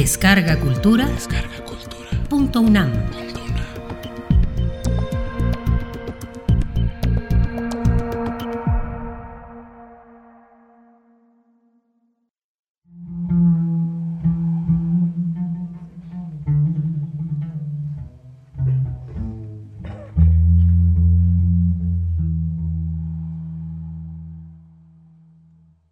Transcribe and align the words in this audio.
Descarga 0.00 0.58
Cultura. 0.58 1.06
Descarga 1.06 1.62
Cultura. 1.62 2.08
Punto 2.30 2.62
UNAM. 2.62 2.90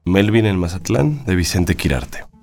Melvin 0.07 0.47
en 0.47 0.59
Mazatlán 0.59 1.27
de 1.27 1.37
Vicente 1.37 1.77
Quirarte. 1.77 2.38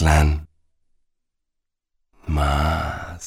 Mazatlán. 0.00 0.48
Mazatlán. 2.26 3.22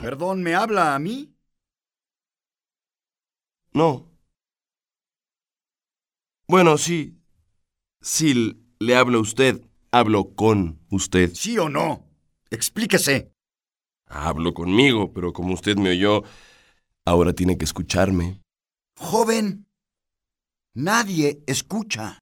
Perdón, 0.00 0.44
¿me 0.44 0.54
habla 0.54 0.94
a 0.94 1.00
mí? 1.00 1.36
No. 3.72 4.08
Bueno, 6.46 6.78
sí. 6.78 7.20
Sí, 8.00 8.63
le 8.78 8.96
hablo 8.96 9.18
a 9.18 9.22
usted. 9.22 9.60
Hablo 9.90 10.34
con 10.34 10.80
usted. 10.90 11.32
¿Sí 11.34 11.56
o 11.58 11.68
no? 11.68 12.04
Explíquese. 12.50 13.30
Hablo 14.06 14.52
conmigo, 14.54 15.12
pero 15.12 15.32
como 15.32 15.54
usted 15.54 15.76
me 15.76 15.90
oyó, 15.90 16.22
ahora 17.04 17.32
tiene 17.32 17.56
que 17.56 17.64
escucharme. 17.64 18.42
Joven, 18.96 19.66
nadie 20.74 21.42
escucha. 21.46 22.18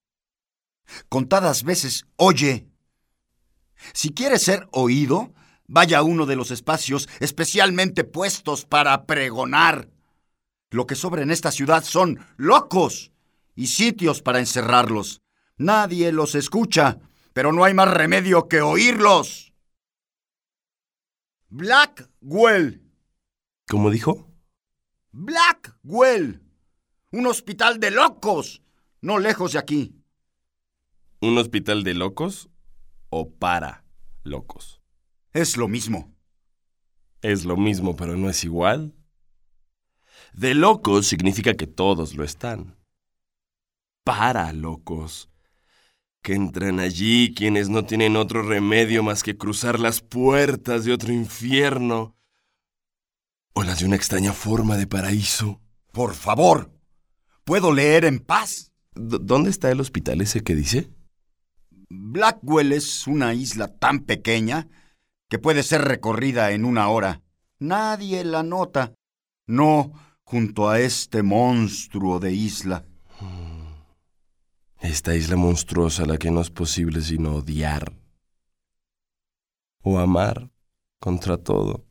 Contadas 1.09 1.65
veces 1.65 2.07
oye. 2.17 2.69
Si 3.95 4.11
quiere 4.11 4.39
ser 4.39 4.69
oído, 4.71 5.33
vaya 5.67 5.99
a 5.99 6.03
uno 6.03 6.27
de 6.27 6.37
los 6.37 6.51
espacios 6.51 7.09
especialmente 7.21 8.05
puestos 8.05 8.65
para 8.67 9.07
pregonar. 9.07 9.89
Lo 10.71 10.87
que 10.87 10.95
sobra 10.95 11.23
en 11.23 11.31
esta 11.31 11.51
ciudad 11.51 11.85
son 11.85 12.25
locos 12.37 13.13
y 13.55 13.69
sitios 13.69 14.23
para 14.23 14.39
encerrarlos. 14.39 15.22
Nadie 15.63 16.11
los 16.11 16.35
escucha, 16.35 16.99
pero 17.33 17.53
no 17.53 17.63
hay 17.63 17.73
más 17.73 17.89
remedio 17.89 18.49
que 18.49 18.61
oírlos. 18.61 19.55
Blackwell. 21.51 22.83
¿Cómo 23.69 23.91
dijo? 23.91 24.29
Blackwell. 25.13 26.43
Un 27.13 27.27
hospital 27.27 27.79
de 27.79 27.93
locos, 27.93 28.63
no 29.03 29.21
lejos 29.21 29.53
de 29.53 29.61
aquí. 29.61 29.95
¿Un 31.21 31.39
hospital 31.39 31.85
de 31.85 31.95
locos 31.95 32.49
o 33.11 33.31
para 33.31 33.85
locos? 34.25 34.83
Es 35.33 35.57
lo 35.57 35.69
mismo. 35.69 36.13
Es 37.21 37.45
lo 37.45 37.57
mismo, 37.57 37.95
pero 37.95 38.17
no 38.17 38.29
es 38.29 38.43
igual. 38.43 38.97
De 40.33 40.55
locos 40.55 41.07
significa 41.07 41.55
que 41.55 41.69
todos 41.69 42.17
lo 42.17 42.25
están. 42.25 42.77
Para 44.03 44.53
locos. 44.53 45.32
Que 46.23 46.35
entran 46.35 46.79
allí 46.79 47.35
quienes 47.35 47.69
no 47.69 47.85
tienen 47.85 48.17
otro 48.17 48.43
remedio 48.43 49.03
más 49.03 49.23
que 49.25 49.37
cruzar 49.37 49.81
las 49.81 50.01
puertas 50.01 50.85
de 50.85 50.93
otro 50.93 51.13
infierno 51.13 52.17
o 53.55 53.65
las 53.65 53.81
de 53.81 53.87
una 53.87 53.97
extraña 53.97 54.33
forma 54.33 54.77
de 54.77 54.87
paraíso. 54.87 55.61
Por 55.91 56.15
favor, 56.15 56.71
¿puedo 57.45 57.73
leer 57.73 58.05
en 58.05 58.21
paz? 58.21 58.73
D- 58.95 59.19
¿Dónde 59.21 59.51
está 59.51 59.71
el 59.71 59.81
hospital 59.81 60.21
ese 60.21 60.43
que 60.43 60.55
dice? 60.55 60.91
Blackwell 61.91 62.73
es 62.73 63.07
una 63.07 63.35
isla 63.35 63.69
tan 63.69 64.01
pequeña 64.01 64.69
que 65.29 65.39
puede 65.39 65.63
ser 65.63 65.83
recorrida 65.83 66.53
en 66.53 66.65
una 66.65 66.89
hora. 66.89 67.21
Nadie 67.59 68.25
la 68.25 68.43
nota. 68.43 68.95
No 69.47 69.93
junto 70.23 70.71
a 70.71 70.81
este 70.81 71.23
monstruo 71.23 72.21
de 72.21 72.33
isla. 72.33 72.85
Esta 74.83 75.15
isla 75.15 75.37
monstruosa 75.37 76.03
a 76.03 76.07
la 76.07 76.19
que 76.19 76.33
no 76.33 76.41
es 76.41 76.51
posible 76.51 77.01
sino 77.03 77.37
odiar 77.37 77.97
o 79.83 80.01
amar 80.01 80.51
contra 80.99 81.37
todo. 81.39 81.87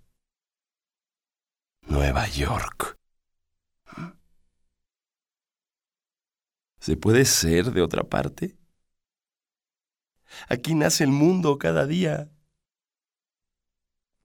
Nueva 1.84 2.28
York. 2.28 3.00
¿Se 6.80 6.98
puede 6.98 7.24
ser 7.24 7.72
de 7.72 7.82
otra 7.82 8.04
parte? 8.04 8.58
Aquí 10.50 10.76
nace 10.76 11.06
el 11.06 11.12
mundo 11.12 11.58
cada 11.58 11.88
día. 11.88 12.30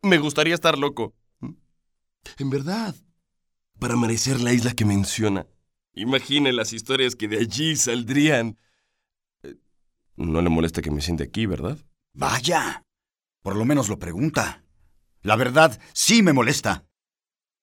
Me 0.02 0.18
gustaría 0.18 0.54
estar 0.54 0.76
loco. 0.76 1.14
En 2.38 2.50
verdad. 2.50 2.96
Para 3.78 3.94
merecer 3.96 4.40
la 4.40 4.52
isla 4.52 4.72
que 4.72 4.84
menciona. 4.84 5.46
Imagine 5.96 6.52
las 6.52 6.72
historias 6.72 7.16
que 7.16 7.26
de 7.26 7.38
allí 7.38 7.74
saldrían. 7.74 8.58
Eh, 9.42 9.54
No 10.16 10.40
le 10.42 10.50
molesta 10.50 10.82
que 10.82 10.90
me 10.90 11.00
siente 11.00 11.24
aquí, 11.24 11.46
¿verdad? 11.46 11.78
Vaya. 12.12 12.84
Por 13.42 13.56
lo 13.56 13.64
menos 13.64 13.88
lo 13.88 13.98
pregunta. 13.98 14.62
La 15.22 15.36
verdad 15.36 15.80
sí 15.94 16.22
me 16.22 16.32
molesta. 16.32 16.84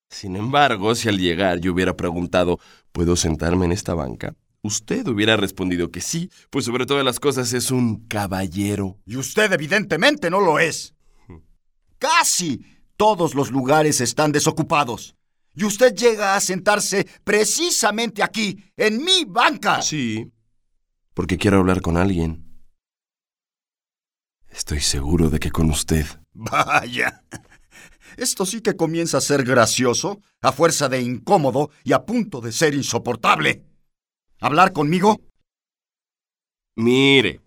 Sin 0.09 0.35
embargo, 0.35 0.95
si 0.95 1.09
al 1.09 1.17
llegar 1.17 1.59
yo 1.59 1.73
hubiera 1.73 1.95
preguntado, 1.95 2.59
¿puedo 2.91 3.15
sentarme 3.15 3.65
en 3.65 3.71
esta 3.71 3.93
banca? 3.93 4.35
Usted 4.61 5.07
hubiera 5.07 5.37
respondido 5.37 5.91
que 5.91 6.01
sí, 6.01 6.29
pues 6.49 6.65
sobre 6.65 6.85
todas 6.85 7.03
las 7.03 7.19
cosas 7.19 7.51
es 7.53 7.69
un 7.69 8.07
caballero. 8.07 8.97
Y 9.05 9.17
usted 9.17 9.51
evidentemente 9.51 10.29
no 10.29 10.39
lo 10.39 10.57
es. 10.59 10.93
Casi 11.99 12.65
todos 12.95 13.35
los 13.35 13.51
lugares 13.51 14.01
están 14.01 14.31
desocupados. 14.31 15.15
Y 15.55 15.65
usted 15.65 15.93
llega 15.93 16.35
a 16.35 16.39
sentarse 16.39 17.07
precisamente 17.23 18.23
aquí, 18.23 18.63
en 18.75 19.03
mi 19.03 19.23
banca. 19.25 19.81
Sí, 19.81 20.31
porque 21.13 21.37
quiero 21.37 21.59
hablar 21.59 21.81
con 21.81 21.97
alguien. 21.97 22.43
Estoy 24.49 24.81
seguro 24.81 25.29
de 25.29 25.39
que 25.39 25.51
con 25.51 25.69
usted. 25.69 26.05
Vaya. 26.33 27.23
Esto 28.17 28.45
sí 28.45 28.61
que 28.61 28.75
comienza 28.75 29.17
a 29.17 29.21
ser 29.21 29.43
gracioso, 29.43 30.21
a 30.41 30.51
fuerza 30.51 30.89
de 30.89 31.01
incómodo 31.01 31.71
y 31.83 31.93
a 31.93 32.05
punto 32.05 32.41
de 32.41 32.51
ser 32.51 32.73
insoportable. 32.75 33.63
¿Hablar 34.39 34.73
conmigo? 34.73 35.21
Mire, 36.75 37.41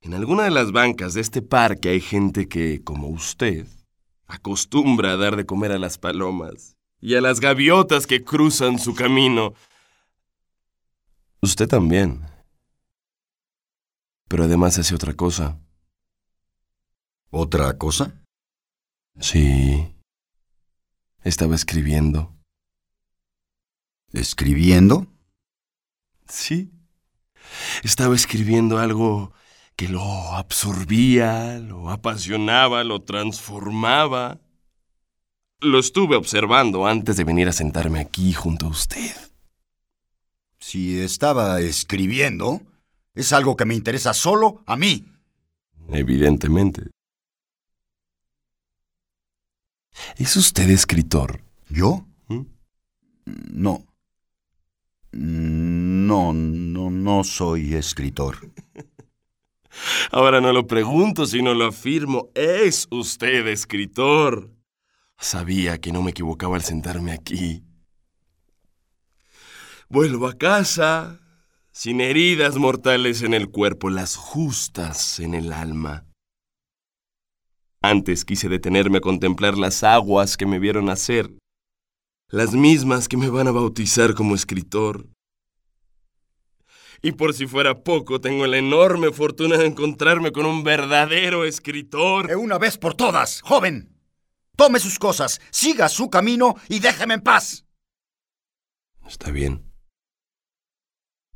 en 0.00 0.14
alguna 0.14 0.44
de 0.44 0.50
las 0.50 0.72
bancas 0.72 1.14
de 1.14 1.20
este 1.20 1.42
parque 1.42 1.90
hay 1.90 2.00
gente 2.00 2.48
que, 2.48 2.82
como 2.82 3.08
usted, 3.08 3.66
acostumbra 4.26 5.12
a 5.12 5.16
dar 5.16 5.36
de 5.36 5.46
comer 5.46 5.72
a 5.72 5.78
las 5.78 5.98
palomas 5.98 6.77
y 7.00 7.14
a 7.14 7.20
las 7.20 7.40
gaviotas 7.40 8.06
que 8.06 8.24
cruzan 8.24 8.78
su 8.78 8.94
camino. 8.94 9.54
Usted 11.40 11.68
también. 11.68 12.26
Pero 14.28 14.44
además 14.44 14.78
hace 14.78 14.94
otra 14.94 15.14
cosa. 15.14 15.58
¿Otra 17.30 17.76
cosa? 17.78 18.22
Sí. 19.20 19.94
Estaba 21.22 21.54
escribiendo. 21.54 22.34
¿Escribiendo? 24.12 25.06
Sí. 26.26 26.72
Estaba 27.82 28.14
escribiendo 28.14 28.78
algo 28.78 29.32
que 29.76 29.88
lo 29.88 30.02
absorbía, 30.34 31.58
lo 31.58 31.90
apasionaba, 31.90 32.82
lo 32.84 33.02
transformaba. 33.02 34.40
Lo 35.60 35.80
estuve 35.80 36.14
observando 36.14 36.86
antes 36.86 37.16
de 37.16 37.24
venir 37.24 37.48
a 37.48 37.52
sentarme 37.52 37.98
aquí 37.98 38.32
junto 38.32 38.66
a 38.66 38.68
usted. 38.68 39.10
Si 40.60 41.00
estaba 41.00 41.60
escribiendo, 41.60 42.62
es 43.16 43.32
algo 43.32 43.56
que 43.56 43.64
me 43.64 43.74
interesa 43.74 44.14
solo 44.14 44.62
a 44.66 44.76
mí. 44.76 45.04
Evidentemente. 45.88 46.90
¿Es 50.16 50.36
usted 50.36 50.70
escritor? 50.70 51.40
¿Yo? 51.68 52.06
¿Mm? 52.28 52.42
No. 53.50 53.84
No, 55.10 56.32
no, 56.32 56.90
no 56.90 57.24
soy 57.24 57.74
escritor. 57.74 58.48
Ahora 60.12 60.40
no 60.40 60.52
lo 60.52 60.68
pregunto, 60.68 61.26
sino 61.26 61.52
lo 61.52 61.66
afirmo. 61.66 62.28
Es 62.36 62.86
usted 62.92 63.48
escritor. 63.48 64.57
Sabía 65.20 65.80
que 65.80 65.90
no 65.90 66.00
me 66.00 66.12
equivocaba 66.12 66.56
al 66.56 66.62
sentarme 66.62 67.12
aquí. 67.12 67.64
Vuelvo 69.88 70.28
a 70.28 70.38
casa, 70.38 71.20
sin 71.72 72.00
heridas 72.00 72.56
mortales 72.56 73.22
en 73.22 73.34
el 73.34 73.50
cuerpo, 73.50 73.90
las 73.90 74.14
justas 74.14 75.18
en 75.18 75.34
el 75.34 75.52
alma. 75.52 76.06
Antes 77.82 78.24
quise 78.24 78.48
detenerme 78.48 78.98
a 78.98 79.00
contemplar 79.00 79.58
las 79.58 79.82
aguas 79.82 80.36
que 80.36 80.46
me 80.46 80.58
vieron 80.58 80.86
nacer, 80.86 81.32
las 82.28 82.52
mismas 82.52 83.08
que 83.08 83.16
me 83.16 83.28
van 83.28 83.48
a 83.48 83.52
bautizar 83.52 84.14
como 84.14 84.34
escritor. 84.34 85.08
Y 87.02 87.12
por 87.12 87.34
si 87.34 87.46
fuera 87.46 87.82
poco, 87.82 88.20
tengo 88.20 88.46
la 88.46 88.58
enorme 88.58 89.12
fortuna 89.12 89.56
de 89.56 89.66
encontrarme 89.66 90.32
con 90.32 90.46
un 90.46 90.64
verdadero 90.64 91.44
escritor. 91.44 92.28
De 92.28 92.36
una 92.36 92.58
vez 92.58 92.76
por 92.78 92.94
todas, 92.94 93.40
joven. 93.42 93.97
Tome 94.58 94.80
sus 94.80 94.98
cosas, 94.98 95.40
siga 95.52 95.88
su 95.88 96.10
camino 96.10 96.56
y 96.68 96.80
déjeme 96.80 97.14
en 97.14 97.20
paz. 97.20 97.64
Está 99.06 99.30
bien. 99.30 99.72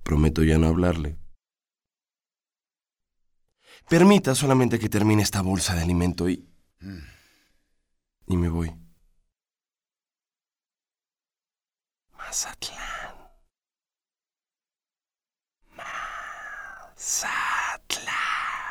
Prometo 0.03 0.43
ya 0.43 0.59
no 0.59 0.67
hablarle. 0.67 1.21
Permita 3.89 4.35
solamente 4.35 4.81
que 4.81 4.89
termine 4.89 5.23
esta 5.23 5.41
bolsa 5.41 5.77
de 5.77 5.83
alimento 5.83 6.29
y... 6.29 6.49
Y 8.27 8.37
me 8.37 8.49
voy. 8.49 8.75
Mazatlán. 12.19 13.31
Mazatlán. 16.97 17.37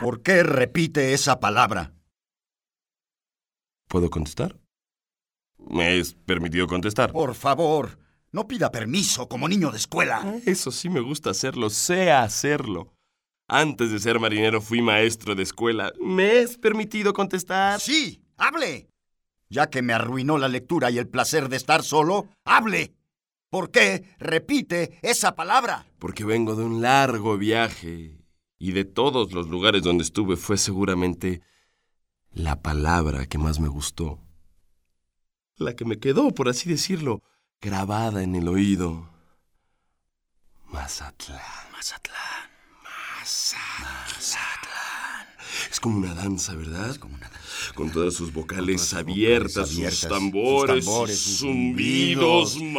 ¿Por 0.01 0.21
qué 0.21 0.43
repite 0.43 1.13
esa 1.13 1.39
palabra? 1.39 1.93
¿Puedo 3.91 4.09
contestar? 4.09 4.57
¿Me 5.57 5.99
es 5.99 6.13
permitido 6.13 6.65
contestar? 6.65 7.11
Por 7.11 7.35
favor, 7.35 7.99
no 8.31 8.47
pida 8.47 8.71
permiso 8.71 9.27
como 9.27 9.49
niño 9.49 9.69
de 9.69 9.79
escuela. 9.79 10.39
Eso 10.45 10.71
sí 10.71 10.87
me 10.87 11.01
gusta 11.01 11.31
hacerlo, 11.31 11.69
sé 11.69 12.09
hacerlo. 12.09 12.93
Antes 13.49 13.91
de 13.91 13.99
ser 13.99 14.17
marinero 14.17 14.61
fui 14.61 14.81
maestro 14.81 15.35
de 15.35 15.43
escuela. 15.43 15.91
¿Me 15.99 16.39
es 16.39 16.57
permitido 16.57 17.11
contestar? 17.11 17.81
Sí, 17.81 18.23
hable. 18.37 18.87
Ya 19.49 19.69
que 19.69 19.81
me 19.81 19.91
arruinó 19.91 20.37
la 20.37 20.47
lectura 20.47 20.89
y 20.89 20.97
el 20.97 21.09
placer 21.09 21.49
de 21.49 21.57
estar 21.57 21.83
solo, 21.83 22.29
hable. 22.45 22.93
¿Por 23.49 23.71
qué 23.71 24.05
repite 24.19 24.99
esa 25.01 25.35
palabra? 25.35 25.85
Porque 25.99 26.23
vengo 26.23 26.55
de 26.55 26.63
un 26.63 26.81
largo 26.81 27.37
viaje 27.37 28.23
y 28.57 28.71
de 28.71 28.85
todos 28.85 29.33
los 29.33 29.49
lugares 29.49 29.83
donde 29.83 30.05
estuve 30.05 30.37
fue 30.37 30.57
seguramente 30.57 31.41
la 32.33 32.61
palabra 32.61 33.25
que 33.25 33.37
más 33.37 33.59
me 33.59 33.67
gustó. 33.67 34.19
La 35.57 35.75
que 35.75 35.83
me 35.85 35.99
quedó, 35.99 36.31
por 36.31 36.49
así 36.49 36.69
decirlo, 36.69 37.21
grabada 37.61 38.23
en 38.23 38.35
el 38.35 38.47
oído. 38.47 39.09
Mazatlán. 40.65 41.39
Mazatlán. 41.71 42.49
Mazatlán. 43.19 44.41
Es 45.69 45.79
como 45.79 45.97
una 45.97 46.15
danza, 46.15 46.55
¿verdad? 46.55 46.89
Es 46.89 46.97
como 46.97 47.15
una 47.15 47.29
danza. 47.29 47.39
Con 47.75 47.91
todas 47.91 48.13
sus 48.15 48.33
vocales 48.33 48.93
abiertas, 48.93 49.75
vocales 49.75 49.99
sus 49.99 50.09
tambores, 50.09 50.85
sus 50.85 50.93
tambores, 50.93 51.19
sus 51.19 51.39
zumbidos. 51.39 52.53
zumbidos. 52.53 52.73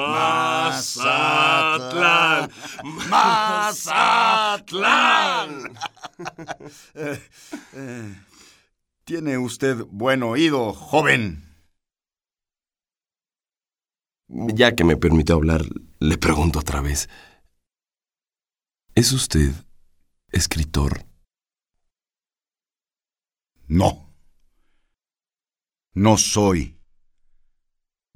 Mazatlán. 1.05 2.51
Mazatlán. 3.09 4.73
Tiene 9.05 9.39
usted 9.39 9.85
buen 9.91 10.23
oído, 10.23 10.73
joven. 10.73 11.45
Ya 14.29 14.75
que 14.75 14.85
me 14.85 14.97
permitió 14.97 15.35
hablar, 15.35 15.63
le 15.99 16.19
pregunto 16.19 16.61
otra 16.61 16.81
vez. 16.81 17.09
¿Es 18.95 19.13
usted 19.13 19.53
escritor? 20.29 21.05
No. 23.67 24.15
No 25.95 26.17
soy 26.17 26.81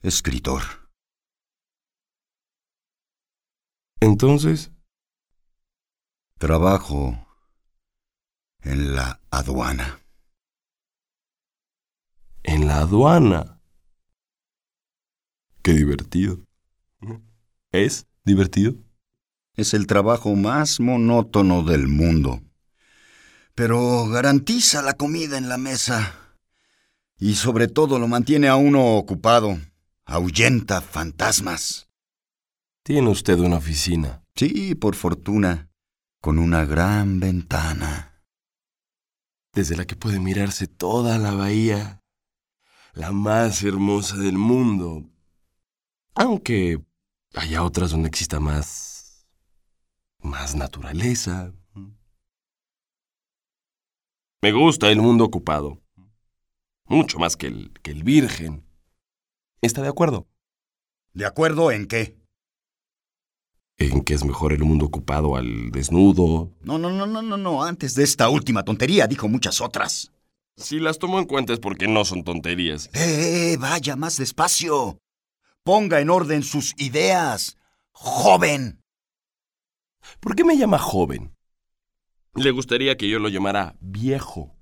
escritor. 0.02 0.62
Entonces, 4.00 4.70
Trabajo 6.38 7.26
en 8.60 8.94
la 8.94 9.22
aduana. 9.30 10.05
En 12.46 12.66
la 12.66 12.78
aduana. 12.78 13.60
Qué 15.62 15.72
divertido. 15.72 16.38
¿Es 17.72 18.06
divertido? 18.25 18.75
Es 19.54 19.75
el 19.75 19.87
trabajo 19.87 20.34
más 20.34 20.81
monótono 20.81 21.62
del 21.62 21.88
mundo. 21.88 22.40
Pero 23.54 24.06
garantiza 24.08 24.82
la 24.82 24.94
comida 24.94 25.38
en 25.38 25.48
la 25.48 25.58
mesa. 25.58 26.37
Y 27.19 27.34
sobre 27.34 27.66
todo 27.69 27.98
lo 27.98 28.06
mantiene 28.06 28.49
a 28.49 28.56
uno 28.56 28.96
ocupado. 28.96 29.58
Ahuyenta 30.04 30.81
fantasmas. 30.81 31.88
Tiene 32.84 33.08
usted 33.08 33.38
una 33.40 33.56
oficina. 33.56 34.22
Sí, 34.37 34.75
por 34.75 34.94
fortuna. 34.94 35.70
Con 36.20 36.38
una 36.38 36.64
gran 36.64 37.19
ventana. 37.19 38.12
desde 39.52 39.75
la 39.75 39.87
que 39.87 39.96
puede 39.96 40.20
mirarse 40.20 40.66
toda 40.66 41.16
la 41.16 41.32
bahía, 41.32 42.02
la 42.96 43.12
más 43.12 43.62
hermosa 43.62 44.16
del 44.16 44.38
mundo. 44.38 45.04
Aunque 46.14 46.82
haya 47.34 47.62
otras 47.62 47.90
donde 47.90 48.08
exista 48.08 48.40
más... 48.40 49.28
más 50.20 50.56
naturaleza. 50.56 51.52
Me 54.40 54.52
gusta 54.52 54.90
el 54.90 55.00
mundo 55.00 55.25
ocupado. 55.25 55.78
Mucho 56.87 57.18
más 57.18 57.37
que 57.37 57.49
el, 57.49 57.73
que 57.82 57.90
el 57.90 58.02
virgen. 58.02 58.64
¿Está 59.61 59.82
de 59.82 59.88
acuerdo? 59.88 60.26
¿De 61.12 61.26
acuerdo 61.26 61.70
en 61.70 61.87
qué? 61.87 62.18
En 63.76 64.04
que 64.04 64.14
es 64.14 64.25
mejor 64.25 64.54
el 64.54 64.64
mundo 64.64 64.87
ocupado 64.87 65.37
al 65.37 65.70
desnudo. 65.70 66.50
No, 66.62 66.78
no, 66.78 66.90
no, 66.90 67.06
no, 67.06 67.20
no, 67.20 67.37
no. 67.37 67.62
Antes 67.62 67.94
de 67.94 68.04
esta 68.04 68.30
última 68.30 68.64
tontería 68.64 69.06
dijo 69.06 69.28
muchas 69.28 69.61
otras. 69.61 70.12
Si 70.56 70.78
las 70.78 70.98
tomo 70.98 71.18
en 71.18 71.26
cuenta 71.26 71.52
es 71.52 71.60
porque 71.60 71.86
no 71.86 72.04
son 72.06 72.25
tonterías. 72.25 72.88
¡Eh! 72.94 73.58
Vaya 73.60 73.94
más 73.94 74.16
despacio. 74.16 74.98
Ponga 75.62 76.00
en 76.00 76.08
orden 76.08 76.42
sus 76.42 76.72
ideas. 76.78 77.58
Joven. 77.92 78.82
¿Por 80.18 80.34
qué 80.34 80.44
me 80.44 80.56
llama 80.56 80.78
joven? 80.78 81.34
Le 82.34 82.50
gustaría 82.52 82.96
que 82.96 83.08
yo 83.08 83.18
lo 83.18 83.28
llamara 83.28 83.76
viejo. 83.80 84.56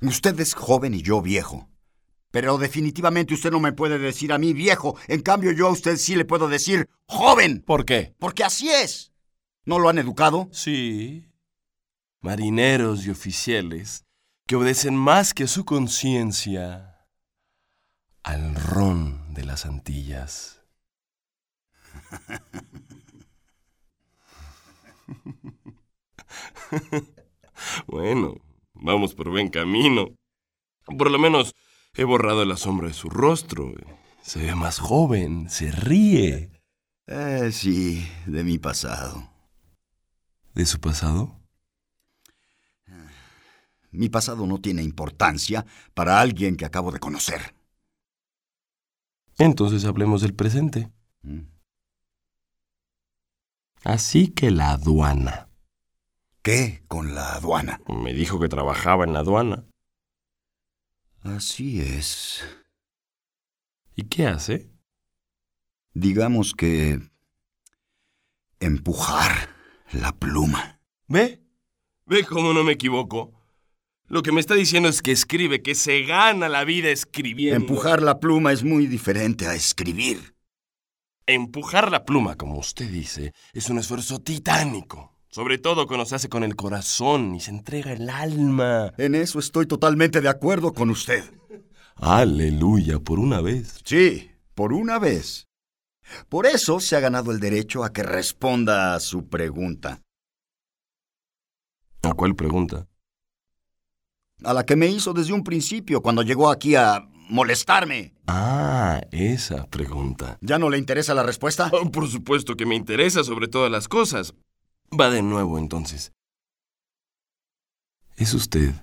Usted 0.00 0.38
es 0.40 0.54
joven 0.54 0.94
y 0.94 1.02
yo 1.02 1.20
viejo. 1.20 1.68
Pero 2.30 2.56
definitivamente 2.56 3.34
usted 3.34 3.50
no 3.50 3.60
me 3.60 3.72
puede 3.72 3.98
decir 3.98 4.32
a 4.32 4.38
mí 4.38 4.54
viejo. 4.54 4.96
En 5.06 5.20
cambio, 5.20 5.52
yo 5.52 5.66
a 5.66 5.72
usted 5.72 5.96
sí 5.96 6.14
le 6.16 6.24
puedo 6.24 6.48
decir 6.48 6.88
joven. 7.06 7.62
¿Por 7.62 7.84
qué? 7.84 8.14
Porque 8.18 8.44
así 8.44 8.70
es. 8.70 9.12
¿No 9.64 9.78
lo 9.78 9.90
han 9.90 9.98
educado? 9.98 10.48
Sí. 10.52 11.30
Marineros 12.20 13.06
y 13.06 13.10
oficiales 13.10 14.07
que 14.48 14.56
obedecen 14.56 14.96
más 14.96 15.32
que 15.34 15.46
su 15.46 15.64
conciencia 15.66 17.06
al 18.22 18.54
ron 18.54 19.34
de 19.34 19.44
las 19.44 19.66
Antillas. 19.66 20.62
bueno, 27.86 28.36
vamos 28.72 29.14
por 29.14 29.28
buen 29.28 29.50
camino. 29.50 30.06
Por 30.86 31.10
lo 31.10 31.18
menos 31.18 31.54
he 31.92 32.04
borrado 32.04 32.42
el 32.42 32.50
asombro 32.50 32.88
de 32.88 32.94
su 32.94 33.10
rostro. 33.10 33.74
Se 34.22 34.38
ve 34.38 34.54
más 34.54 34.78
joven, 34.78 35.50
se 35.50 35.72
ríe. 35.72 36.50
Eh, 37.06 37.50
sí, 37.52 38.08
de 38.24 38.44
mi 38.44 38.56
pasado. 38.56 39.30
¿De 40.54 40.64
su 40.64 40.80
pasado? 40.80 41.37
Mi 43.90 44.08
pasado 44.08 44.46
no 44.46 44.58
tiene 44.58 44.82
importancia 44.82 45.64
para 45.94 46.20
alguien 46.20 46.56
que 46.56 46.64
acabo 46.64 46.92
de 46.92 47.00
conocer. 47.00 47.54
Entonces 49.38 49.84
hablemos 49.84 50.22
del 50.22 50.34
presente. 50.34 50.90
¿Mm? 51.22 51.42
Así 53.84 54.28
que 54.28 54.50
la 54.50 54.72
aduana. 54.72 55.48
¿Qué 56.42 56.82
con 56.88 57.14
la 57.14 57.34
aduana? 57.34 57.80
Me 57.88 58.12
dijo 58.12 58.40
que 58.40 58.48
trabajaba 58.48 59.04
en 59.04 59.12
la 59.12 59.20
aduana. 59.20 59.64
Así 61.22 61.80
es. 61.80 62.44
¿Y 63.94 64.04
qué 64.04 64.26
hace? 64.26 64.70
Digamos 65.94 66.54
que... 66.54 67.00
empujar 68.60 69.50
la 69.92 70.12
pluma. 70.12 70.80
¿Ve? 71.06 71.42
¿Ve 72.06 72.24
cómo 72.24 72.52
no 72.52 72.64
me 72.64 72.72
equivoco? 72.72 73.37
Lo 74.08 74.22
que 74.22 74.32
me 74.32 74.40
está 74.40 74.54
diciendo 74.54 74.88
es 74.88 75.02
que 75.02 75.12
escribe, 75.12 75.60
que 75.60 75.74
se 75.74 76.02
gana 76.02 76.48
la 76.48 76.64
vida 76.64 76.88
escribiendo. 76.88 77.56
Empujar 77.56 78.02
la 78.02 78.20
pluma 78.20 78.52
es 78.52 78.64
muy 78.64 78.86
diferente 78.86 79.46
a 79.46 79.54
escribir. 79.54 80.34
Empujar 81.26 81.90
la 81.90 82.06
pluma, 82.06 82.34
como 82.36 82.58
usted 82.58 82.90
dice, 82.90 83.34
es 83.52 83.68
un 83.68 83.78
esfuerzo 83.78 84.18
titánico. 84.18 85.12
Sobre 85.28 85.58
todo 85.58 85.86
cuando 85.86 86.06
se 86.06 86.14
hace 86.14 86.30
con 86.30 86.42
el 86.42 86.56
corazón 86.56 87.34
y 87.34 87.40
se 87.40 87.50
entrega 87.50 87.92
el 87.92 88.08
alma. 88.08 88.94
En 88.96 89.14
eso 89.14 89.38
estoy 89.38 89.66
totalmente 89.66 90.22
de 90.22 90.30
acuerdo 90.30 90.72
con 90.72 90.88
usted. 90.88 91.22
Aleluya, 91.96 93.00
por 93.00 93.18
una 93.18 93.42
vez. 93.42 93.80
Sí, 93.84 94.30
por 94.54 94.72
una 94.72 94.98
vez. 94.98 95.48
Por 96.30 96.46
eso 96.46 96.80
se 96.80 96.96
ha 96.96 97.00
ganado 97.00 97.30
el 97.30 97.40
derecho 97.40 97.84
a 97.84 97.92
que 97.92 98.02
responda 98.02 98.94
a 98.94 99.00
su 99.00 99.28
pregunta. 99.28 100.00
¿A 102.02 102.14
cuál 102.14 102.34
pregunta? 102.34 102.88
A 104.44 104.52
la 104.52 104.64
que 104.64 104.76
me 104.76 104.86
hizo 104.86 105.12
desde 105.12 105.32
un 105.32 105.44
principio 105.44 106.00
cuando 106.00 106.22
llegó 106.22 106.50
aquí 106.50 106.74
a 106.74 107.08
molestarme. 107.28 108.14
Ah, 108.26 109.00
esa 109.10 109.66
pregunta. 109.66 110.38
¿Ya 110.40 110.58
no 110.58 110.70
le 110.70 110.78
interesa 110.78 111.14
la 111.14 111.22
respuesta? 111.22 111.70
Oh, 111.72 111.90
por 111.90 112.08
supuesto 112.08 112.56
que 112.56 112.66
me 112.66 112.74
interesa 112.74 113.24
sobre 113.24 113.48
todas 113.48 113.70
las 113.70 113.88
cosas. 113.88 114.34
Va 114.98 115.10
de 115.10 115.22
nuevo 115.22 115.58
entonces. 115.58 116.12
¿Es 118.16 118.34
usted 118.34 118.74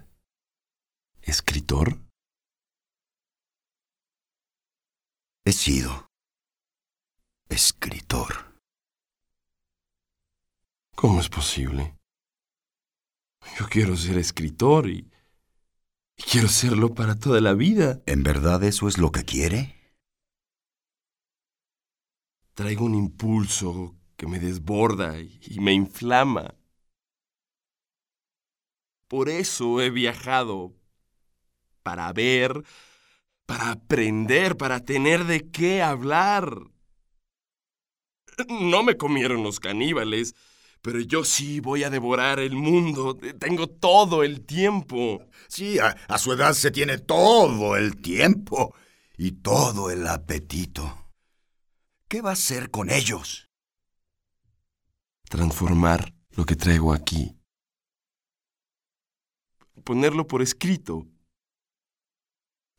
escritor? 1.23 1.99
He 5.43 5.51
sido 5.51 6.09
escritor. 7.49 8.59
¿Cómo 10.95 11.19
es 11.19 11.29
posible? 11.29 11.95
Yo 13.59 13.67
quiero 13.67 13.95
ser 13.95 14.17
escritor 14.17 14.89
y, 14.89 14.99
y 14.99 15.14
quiero 16.17 16.47
serlo 16.47 16.93
para 16.93 17.17
toda 17.19 17.41
la 17.41 17.53
vida. 17.53 18.01
¿En 18.05 18.23
verdad 18.23 18.63
eso 18.63 18.87
es 18.87 18.97
lo 18.97 19.11
que 19.11 19.23
quiere? 19.23 19.75
Traigo 22.53 22.85
un 22.85 22.95
impulso 22.95 23.95
que 24.15 24.27
me 24.27 24.39
desborda 24.39 25.19
y, 25.19 25.39
y 25.41 25.59
me 25.59 25.73
inflama. 25.73 26.55
Por 29.07 29.29
eso 29.29 29.81
he 29.81 29.89
viajado, 29.89 30.73
para 31.83 32.11
ver, 32.13 32.63
para 33.45 33.71
aprender, 33.71 34.57
para 34.57 34.79
tener 34.79 35.25
de 35.25 35.49
qué 35.51 35.81
hablar. 35.81 36.49
No 38.49 38.83
me 38.83 38.97
comieron 38.97 39.43
los 39.43 39.59
caníbales, 39.59 40.35
pero 40.85 40.99
yo 40.99 41.23
sí 41.23 41.61
voy 41.61 41.83
a 41.83 41.89
devorar 41.89 42.39
el 42.39 42.55
mundo. 42.55 43.17
Tengo 43.39 43.65
todo 43.65 44.21
el 44.21 44.45
tiempo. 44.45 45.27
Sí, 45.47 45.79
a, 45.79 45.97
a 46.07 46.19
su 46.19 46.31
edad 46.31 46.53
se 46.53 46.69
tiene 46.69 46.99
todo 46.99 47.75
el 47.75 47.99
tiempo 47.99 48.75
y 49.17 49.31
todo 49.31 49.89
el 49.89 50.05
apetito. 50.05 51.11
¿Qué 52.07 52.21
va 52.21 52.29
a 52.29 52.33
hacer 52.33 52.69
con 52.69 52.91
ellos? 52.91 53.49
Transformar 55.27 56.13
lo 56.29 56.45
que 56.45 56.55
traigo 56.55 56.93
aquí. 56.93 57.35
Ponerlo 59.83 60.27
por 60.27 60.43
escrito. 60.43 61.07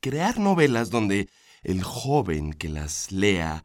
Crear 0.01 0.39
novelas 0.39 0.91
donde 0.91 1.29
el 1.65 1.83
joven 1.83 2.53
que 2.53 2.69
las 2.69 3.11
lea 3.11 3.65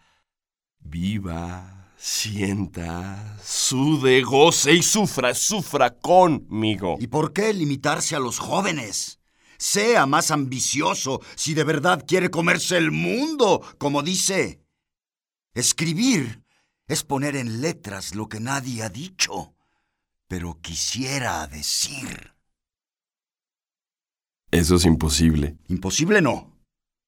viva, 0.80 1.81
sienta, 2.02 3.38
sude, 3.44 4.24
goce 4.24 4.74
y 4.74 4.82
sufra, 4.82 5.36
sufra 5.36 5.92
conmigo. 5.92 6.98
¿Y 7.00 7.06
por 7.06 7.32
qué 7.32 7.54
limitarse 7.54 8.16
a 8.16 8.20
los 8.20 8.40
jóvenes? 8.40 9.20
Sea 9.60 10.08
más 10.08 10.32
ambicioso 10.32 11.22
si 11.36 11.54
de 11.54 11.64
verdad 11.64 12.04
quiere 12.08 12.32
comerse 12.32 12.78
el 12.78 12.90
mundo, 12.90 13.62
como 13.78 14.02
dice. 14.02 14.64
Escribir 15.54 16.44
es 16.88 17.04
poner 17.04 17.36
en 17.36 17.62
letras 17.62 18.16
lo 18.16 18.28
que 18.28 18.40
nadie 18.40 18.82
ha 18.82 18.90
dicho, 18.90 19.54
pero 20.28 20.60
quisiera 20.60 21.46
decir. 21.46 22.34
Eso 24.50 24.76
es 24.76 24.86
imposible. 24.86 25.60
Imposible 25.68 26.20
no. 26.20 26.58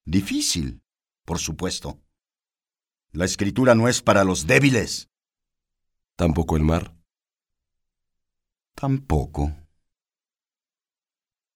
Difícil, 0.04 0.80
por 1.24 1.40
supuesto. 1.40 2.03
La 3.14 3.26
escritura 3.26 3.76
no 3.76 3.86
es 3.86 4.02
para 4.02 4.24
los 4.24 4.48
débiles. 4.48 5.08
Tampoco 6.16 6.56
el 6.56 6.64
mar. 6.64 6.96
Tampoco. 8.74 9.54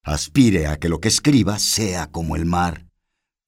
Aspire 0.05 0.69
a 0.69 0.77
que 0.79 0.89
lo 0.89 1.01
que 1.01 1.09
escriba 1.09 1.59
sea 1.59 2.13
como 2.13 2.37
el 2.37 2.45
mar, 2.45 2.87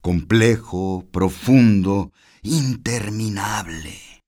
complejo, 0.03 1.07
profundo, 1.13 2.13
interminable. 2.43 4.25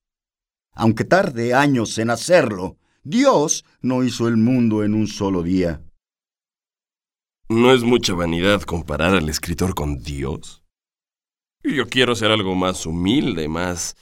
Aunque 0.71 1.03
tarde 1.03 1.53
años 1.53 1.97
en 1.97 2.09
hacerlo, 2.09 2.77
Dios 3.03 3.65
no 3.81 4.05
hizo 4.05 4.29
el 4.29 4.37
mundo 4.37 4.85
en 4.85 4.93
un 4.93 5.07
solo 5.07 5.43
día. 5.43 5.83
¿No 7.49 7.73
es 7.73 7.83
mucha 7.83 8.13
vanidad 8.13 8.61
comparar 8.61 9.13
al 9.13 9.27
escritor 9.27 9.75
con 9.75 9.99
Dios? 9.99 10.62
Yo 11.63 11.87
quiero 11.87 12.15
ser 12.15 12.31
algo 12.31 12.55
más 12.55 12.85
humilde, 12.85 13.47
más... 13.47 13.95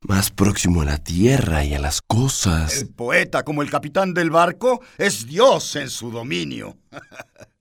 más 0.00 0.30
próximo 0.30 0.82
a 0.82 0.84
la 0.84 0.98
tierra 0.98 1.64
y 1.64 1.74
a 1.74 1.78
las 1.80 2.02
cosas. 2.02 2.82
El 2.82 2.88
poeta, 2.90 3.42
como 3.42 3.62
el 3.62 3.70
capitán 3.70 4.14
del 4.14 4.30
barco, 4.30 4.80
es 4.98 5.26
Dios 5.26 5.76
en 5.76 5.90
su 5.90 6.10
dominio. 6.10 6.76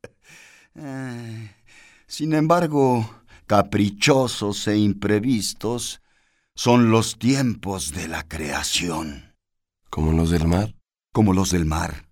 Eh, 0.75 1.51
Sin 2.07 2.33
embargo, 2.33 3.23
caprichosos 3.45 4.67
e 4.67 4.77
imprevistos 4.77 6.01
son 6.55 6.89
los 6.89 7.19
tiempos 7.19 7.91
de 7.93 8.07
la 8.07 8.27
creación, 8.27 9.35
¿Como 9.91 10.11
los 10.13 10.31
del 10.31 10.47
mar? 10.47 10.73
como 11.11 11.33
los 11.33 11.51
del 11.51 11.65
mar. 11.65 12.09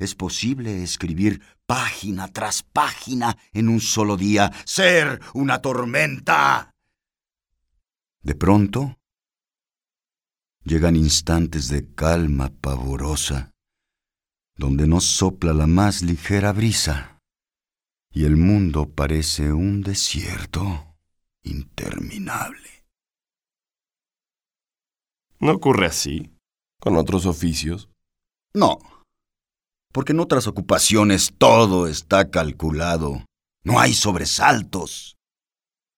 Es 0.00 0.16
posible 0.16 0.82
escribir 0.82 1.40
página 1.68 2.32
tras 2.32 2.62
página 2.62 3.36
en 3.52 3.68
un 3.68 3.80
solo 3.80 4.16
día, 4.16 4.50
ser 4.64 5.20
una 5.34 5.60
tormenta. 5.60 6.74
De 8.22 8.34
pronto, 8.34 8.98
llegan 10.64 10.96
instantes 10.96 11.68
de 11.68 11.94
calma 11.94 12.48
pavorosa, 12.48 13.52
donde 14.56 14.86
no 14.86 15.00
sopla 15.02 15.52
la 15.52 15.66
más 15.66 16.00
ligera 16.00 16.52
brisa, 16.52 17.20
y 18.10 18.24
el 18.24 18.38
mundo 18.38 18.88
parece 18.88 19.52
un 19.52 19.82
desierto 19.82 20.96
interminable. 21.42 22.86
¿No 25.38 25.52
ocurre 25.52 25.86
así? 25.86 26.32
¿Con 26.80 26.96
otros 26.96 27.26
oficios? 27.26 27.90
No, 28.54 28.78
porque 29.98 30.12
en 30.12 30.20
otras 30.20 30.46
ocupaciones 30.46 31.32
todo 31.38 31.88
está 31.88 32.30
calculado. 32.30 33.24
No 33.64 33.80
hay 33.80 33.94
sobresaltos. 33.94 35.16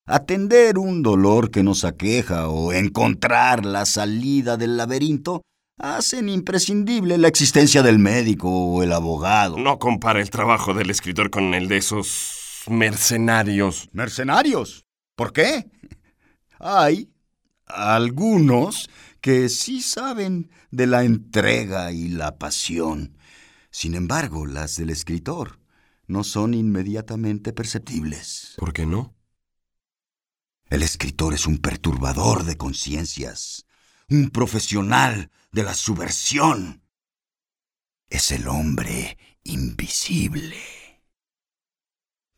Atender 0.06 0.78
un 0.78 1.02
dolor 1.02 1.50
que 1.50 1.62
nos 1.62 1.84
aqueja 1.84 2.48
o 2.48 2.72
encontrar 2.72 3.66
la 3.66 3.84
salida 3.84 4.56
del 4.56 4.78
laberinto 4.78 5.42
hacen 5.76 6.30
imprescindible 6.30 7.18
la 7.18 7.28
existencia 7.28 7.82
del 7.82 7.98
médico 7.98 8.48
o 8.48 8.82
el 8.82 8.94
abogado. 8.94 9.58
No 9.58 9.78
compare 9.78 10.22
el 10.22 10.30
trabajo 10.30 10.72
del 10.72 10.88
escritor 10.88 11.28
con 11.28 11.52
el 11.52 11.68
de 11.68 11.76
esos 11.76 12.62
mercenarios. 12.70 13.90
¿Mercenarios? 13.92 14.86
¿Por 15.14 15.34
qué? 15.34 15.66
Hay 16.58 17.10
algunos 17.66 18.88
que 19.20 19.50
sí 19.50 19.82
saben 19.82 20.50
de 20.70 20.86
la 20.86 21.04
entrega 21.04 21.92
y 21.92 22.08
la 22.08 22.38
pasión. 22.38 23.14
Sin 23.70 23.94
embargo, 23.94 24.46
las 24.46 24.76
del 24.76 24.90
escritor 24.90 25.60
no 26.06 26.24
son 26.24 26.54
inmediatamente 26.54 27.52
perceptibles. 27.52 28.54
¿Por 28.56 28.72
qué 28.72 28.84
no? 28.84 29.14
El 30.66 30.82
escritor 30.82 31.34
es 31.34 31.46
un 31.46 31.58
perturbador 31.58 32.44
de 32.44 32.56
conciencias, 32.56 33.66
un 34.08 34.30
profesional 34.30 35.30
de 35.52 35.62
la 35.62 35.74
subversión. 35.74 36.82
Es 38.08 38.32
el 38.32 38.48
hombre 38.48 39.18
invisible. 39.44 40.56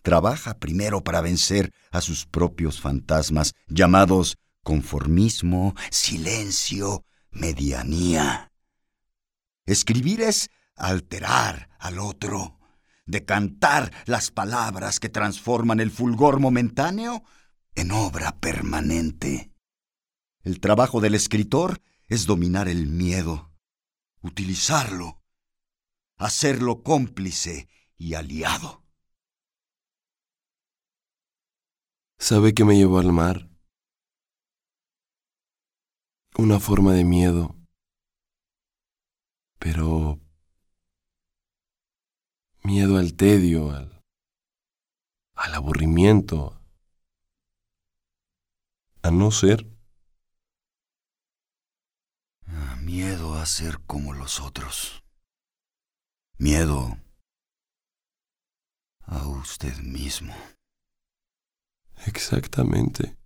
Trabaja 0.02 0.58
primero 0.58 1.04
para 1.04 1.20
vencer 1.20 1.72
a 1.90 2.00
sus 2.00 2.26
propios 2.26 2.80
fantasmas 2.80 3.54
llamados 3.68 4.36
conformismo, 4.62 5.74
silencio, 5.90 7.04
medianía. 7.30 8.52
Escribir 9.64 10.22
es 10.22 10.50
alterar 10.82 11.70
al 11.78 12.00
otro, 12.00 12.58
de 13.06 13.24
cantar 13.24 13.92
las 14.04 14.30
palabras 14.32 14.98
que 14.98 15.08
transforman 15.08 15.78
el 15.78 15.92
fulgor 15.92 16.40
momentáneo 16.40 17.22
en 17.74 17.92
obra 17.92 18.40
permanente. 18.40 19.52
El 20.42 20.58
trabajo 20.58 21.00
del 21.00 21.14
escritor 21.14 21.80
es 22.08 22.26
dominar 22.26 22.68
el 22.68 22.88
miedo, 22.88 23.52
utilizarlo, 24.22 25.22
hacerlo 26.16 26.82
cómplice 26.82 27.68
y 27.96 28.14
aliado. 28.14 28.84
¿Sabe 32.18 32.54
qué 32.54 32.64
me 32.64 32.76
llevó 32.76 32.98
al 32.98 33.12
mar? 33.12 33.48
Una 36.36 36.58
forma 36.58 36.92
de 36.92 37.04
miedo, 37.04 37.56
pero 39.58 40.20
miedo 42.62 42.98
al 42.98 43.14
tedio, 43.14 43.70
al, 43.70 44.02
al 45.34 45.54
aburrimiento, 45.54 46.60
a 49.02 49.10
no 49.10 49.30
ser. 49.30 49.66
Miedo 52.80 53.34
a 53.34 53.46
ser 53.46 53.80
como 53.86 54.12
los 54.12 54.40
otros. 54.40 55.02
Miedo 56.36 56.98
a 59.06 59.26
usted 59.28 59.76
mismo. 59.78 60.34
Exactamente. 62.06 63.16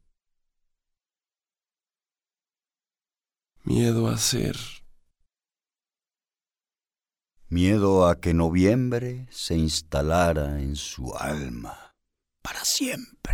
Miedo 3.65 4.09
a 4.09 4.19
ser. 4.19 4.57
Miedo 7.57 8.07
a 8.07 8.21
que 8.21 8.35
noviembre 8.35 9.27
se 9.31 9.55
instalara 9.57 10.61
en 10.61 10.77
su 10.77 11.17
alma 11.17 11.95
para 12.43 12.63
siempre. 12.67 13.33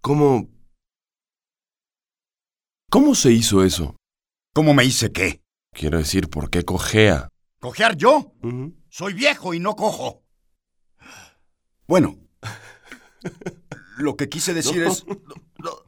¿Cómo... 0.00 0.48
¿Cómo 2.88 3.16
se 3.16 3.32
hizo 3.32 3.64
eso? 3.64 3.96
¿Cómo 4.54 4.72
me 4.72 4.84
hice 4.84 5.10
qué? 5.10 5.42
Quiero 5.72 5.98
decir, 5.98 6.30
¿por 6.30 6.48
qué 6.48 6.64
cojea? 6.64 7.28
¿Cojear 7.58 7.96
yo? 7.96 8.36
Soy 8.88 9.14
viejo 9.14 9.52
y 9.52 9.58
no 9.58 9.74
cojo. 9.74 10.22
Bueno, 11.88 12.20
lo 13.96 14.16
que 14.16 14.28
quise 14.28 14.54
decir 14.54 14.82
No. 14.82 14.90
es... 14.90 15.04
no, 15.58 15.58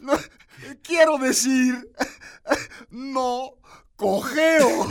no, 0.00 0.12
quiero 0.82 1.18
decir... 1.18 1.90
No 2.90 3.54
cojeo. 3.96 4.68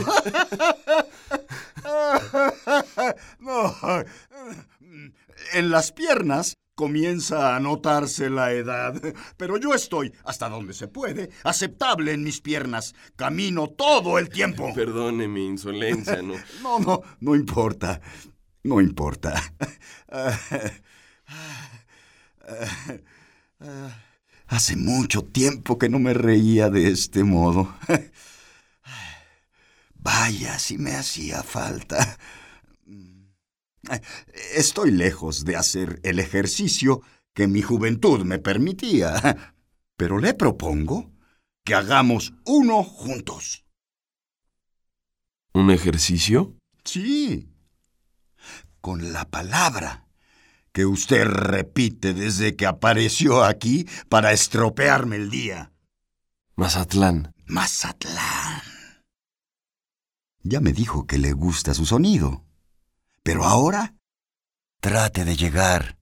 No. 3.38 3.74
En 5.52 5.70
las 5.70 5.92
piernas 5.92 6.54
comienza 6.74 7.54
a 7.54 7.60
notarse 7.60 8.30
la 8.30 8.52
edad, 8.52 9.00
pero 9.36 9.56
yo 9.56 9.74
estoy, 9.74 10.12
hasta 10.24 10.48
donde 10.48 10.74
se 10.74 10.88
puede, 10.88 11.30
aceptable 11.44 12.12
en 12.12 12.24
mis 12.24 12.40
piernas. 12.40 12.94
Camino 13.16 13.68
todo 13.68 14.18
el 14.18 14.28
tiempo. 14.28 14.72
Perdone 14.74 15.28
mi 15.28 15.46
insolencia, 15.46 16.22
¿no? 16.22 16.34
No, 16.62 16.78
no, 16.78 17.02
no 17.20 17.34
importa. 17.34 18.00
No 18.62 18.80
importa. 18.80 19.34
Hace 24.46 24.76
mucho 24.76 25.22
tiempo 25.22 25.78
que 25.78 25.88
no 25.88 25.98
me 25.98 26.14
reía 26.14 26.70
de 26.70 26.88
este 26.88 27.24
modo. 27.24 27.74
Vaya, 29.96 30.58
si 30.58 30.78
me 30.78 30.92
hacía 30.92 31.42
falta. 31.42 32.18
Estoy 34.54 34.90
lejos 34.90 35.44
de 35.44 35.56
hacer 35.56 36.00
el 36.02 36.18
ejercicio 36.18 37.02
que 37.34 37.48
mi 37.48 37.62
juventud 37.62 38.24
me 38.24 38.38
permitía, 38.38 39.54
pero 39.96 40.18
le 40.18 40.34
propongo 40.34 41.12
que 41.64 41.74
hagamos 41.74 42.34
uno 42.44 42.82
juntos. 42.82 43.64
¿Un 45.52 45.70
ejercicio? 45.70 46.56
Sí, 46.84 47.54
con 48.84 49.14
la 49.14 49.24
palabra 49.24 50.04
que 50.70 50.84
usted 50.84 51.24
repite 51.24 52.12
desde 52.12 52.54
que 52.54 52.66
apareció 52.66 53.42
aquí 53.42 53.88
para 54.10 54.32
estropearme 54.32 55.16
el 55.16 55.30
día. 55.30 55.72
Mazatlán. 56.56 57.32
Mazatlán. 57.46 58.60
Ya 60.42 60.60
me 60.60 60.74
dijo 60.74 61.06
que 61.06 61.16
le 61.16 61.32
gusta 61.32 61.72
su 61.72 61.86
sonido. 61.86 62.44
Pero 63.24 63.44
ahora 63.44 63.96
trate 64.80 65.24
de 65.24 65.34
llegar 65.34 65.98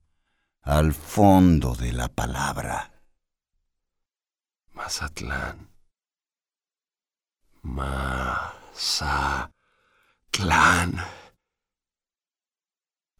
al 0.60 0.92
fondo 0.92 1.76
de 1.76 1.92
la 1.92 2.08
palabra. 2.08 3.00
Mazatlán. 4.72 5.70
Mazatlán. 7.62 9.52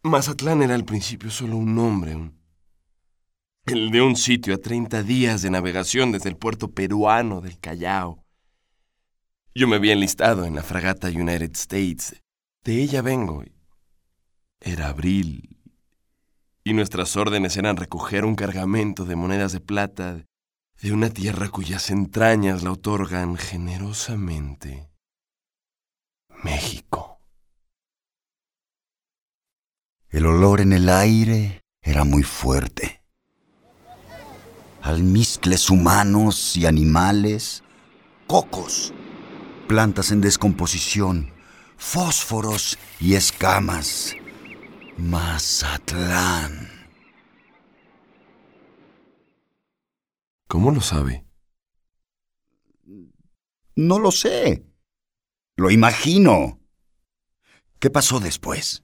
Mazatlán 0.01 0.61
era 0.63 0.75
al 0.75 0.83
principio 0.83 1.31
solo 1.31 1.55
un 1.55 1.73
nombre, 1.73 2.33
el 3.67 3.89
de 3.89 4.01
un 4.01 4.17
sitio 4.17 4.53
a 4.53 4.57
30 4.57 5.01
días 5.03 5.41
de 5.41 5.49
navegación 5.49 6.11
desde 6.11 6.27
el 6.27 6.35
puerto 6.35 6.73
peruano 6.73 7.39
del 7.39 7.57
Callao. 7.57 8.25
Yo 9.55 9.69
me 9.69 9.77
había 9.77 9.93
enlistado 9.93 10.43
en 10.43 10.55
la 10.55 10.63
fragata 10.63 11.07
United 11.07 11.51
States. 11.53 12.21
De 12.65 12.81
ella 12.81 13.01
vengo. 13.01 13.45
Era 14.65 14.87
abril. 14.87 15.59
Y 16.63 16.73
nuestras 16.73 17.17
órdenes 17.17 17.57
eran 17.57 17.75
recoger 17.75 18.23
un 18.23 18.35
cargamento 18.35 19.03
de 19.03 19.17
monedas 19.17 19.51
de 19.51 19.59
plata 19.59 20.25
de 20.81 20.93
una 20.93 21.09
tierra 21.09 21.49
cuyas 21.49 21.89
entrañas 21.89 22.63
la 22.63 22.71
otorgan 22.71 23.35
generosamente. 23.35 24.89
México. 26.43 27.19
El 30.09 30.25
olor 30.25 30.61
en 30.61 30.71
el 30.71 30.87
aire 30.87 31.61
era 31.81 32.05
muy 32.05 32.23
fuerte. 32.23 33.03
Almizcles 34.81 35.69
humanos 35.69 36.55
y 36.55 36.65
animales, 36.65 37.63
cocos, 38.27 38.93
plantas 39.67 40.11
en 40.11 40.21
descomposición, 40.21 41.33
fósforos 41.75 42.77
y 43.01 43.15
escamas. 43.15 44.15
Mazatlán. 44.97 46.69
¿Cómo 50.47 50.71
lo 50.71 50.81
sabe? 50.81 51.25
No 53.75 53.99
lo 53.99 54.11
sé. 54.11 54.65
Lo 55.57 55.71
imagino. 55.71 56.59
¿Qué 57.79 57.89
pasó 57.89 58.19
después? 58.19 58.83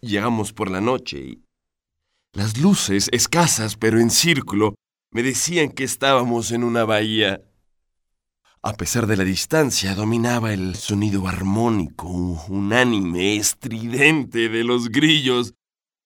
Llegamos 0.00 0.52
por 0.52 0.70
la 0.70 0.80
noche 0.80 1.18
y 1.18 1.44
las 2.32 2.58
luces, 2.58 3.08
escasas 3.12 3.76
pero 3.76 3.98
en 3.98 4.10
círculo, 4.10 4.74
me 5.10 5.22
decían 5.22 5.70
que 5.70 5.84
estábamos 5.84 6.52
en 6.52 6.64
una 6.64 6.84
bahía. 6.84 7.42
A 8.66 8.72
pesar 8.72 9.06
de 9.06 9.18
la 9.18 9.24
distancia, 9.24 9.94
dominaba 9.94 10.54
el 10.54 10.74
sonido 10.74 11.28
armónico, 11.28 12.08
unánime, 12.08 13.36
estridente 13.36 14.48
de 14.48 14.64
los 14.64 14.88
grillos, 14.88 15.52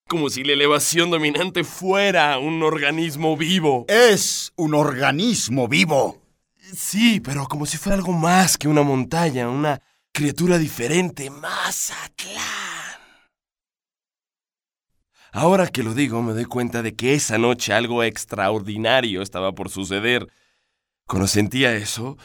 como 0.09 0.29
si 0.29 0.43
la 0.43 0.51
elevación 0.51 1.09
dominante 1.09 1.63
fuera 1.63 2.37
un 2.37 2.61
organismo 2.61 3.37
vivo. 3.37 3.85
Es 3.87 4.51
un 4.57 4.73
organismo 4.73 5.69
vivo. 5.69 6.21
Sí, 6.75 7.21
pero 7.21 7.47
como 7.47 7.65
si 7.65 7.77
fuera 7.77 7.95
algo 7.95 8.11
más 8.11 8.57
que 8.57 8.67
una 8.67 8.83
montaña, 8.83 9.47
una 9.47 9.81
criatura 10.11 10.57
diferente, 10.57 11.29
Mazatlán. 11.29 12.43
Ahora 15.31 15.65
que 15.67 15.81
lo 15.81 15.93
digo, 15.93 16.21
me 16.21 16.33
doy 16.33 16.43
cuenta 16.43 16.81
de 16.81 16.93
que 16.93 17.13
esa 17.13 17.37
noche 17.37 17.71
algo 17.71 18.03
extraordinario 18.03 19.21
estaba 19.21 19.53
por 19.53 19.69
suceder. 19.69 20.27
Cuando 21.05 21.25
sentía 21.25 21.73
eso, 21.73 22.17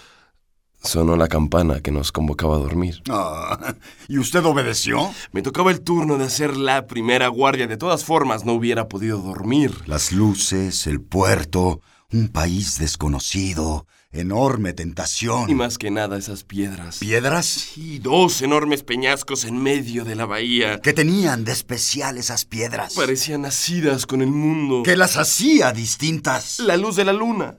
Sonó 0.84 1.16
la 1.16 1.28
campana 1.28 1.80
que 1.80 1.90
nos 1.90 2.12
convocaba 2.12 2.56
a 2.56 2.58
dormir. 2.58 3.02
Ah, 3.08 3.74
¿Y 4.06 4.18
usted 4.18 4.44
obedeció? 4.44 5.10
Me 5.32 5.40
tocaba 5.40 5.70
el 5.70 5.80
turno 5.80 6.18
de 6.18 6.24
hacer 6.24 6.56
la 6.56 6.86
primera 6.86 7.28
guardia. 7.28 7.66
De 7.66 7.78
todas 7.78 8.04
formas, 8.04 8.44
no 8.44 8.52
hubiera 8.52 8.86
podido 8.86 9.18
dormir. 9.18 9.74
Las 9.86 10.12
luces, 10.12 10.86
el 10.86 11.00
puerto, 11.00 11.80
un 12.12 12.28
país 12.28 12.78
desconocido, 12.78 13.86
enorme 14.12 14.74
tentación. 14.74 15.48
Y 15.48 15.54
más 15.54 15.78
que 15.78 15.90
nada 15.90 16.18
esas 16.18 16.44
piedras. 16.44 16.98
¿Piedras? 16.98 17.76
Y 17.76 17.98
dos 17.98 18.42
enormes 18.42 18.82
peñascos 18.82 19.44
en 19.44 19.56
medio 19.56 20.04
de 20.04 20.14
la 20.16 20.26
bahía. 20.26 20.80
¿Qué 20.82 20.92
tenían 20.92 21.44
de 21.44 21.52
especial 21.52 22.18
esas 22.18 22.44
piedras? 22.44 22.94
Parecían 22.94 23.42
nacidas 23.42 24.06
con 24.06 24.20
el 24.20 24.30
mundo. 24.30 24.82
¿Qué 24.84 24.96
las 24.96 25.16
hacía 25.16 25.72
distintas? 25.72 26.60
La 26.60 26.76
luz 26.76 26.96
de 26.96 27.06
la 27.06 27.14
luna. 27.14 27.56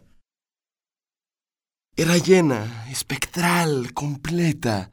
Era 1.97 2.17
llena, 2.17 2.85
espectral, 2.89 3.93
completa. 3.93 4.91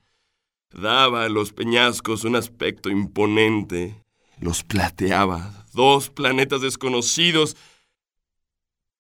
Daba 0.70 1.24
a 1.24 1.28
los 1.28 1.52
peñascos 1.52 2.22
un 2.22 2.36
aspecto 2.36 2.90
imponente. 2.90 4.04
Los 4.38 4.62
plateaba. 4.62 5.66
Dos 5.72 6.10
planetas 6.10 6.60
desconocidos. 6.60 7.56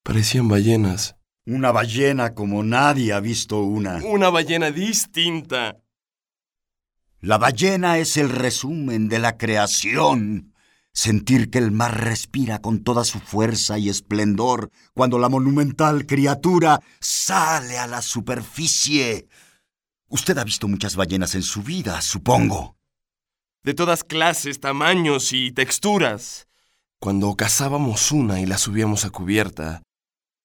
Parecían 0.02 0.48
ballenas. 0.48 1.14
Una 1.46 1.70
ballena 1.70 2.34
como 2.34 2.64
nadie 2.64 3.12
ha 3.12 3.20
visto 3.20 3.60
una. 3.60 4.02
Una 4.04 4.30
ballena 4.30 4.72
distinta. 4.72 5.80
La 7.20 7.38
ballena 7.38 7.98
es 7.98 8.16
el 8.16 8.30
resumen 8.30 9.08
de 9.08 9.20
la 9.20 9.38
creación. 9.38 10.51
Sentir 10.94 11.50
que 11.50 11.58
el 11.58 11.70
mar 11.70 12.02
respira 12.04 12.60
con 12.60 12.84
toda 12.84 13.04
su 13.04 13.18
fuerza 13.18 13.78
y 13.78 13.88
esplendor 13.88 14.70
cuando 14.92 15.18
la 15.18 15.30
monumental 15.30 16.06
criatura 16.06 16.80
sale 17.00 17.78
a 17.78 17.86
la 17.86 18.02
superficie. 18.02 19.26
Usted 20.08 20.36
ha 20.36 20.44
visto 20.44 20.68
muchas 20.68 20.94
ballenas 20.94 21.34
en 21.34 21.42
su 21.42 21.62
vida, 21.62 22.02
supongo. 22.02 22.76
De 23.62 23.72
todas 23.72 24.04
clases, 24.04 24.60
tamaños 24.60 25.32
y 25.32 25.52
texturas. 25.52 26.46
Cuando 27.00 27.34
cazábamos 27.36 28.12
una 28.12 28.40
y 28.40 28.46
la 28.46 28.58
subíamos 28.58 29.06
a 29.06 29.10
cubierta, 29.10 29.82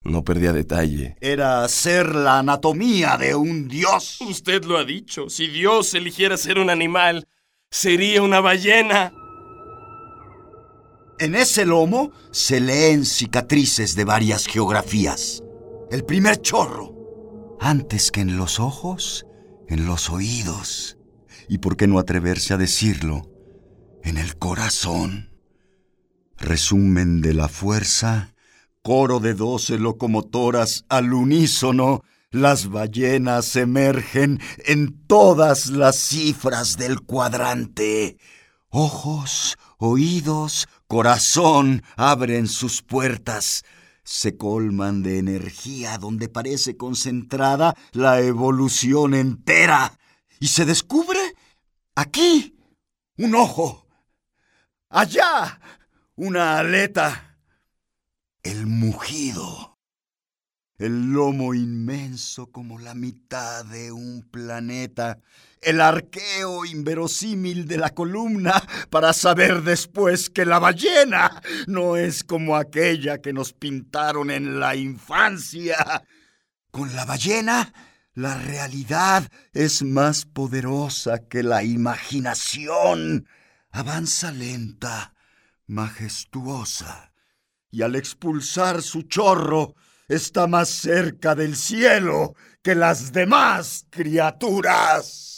no 0.03 0.23
perdía 0.23 0.53
detalle. 0.53 1.17
Era 1.19 1.63
hacer 1.65 2.15
la 2.15 2.39
anatomía 2.39 3.17
de 3.17 3.35
un 3.35 3.67
dios. 3.67 4.21
Usted 4.21 4.63
lo 4.63 4.77
ha 4.77 4.85
dicho. 4.85 5.29
Si 5.29 5.47
Dios 5.47 5.93
eligiera 5.93 6.37
ser 6.37 6.59
un 6.59 6.69
animal, 6.69 7.27
sería 7.69 8.21
una 8.21 8.39
ballena. 8.39 9.11
En 11.19 11.33
ese 11.33 11.65
lomo 11.65 12.11
se 12.31 12.59
leen 12.59 13.03
cicatrices 13.03 13.95
de 13.95 14.05
varias 14.05 14.45
geografías. 14.45 15.41
El 15.89 16.05
primer 16.05 16.41
chorro. 16.41 17.57
Antes 17.59 18.11
que 18.11 18.21
en 18.21 18.37
los 18.37 18.59
ojos, 18.59 19.25
en 19.67 19.87
los 19.87 20.11
oídos. 20.11 20.99
Y 21.49 21.57
por 21.57 21.75
qué 21.75 21.87
no 21.87 21.97
atreverse 21.97 22.53
a 22.53 22.57
decirlo, 22.57 23.31
en 24.03 24.19
el 24.19 24.37
corazón. 24.37 25.31
Resumen 26.37 27.21
de 27.21 27.33
la 27.33 27.47
fuerza, 27.47 28.35
coro 28.83 29.19
de 29.19 29.33
doce 29.33 29.79
locomotoras 29.79 30.85
al 30.87 31.13
unísono, 31.13 32.03
las 32.29 32.69
ballenas 32.69 33.55
emergen 33.55 34.39
en 34.65 35.07
todas 35.07 35.67
las 35.67 35.95
cifras 35.95 36.77
del 36.77 37.01
cuadrante. 37.01 38.17
Ojos, 38.69 39.57
oídos, 39.79 40.67
corazón 40.87 41.83
abren 41.95 42.47
sus 42.47 42.81
puertas, 42.81 43.63
se 44.03 44.37
colman 44.37 45.03
de 45.03 45.19
energía 45.19 45.97
donde 45.97 46.29
parece 46.29 46.77
concentrada 46.77 47.75
la 47.91 48.21
evolución 48.21 49.13
entera 49.13 49.97
y 50.39 50.47
se 50.47 50.65
descubre 50.65 51.19
aquí 51.95 52.55
un 53.17 53.35
ojo, 53.35 53.87
allá 54.89 55.59
una 56.15 56.59
aleta, 56.59 57.37
el 58.43 58.65
mugido. 58.65 59.77
El 60.79 61.11
lomo 61.11 61.55
inmenso 61.55 62.51
como 62.51 62.77
la 62.77 62.93
mitad 62.93 63.65
de 63.65 63.91
un 63.91 64.21
planeta, 64.29 65.19
el 65.67 65.81
arqueo 65.81 66.63
inverosímil 66.63 67.67
de 67.67 67.75
la 67.75 67.89
columna 67.89 68.63
para 68.89 69.11
saber 69.11 69.63
después 69.63 70.29
que 70.29 70.45
la 70.45 70.59
ballena 70.59 71.41
no 71.67 71.97
es 71.97 72.23
como 72.23 72.55
aquella 72.55 73.17
que 73.17 73.33
nos 73.33 73.51
pintaron 73.51 74.31
en 74.31 74.61
la 74.61 74.77
infancia. 74.77 76.03
Con 76.71 76.95
la 76.95 77.03
ballena, 77.03 77.73
la 78.13 78.37
realidad 78.37 79.29
es 79.51 79.83
más 79.83 80.25
poderosa 80.25 81.27
que 81.27 81.43
la 81.43 81.63
imaginación. 81.63 83.27
Avanza 83.71 84.31
lenta, 84.31 85.15
majestuosa, 85.65 87.11
y 87.71 87.81
al 87.81 87.97
expulsar 87.97 88.81
su 88.81 89.01
chorro, 89.01 89.75
está 90.07 90.47
más 90.47 90.69
cerca 90.69 91.35
del 91.35 91.57
cielo 91.57 92.35
que 92.63 92.73
las 92.73 93.11
demás 93.11 93.85
criaturas. 93.89 95.36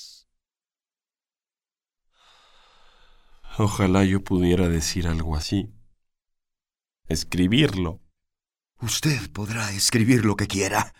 Ojalá 3.62 4.06
yo 4.06 4.24
pudiera 4.24 4.69
decir 4.69 5.06
algo 5.06 5.36
así. 5.36 5.69
Escribirlo. 7.10 8.00
Usted 8.80 9.30
podrá 9.34 9.74
escribir 9.74 10.24
lo 10.24 10.38
que 10.38 10.48
quiera, 10.48 10.93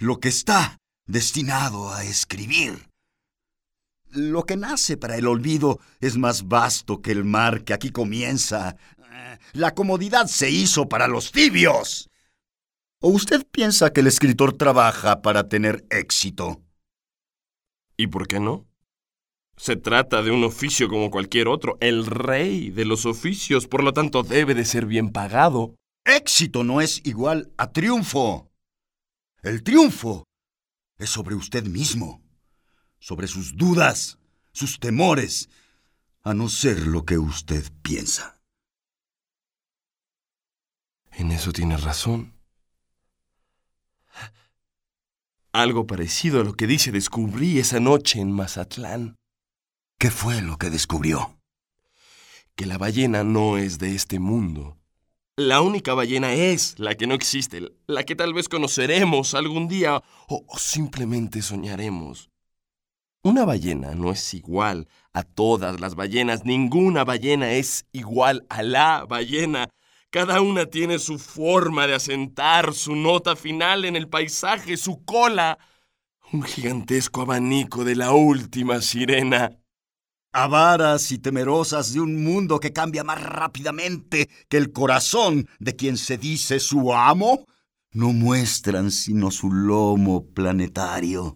lo 0.00 0.18
que 0.18 0.28
está 0.28 0.78
destinado 1.06 1.92
a 1.92 2.02
escribir. 2.02 2.90
Lo 4.10 4.44
que 4.44 4.56
nace 4.56 4.96
para 4.96 5.14
el 5.18 5.28
olvido 5.28 5.78
es 6.00 6.16
más 6.16 6.48
vasto 6.48 7.00
que 7.00 7.12
el 7.12 7.24
mar 7.24 7.62
que 7.62 7.74
aquí 7.74 7.90
comienza. 7.90 8.74
La 9.52 9.72
comodidad 9.72 10.26
se 10.26 10.50
hizo 10.50 10.88
para 10.88 11.06
los 11.06 11.30
tibios. 11.30 12.10
¿O 13.00 13.10
usted 13.10 13.46
piensa 13.46 13.92
que 13.92 14.00
el 14.00 14.08
escritor 14.08 14.52
trabaja 14.54 15.22
para 15.22 15.48
tener 15.48 15.86
éxito? 15.90 16.60
¿Y 17.96 18.08
por 18.08 18.26
qué 18.26 18.40
no? 18.40 18.67
Se 19.58 19.74
trata 19.74 20.22
de 20.22 20.30
un 20.30 20.44
oficio 20.44 20.88
como 20.88 21.10
cualquier 21.10 21.48
otro, 21.48 21.78
el 21.80 22.06
rey 22.06 22.70
de 22.70 22.84
los 22.84 23.06
oficios, 23.06 23.66
por 23.66 23.82
lo 23.82 23.92
tanto 23.92 24.22
debe 24.22 24.54
de 24.54 24.64
ser 24.64 24.86
bien 24.86 25.10
pagado. 25.10 25.74
Éxito 26.04 26.62
no 26.62 26.80
es 26.80 27.04
igual 27.04 27.52
a 27.58 27.72
triunfo. 27.72 28.52
El 29.42 29.64
triunfo 29.64 30.24
es 30.96 31.10
sobre 31.10 31.34
usted 31.34 31.64
mismo, 31.64 32.22
sobre 33.00 33.26
sus 33.26 33.56
dudas, 33.56 34.18
sus 34.52 34.78
temores, 34.78 35.50
a 36.22 36.34
no 36.34 36.48
ser 36.48 36.86
lo 36.86 37.04
que 37.04 37.18
usted 37.18 37.64
piensa. 37.82 38.40
En 41.10 41.32
eso 41.32 41.52
tiene 41.52 41.76
razón. 41.76 42.32
Algo 45.50 45.84
parecido 45.88 46.40
a 46.40 46.44
lo 46.44 46.54
que 46.54 46.68
dice 46.68 46.92
descubrí 46.92 47.58
esa 47.58 47.80
noche 47.80 48.20
en 48.20 48.30
Mazatlán. 48.30 49.17
¿Qué 50.00 50.12
fue 50.12 50.40
lo 50.42 50.58
que 50.58 50.70
descubrió? 50.70 51.40
Que 52.54 52.66
la 52.66 52.78
ballena 52.78 53.24
no 53.24 53.58
es 53.58 53.80
de 53.80 53.96
este 53.96 54.20
mundo. 54.20 54.76
La 55.34 55.60
única 55.60 55.92
ballena 55.92 56.34
es 56.34 56.78
la 56.78 56.94
que 56.94 57.08
no 57.08 57.14
existe, 57.14 57.72
la 57.88 58.04
que 58.04 58.14
tal 58.14 58.32
vez 58.32 58.48
conoceremos 58.48 59.34
algún 59.34 59.66
día 59.66 60.00
o, 60.28 60.44
simplemente 60.56 61.42
soñaremos. 61.42 62.30
Una 63.24 63.44
ballena 63.44 63.96
no 63.96 64.12
es 64.12 64.34
igual 64.34 64.86
a 65.12 65.24
todas 65.24 65.80
las 65.80 65.96
ballenas, 65.96 66.44
ninguna 66.44 67.02
ballena 67.02 67.50
es 67.50 67.84
igual 67.90 68.46
a 68.50 68.62
la 68.62 69.04
ballena. 69.04 69.68
Cada 70.10 70.40
una 70.40 70.66
tiene 70.66 71.00
su 71.00 71.18
forma 71.18 71.88
de 71.88 71.96
asentar, 71.96 72.72
su 72.72 72.94
nota 72.94 73.34
final 73.34 73.84
en 73.84 73.96
el 73.96 74.06
paisaje, 74.06 74.76
su 74.76 75.04
cola. 75.04 75.58
Un 76.32 76.44
gigantesco 76.44 77.22
abanico 77.22 77.84
de 77.84 77.96
la 77.96 78.12
última 78.12 78.80
sirena. 78.80 79.58
Avaras 80.32 81.10
y 81.10 81.18
temerosas 81.18 81.94
de 81.94 82.00
un 82.00 82.22
mundo 82.22 82.60
que 82.60 82.72
cambia 82.72 83.02
más 83.02 83.22
rápidamente 83.22 84.28
que 84.48 84.58
el 84.58 84.72
corazón 84.72 85.48
de 85.58 85.74
quien 85.74 85.96
se 85.96 86.18
dice 86.18 86.60
su 86.60 86.92
amo, 86.92 87.46
no 87.92 88.12
muestran 88.12 88.90
sino 88.90 89.30
su 89.30 89.50
lomo 89.50 90.26
planetario. 90.26 91.34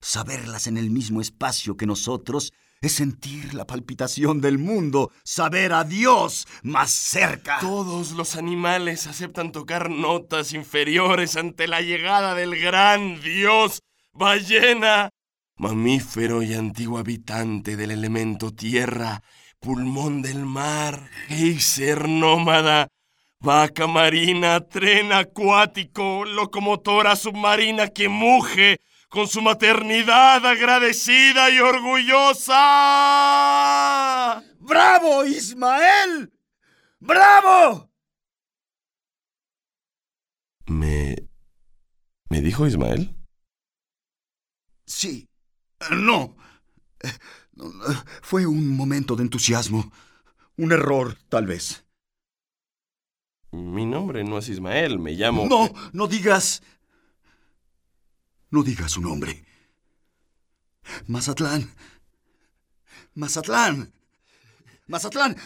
Saberlas 0.00 0.68
en 0.68 0.76
el 0.76 0.90
mismo 0.90 1.20
espacio 1.20 1.76
que 1.76 1.86
nosotros 1.86 2.52
es 2.80 2.92
sentir 2.92 3.54
la 3.54 3.66
palpitación 3.66 4.40
del 4.40 4.58
mundo, 4.58 5.12
saber 5.24 5.72
a 5.72 5.84
Dios 5.84 6.46
más 6.62 6.90
cerca. 6.90 7.58
Todos 7.60 8.12
los 8.12 8.36
animales 8.36 9.06
aceptan 9.06 9.52
tocar 9.52 9.88
notas 9.88 10.52
inferiores 10.52 11.36
ante 11.36 11.68
la 11.68 11.80
llegada 11.80 12.34
del 12.34 12.60
gran 12.60 13.20
Dios, 13.20 13.82
ballena, 14.12 15.10
mamífero 15.62 16.42
y 16.42 16.52
antiguo 16.54 16.98
habitante 16.98 17.76
del 17.76 17.92
elemento 17.92 18.50
tierra, 18.50 19.22
pulmón 19.60 20.20
del 20.20 20.44
mar, 20.44 21.08
geyser 21.28 22.08
nómada, 22.08 22.88
vaca 23.38 23.86
marina, 23.86 24.58
tren 24.66 25.12
acuático, 25.12 26.24
locomotora 26.24 27.14
submarina 27.14 27.86
que 27.86 28.08
muge, 28.08 28.80
con 29.08 29.28
su 29.28 29.40
maternidad 29.40 30.44
agradecida 30.44 31.48
y 31.50 31.60
orgullosa. 31.60 32.56
¡Bravo, 34.58 35.24
Ismael! 35.24 36.32
¡Bravo! 36.98 37.88
¿Me... 40.66 41.14
¿Me 42.28 42.40
dijo 42.40 42.66
Ismael? 42.66 43.14
Sí. 44.86 45.28
No. 45.90 46.36
Fue 48.22 48.46
un 48.46 48.68
momento 48.68 49.16
de 49.16 49.24
entusiasmo. 49.24 49.92
Un 50.56 50.72
error, 50.72 51.16
tal 51.28 51.46
vez. 51.46 51.84
Mi 53.50 53.84
nombre 53.84 54.24
no 54.24 54.38
es 54.38 54.48
Ismael, 54.48 54.98
me 54.98 55.12
llamo... 55.12 55.46
No, 55.46 55.70
no 55.92 56.06
digas... 56.06 56.62
No 58.50 58.62
digas 58.62 58.92
su 58.92 59.00
nombre. 59.00 59.44
Mazatlán. 61.06 61.70
Mazatlán. 63.14 63.92
Mazatlán. 64.86 65.36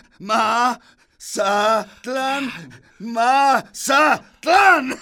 Mazatlán. 1.18 2.50
Mazatlán. 2.98 4.98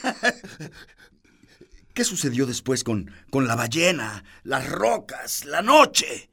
¿Qué 1.94 2.02
sucedió 2.04 2.44
después 2.44 2.82
con, 2.82 3.08
con 3.30 3.46
la 3.46 3.54
ballena, 3.54 4.24
las 4.42 4.68
rocas, 4.68 5.44
la 5.44 5.62
noche? 5.62 6.28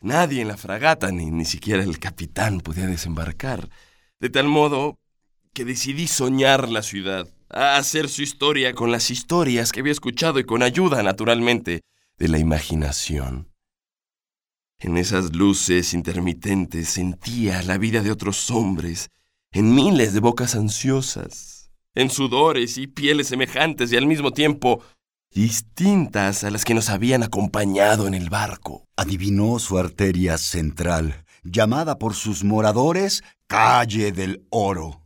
Nadie 0.00 0.40
en 0.40 0.48
la 0.48 0.56
fragata, 0.56 1.12
ni, 1.12 1.30
ni 1.30 1.44
siquiera 1.44 1.82
el 1.82 1.98
capitán, 1.98 2.62
podía 2.62 2.86
desembarcar. 2.86 3.68
De 4.18 4.30
tal 4.30 4.48
modo 4.48 4.98
que 5.52 5.66
decidí 5.66 6.06
soñar 6.06 6.70
la 6.70 6.82
ciudad 6.82 7.28
a 7.50 7.76
hacer 7.76 8.08
su 8.08 8.22
historia 8.22 8.74
con 8.74 8.90
las 8.90 9.10
historias 9.10 9.72
que 9.72 9.80
había 9.80 9.92
escuchado 9.92 10.38
y 10.38 10.44
con 10.44 10.62
ayuda, 10.62 11.02
naturalmente, 11.02 11.82
de 12.16 12.28
la 12.28 12.38
imaginación. 12.38 13.50
En 14.78 14.96
esas 14.96 15.34
luces 15.34 15.92
intermitentes 15.92 16.88
sentía 16.88 17.62
la 17.62 17.76
vida 17.76 18.00
de 18.00 18.10
otros 18.10 18.50
hombres, 18.50 19.10
en 19.52 19.74
miles 19.74 20.14
de 20.14 20.20
bocas 20.20 20.54
ansiosas, 20.54 21.63
en 21.94 22.10
sudores 22.10 22.78
y 22.78 22.86
pieles 22.86 23.28
semejantes 23.28 23.92
y 23.92 23.96
al 23.96 24.06
mismo 24.06 24.32
tiempo 24.32 24.82
distintas 25.30 26.44
a 26.44 26.50
las 26.50 26.64
que 26.64 26.74
nos 26.74 26.90
habían 26.90 27.22
acompañado 27.22 28.06
en 28.06 28.14
el 28.14 28.30
barco. 28.30 28.84
Adivinó 28.96 29.58
su 29.58 29.78
arteria 29.78 30.38
central, 30.38 31.24
llamada 31.42 31.98
por 31.98 32.14
sus 32.14 32.44
moradores 32.44 33.22
Calle 33.46 34.12
del 34.12 34.46
Oro 34.50 35.04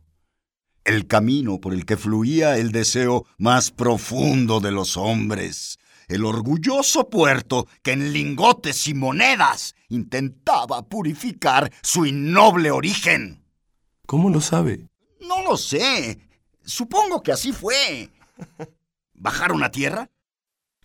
el 0.89 1.05
camino 1.05 1.59
por 1.59 1.73
el 1.73 1.85
que 1.85 1.97
fluía 1.97 2.57
el 2.57 2.71
deseo 2.71 3.25
más 3.37 3.69
profundo 3.69 4.59
de 4.59 4.71
los 4.71 4.97
hombres, 4.97 5.77
el 6.07 6.25
orgulloso 6.25 7.09
puerto 7.09 7.67
que 7.83 7.91
en 7.91 8.11
lingotes 8.11 8.87
y 8.87 8.95
monedas 8.95 9.75
intentaba 9.89 10.81
purificar 10.87 11.71
su 11.83 12.07
innoble 12.07 12.71
origen. 12.71 13.43
¿Cómo 14.07 14.31
lo 14.31 14.41
sabe? 14.41 14.87
No 15.21 15.43
lo 15.43 15.57
sé. 15.57 16.19
Supongo 16.69 17.23
que 17.23 17.31
así 17.31 17.51
fue. 17.51 18.09
¿Bajaron 19.13 19.63
a 19.63 19.71
tierra? 19.71 20.11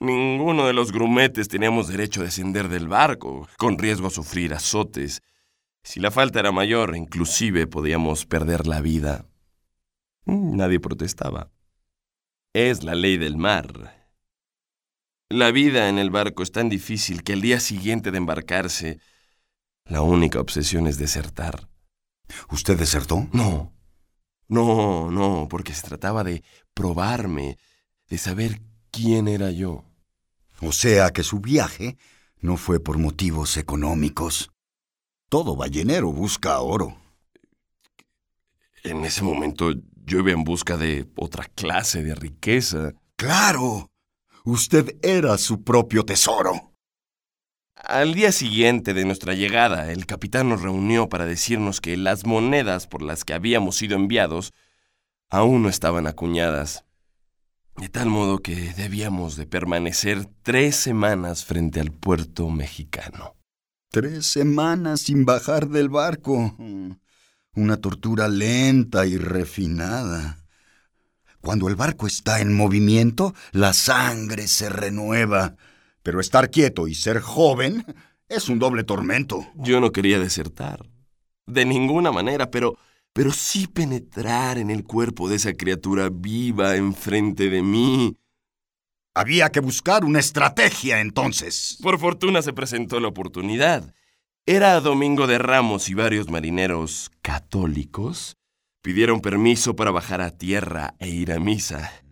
Ninguno 0.01 0.67
de 0.67 0.73
los 0.73 0.93
grumetes 0.93 1.49
teníamos 1.49 1.89
derecho 1.89 2.23
a 2.23 2.25
descender 2.25 2.69
del 2.69 2.89
barco, 2.89 3.47
con 3.59 3.79
riesgo 3.79 4.07
a 4.07 4.11
sufrir 4.11 4.55
azotes. 4.55 5.23
Si 5.83 6.01
la 6.01 6.11
falta 6.11 6.41
era 6.41 6.53
mayor, 6.53 6.97
inclusive 6.97 7.67
podíamos 7.67 8.25
perder 8.25 8.67
la 8.67 8.81
vida. 8.81 9.27
Mm, 10.25 10.57
nadie 10.57 10.81
protestaba. 10.81 11.51
Es 12.55 12.83
la 12.83 12.95
ley 12.95 13.19
del 13.19 13.37
mar. 13.37 14.09
La 15.29 15.51
vida 15.51 15.91
en 15.91 15.99
el 15.99 16.09
barco 16.09 16.43
es 16.43 16.51
tan 16.51 16.71
difícil 16.71 17.23
que 17.23 17.35
al 17.35 17.43
día 17.43 17.61
siguiente 17.61 18.11
de 18.11 18.19
embarcarse, 18.19 19.01
la 19.85 20.01
única 20.01 20.41
obsesión 20.41 20.87
es 20.87 20.97
desertar. 20.97 21.69
¿Usted 22.51 22.79
desertó? 22.79 23.29
No. 23.33 23.74
No, 24.49 25.11
no, 25.11 25.47
porque 25.49 25.75
se 25.75 25.87
trataba 25.87 26.25
de 26.25 26.43
probarme, 26.75 27.59
de 28.09 28.19
saber 28.19 28.61
quién 28.91 29.29
era 29.29 29.51
yo. 29.51 29.85
O 30.61 30.73
sea 30.73 31.11
que 31.11 31.23
su 31.23 31.41
viaje 31.41 31.97
no 32.41 32.57
fue 32.57 32.81
por 32.81 32.99
motivos 32.99 33.57
económicos. 33.57 34.51
Todo 35.29 35.57
ballenero 35.57 36.13
busca 36.13 36.61
oro. 36.61 36.97
En 38.83 39.05
ese 39.05 39.23
momento 39.23 39.73
yo 40.05 40.19
iba 40.19 40.33
en 40.33 40.45
busca 40.45 40.77
de 40.77 41.11
otra 41.17 41.45
clase 41.47 42.03
de 42.03 42.15
riqueza. 42.15 42.93
Claro. 43.17 43.91
Usted 44.45 44.99
era 45.03 45.39
su 45.39 45.65
propio 45.65 46.05
tesoro. 46.05 46.74
Al 47.87 48.15
día 48.15 48.33
siguiente 48.33 48.95
de 48.95 49.05
nuestra 49.05 49.35
llegada, 49.35 49.93
el 49.93 50.07
capitán 50.07 50.49
nos 50.49 50.63
reunió 50.63 51.09
para 51.11 51.27
decirnos 51.27 51.83
que 51.83 51.97
las 51.99 52.25
monedas 52.25 52.87
por 52.87 53.03
las 53.03 53.25
que 53.25 53.35
habíamos 53.35 53.77
sido 53.77 53.95
enviados 53.95 54.55
aún 55.29 55.63
no 55.63 55.69
estaban 55.69 56.07
acuñadas, 56.07 56.85
de 57.77 57.91
tal 57.91 58.09
modo 58.09 58.39
que 58.39 58.73
debíamos 58.73 59.37
de 59.37 59.47
permanecer 59.47 60.27
tres 60.43 60.77
semanas 60.77 61.45
frente 61.45 61.79
al 61.81 61.93
puerto 61.93 62.49
mexicano. 62.49 63.37
Tres 63.91 64.27
semanas 64.27 65.03
sin 65.03 65.27
bajar 65.27 65.69
del 65.69 65.91
barco 65.91 66.57
una 67.57 67.77
tortura 67.77 68.29
lenta 68.29 69.07
y 69.07 69.17
refinada. 69.17 70.39
Cuando 71.41 71.69
el 71.69 71.77
barco 71.77 72.07
está 72.07 72.41
en 72.41 72.55
movimiento, 72.55 73.35
la 73.53 73.73
sangre 73.75 74.49
se 74.49 74.69
renueva, 74.71 75.57
pero 76.05 76.21
estar 76.21 76.53
quieto 76.53 76.87
y 76.87 76.95
ser 76.95 77.19
joven 77.19 77.85
es 78.29 78.49
un 78.49 78.61
doble 78.61 78.85
tormento. 78.85 79.45
Yo 79.57 79.81
no 79.81 79.91
quería 79.91 80.21
desertar, 80.21 80.89
de 81.47 81.65
ninguna 81.65 82.13
manera, 82.13 82.53
pero 82.53 82.79
pero 83.15 83.33
sí 83.33 83.69
penetrar 83.69 84.59
en 84.59 84.71
el 84.71 84.83
cuerpo 84.83 85.29
de 85.29 85.37
esa 85.37 85.55
criatura 85.55 86.11
viva 86.13 86.77
enfrente 86.77 87.49
de 87.49 87.63
mí. 87.63 88.19
Había 89.15 89.51
que 89.51 89.61
buscar 89.61 90.05
una 90.05 90.19
estrategia 90.19 91.01
entonces. 91.01 91.79
Por 91.81 92.01
fortuna 92.01 92.43
se 92.43 92.53
presentó 92.53 92.99
la 92.99 93.09
oportunidad. 93.09 93.95
Era 94.47 94.81
Domingo 94.81 95.29
de 95.29 95.39
Ramos 95.39 95.89
y 95.89 95.95
varios 95.95 96.29
marineros 96.29 97.13
católicos 97.23 98.37
pidieron 98.83 99.21
permiso 99.21 99.77
para 99.77 99.93
bajar 99.93 100.21
a 100.21 100.33
tierra 100.33 100.97
e 100.99 101.09
ir 101.09 101.33
a 101.33 101.39
misa. 101.39 102.04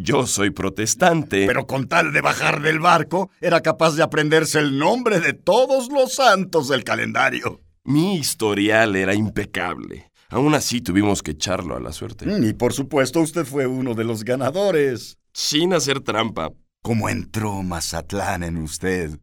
Yo 0.00 0.26
soy 0.26 0.50
protestante. 0.50 1.46
Pero 1.46 1.66
con 1.66 1.88
tal 1.88 2.12
de 2.12 2.20
bajar 2.20 2.60
del 2.62 2.80
barco, 2.80 3.30
era 3.40 3.60
capaz 3.60 3.94
de 3.94 4.02
aprenderse 4.02 4.58
el 4.58 4.78
nombre 4.78 5.20
de 5.20 5.32
todos 5.32 5.88
los 5.90 6.14
santos 6.14 6.68
del 6.68 6.84
calendario. 6.84 7.60
Mi 7.84 8.16
historial 8.16 8.96
era 8.96 9.14
impecable. 9.14 10.10
Aún 10.28 10.54
así 10.54 10.80
tuvimos 10.80 11.22
que 11.22 11.32
echarlo 11.32 11.76
a 11.76 11.80
la 11.80 11.92
suerte. 11.92 12.26
Y 12.40 12.52
por 12.52 12.72
supuesto 12.72 13.20
usted 13.20 13.44
fue 13.44 13.66
uno 13.66 13.94
de 13.94 14.04
los 14.04 14.24
ganadores. 14.24 15.18
Sin 15.32 15.72
hacer 15.72 16.00
trampa. 16.00 16.50
¿Cómo 16.82 17.08
entró 17.08 17.62
Mazatlán 17.62 18.42
en 18.42 18.58
usted? 18.58 19.18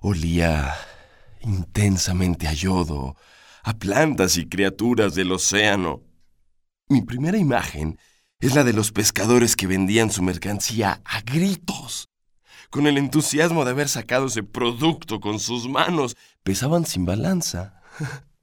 Olía 0.00 0.74
intensamente 1.40 2.48
a 2.48 2.52
yodo, 2.52 3.16
a 3.62 3.74
plantas 3.74 4.36
y 4.36 4.48
criaturas 4.48 5.14
del 5.14 5.32
océano. 5.32 6.02
Mi 6.88 7.02
primera 7.02 7.38
imagen 7.38 7.98
es 8.40 8.54
la 8.54 8.64
de 8.64 8.72
los 8.72 8.92
pescadores 8.92 9.56
que 9.56 9.66
vendían 9.66 10.10
su 10.10 10.22
mercancía 10.22 11.00
a 11.04 11.20
gritos. 11.22 12.08
Con 12.70 12.86
el 12.86 12.98
entusiasmo 12.98 13.64
de 13.64 13.70
haber 13.70 13.88
sacado 13.88 14.26
ese 14.26 14.42
producto 14.42 15.20
con 15.20 15.38
sus 15.38 15.68
manos, 15.68 16.16
pesaban 16.42 16.84
sin 16.84 17.04
balanza. 17.04 17.80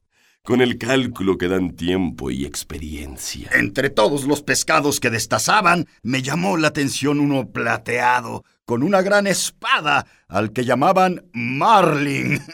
con 0.44 0.60
el 0.62 0.78
cálculo 0.78 1.38
que 1.38 1.48
dan 1.48 1.76
tiempo 1.76 2.30
y 2.30 2.46
experiencia. 2.46 3.50
Entre 3.54 3.90
todos 3.90 4.26
los 4.26 4.42
pescados 4.42 5.00
que 5.00 5.10
destazaban, 5.10 5.88
me 6.02 6.22
llamó 6.22 6.58
la 6.58 6.68
atención 6.68 7.22
uno 7.22 7.52
plateado, 7.52 8.44
con 8.66 8.84
una 8.84 9.02
gran 9.02 9.26
espada, 9.26 10.06
al 10.28 10.52
que 10.52 10.66
llamaban 10.66 11.26
Marlin. 11.34 12.42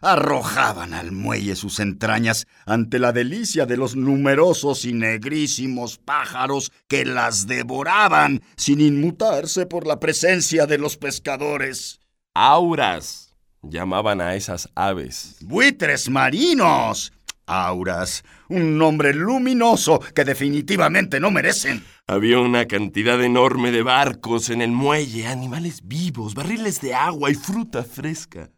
Arrojaban 0.00 0.94
al 0.94 1.12
muelle 1.12 1.56
sus 1.56 1.78
entrañas 1.78 2.46
ante 2.64 2.98
la 2.98 3.12
delicia 3.12 3.66
de 3.66 3.76
los 3.76 3.96
numerosos 3.96 4.84
y 4.84 4.92
negrísimos 4.92 5.98
pájaros 5.98 6.72
que 6.88 7.04
las 7.04 7.46
devoraban 7.46 8.42
sin 8.56 8.80
inmutarse 8.80 9.66
por 9.66 9.86
la 9.86 10.00
presencia 10.00 10.66
de 10.66 10.78
los 10.78 10.96
pescadores. 10.96 12.00
Auras 12.34 13.36
llamaban 13.62 14.20
a 14.20 14.36
esas 14.36 14.70
aves. 14.74 15.36
Buitres 15.40 16.08
marinos 16.08 17.12
auras, 17.50 18.22
un 18.48 18.78
nombre 18.78 19.12
luminoso 19.12 20.00
que 20.14 20.24
definitivamente 20.24 21.20
no 21.20 21.30
merecen. 21.30 21.84
Había 22.06 22.38
una 22.38 22.66
cantidad 22.66 23.22
enorme 23.22 23.72
de 23.72 23.82
barcos 23.82 24.50
en 24.50 24.62
el 24.62 24.70
muelle, 24.70 25.26
animales 25.26 25.80
vivos, 25.84 26.34
barriles 26.34 26.80
de 26.80 26.94
agua 26.94 27.30
y 27.30 27.34
fruta 27.34 27.82
fresca. 27.82 28.50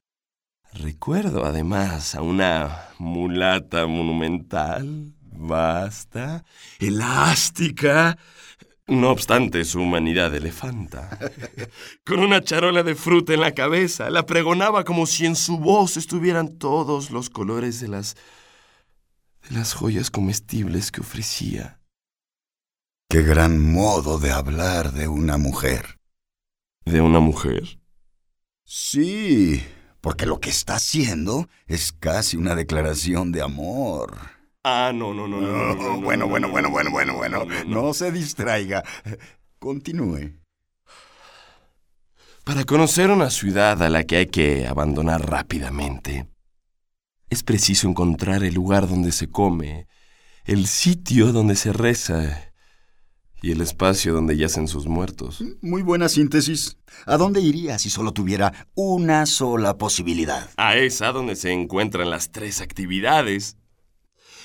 Recuerdo 0.75 1.45
además 1.45 2.15
a 2.15 2.23
una 2.23 2.89
mulata 2.99 3.87
monumental, 3.87 5.13
vasta, 5.33 6.45
elástica. 6.79 8.17
No 8.87 9.11
obstante, 9.11 9.65
su 9.65 9.81
humanidad 9.81 10.35
elefanta. 10.35 11.19
Con 12.05 12.21
una 12.21 12.43
charola 12.43 12.83
de 12.83 12.95
fruta 12.95 13.35
en 13.35 13.41
la 13.41 13.53
cabeza, 13.53 14.09
la 14.11 14.25
pregonaba 14.25 14.85
como 14.85 15.07
si 15.07 15.27
en 15.27 15.37
su 15.37 15.59
voz 15.59 15.97
estuvieran 15.97 16.59
todos 16.59 17.11
los 17.11 17.29
colores 17.29 17.81
de 17.81 17.89
las. 17.89 18.17
de 19.49 19.57
las 19.57 19.75
joyas 19.75 20.11
comestibles 20.11 20.91
que 20.91 21.03
ofrecía. 21.03 21.81
Qué 23.09 23.23
gran 23.23 23.61
modo 23.61 24.19
de 24.19 24.33
hablar 24.33 24.93
de 24.93 25.07
una 25.07 25.37
mujer. 25.37 25.99
¿De 26.87 27.01
una 27.01 27.21
mujer? 27.21 27.79
Sí, 28.65 29.63
porque 30.03 30.27
lo 30.27 30.41
que 30.41 30.51
está 30.51 30.75
haciendo 30.75 31.49
es 31.67 31.93
casi 31.93 32.37
una 32.37 32.55
declaración 32.55 33.33
de 33.33 33.41
amor. 33.41 34.19
Ah, 34.65 34.93
no, 34.95 35.15
no, 35.15 35.27
no, 35.27 35.41
no. 35.41 35.47
no, 35.49 35.75
no, 35.75 35.75
no, 35.75 36.01
bueno, 36.01 36.27
no, 36.27 36.29
bueno, 36.29 36.49
no, 36.49 36.53
bueno, 36.53 36.69
no, 36.69 36.71
bueno, 36.71 36.91
no, 36.91 36.93
bueno, 36.93 37.13
no, 37.13 37.19
bueno. 37.19 37.39
no, 37.39 37.45
no, 37.47 37.65
no. 37.65 37.83
No 37.83 37.95
se 37.95 38.11
distraiga. 38.13 38.83
Continúe. 39.59 40.33
Para 42.45 42.65
conocer 42.65 43.11
una 43.11 43.31
ciudad 43.31 43.81
a 43.81 43.89
la 43.89 44.03
que 44.03 44.17
hay 44.17 44.27
que 44.27 44.67
abandonar 44.67 45.31
rápidamente, 45.31 46.27
es 47.31 47.45
preciso 47.45 47.89
encontrar 47.89 48.43
el 48.43 48.55
lugar 48.55 48.89
donde 48.89 49.13
se 49.13 49.31
come, 49.31 49.87
el 50.45 50.67
sitio 50.67 51.33
donde 51.33 51.55
se 51.55 51.73
reza 51.73 52.52
y 53.43 53.51
el 53.51 53.61
espacio 53.61 54.15
donde 54.15 54.37
yacen 54.37 54.69
sus 54.69 54.87
muertos. 54.87 55.43
Muy 55.61 55.83
buena 55.83 56.09
síntesis. 56.09 56.79
¿A 57.07 57.17
dónde 57.17 57.41
iría 57.41 57.79
si 57.79 57.91
solo 57.91 58.13
tuviera 58.13 58.69
una 58.75 59.27
sola 59.27 59.77
posibilidad? 59.77 60.49
A 60.57 60.77
esa 60.77 61.11
donde 61.11 61.35
se 61.35 61.51
encuentran 61.51 62.09
las 62.09 62.31
tres 62.31 62.61
actividades. 62.61 63.57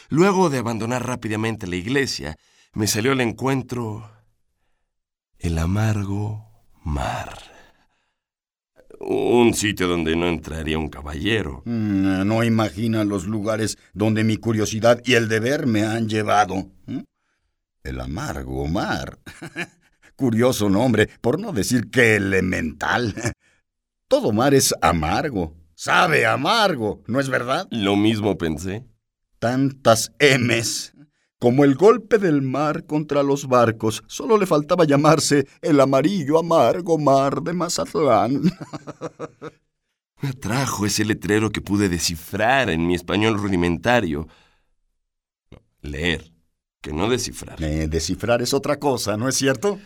Luego 0.10 0.50
de 0.50 0.58
abandonar 0.58 1.06
rápidamente 1.06 1.68
la 1.68 1.76
iglesia, 1.76 2.38
me 2.74 2.88
salió 2.88 3.12
al 3.12 3.22
encuentro 3.22 4.10
el 5.38 5.58
amargo 5.60 6.46
mar. 6.84 7.38
Un 9.00 9.54
sitio 9.54 9.88
donde 9.88 10.16
no 10.16 10.28
entraría 10.28 10.80
un 10.80 10.90
caballero. 10.90 11.62
Mm, 11.66 12.26
No 12.26 12.44
imagina 12.44 13.04
los 13.04 13.26
lugares 13.26 13.78
donde 13.94 14.24
mi 14.24 14.38
curiosidad 14.38 15.02
y 15.06 15.14
el 15.14 15.28
deber 15.28 15.68
me 15.68 15.84
han 15.84 16.10
llevado. 16.10 16.72
¿Mm? 16.88 17.02
El 17.88 18.02
amargo 18.02 18.68
mar. 18.68 19.18
Curioso 20.18 20.70
nombre, 20.70 21.08
por 21.22 21.40
no 21.40 21.54
decir 21.54 21.90
que 21.90 22.18
elemental. 22.18 23.16
Todo 24.10 24.34
mar 24.34 24.54
es 24.54 24.76
amargo. 24.82 25.56
Sabe 25.74 26.26
amargo, 26.26 27.02
¿no 27.08 27.22
es 27.22 27.30
verdad? 27.30 27.66
Lo 27.72 27.96
mismo 27.96 28.38
pensé. 28.38 28.86
Tantas 29.40 30.12
M's. 30.20 30.94
Como 31.40 31.64
el 31.64 31.76
golpe 31.76 32.18
del 32.18 32.42
mar 32.42 32.86
contra 32.86 33.24
los 33.24 33.48
barcos, 33.48 34.04
solo 34.08 34.38
le 34.38 34.48
faltaba 34.48 34.84
llamarse 34.84 35.48
el 35.62 35.80
amarillo 35.80 36.40
amargo 36.40 36.98
mar 36.98 37.42
de 37.42 37.54
Mazatlán. 37.54 38.42
Me 40.22 40.30
atrajo 40.30 40.86
ese 40.86 41.06
letrero 41.06 41.52
que 41.52 41.62
pude 41.62 41.88
descifrar 41.88 42.70
en 42.70 42.86
mi 42.86 42.96
español 42.96 43.38
rudimentario. 43.38 44.28
Leer, 45.82 46.34
que 46.88 46.94
no 46.94 47.10
descifrar. 47.10 47.62
Eh, 47.62 47.90
descifrar 47.90 48.42
es 48.42 48.54
otra 48.54 48.80
cosa, 48.80 49.18
¿no 49.18 49.28
es 49.28 49.36
cierto? 49.36 49.78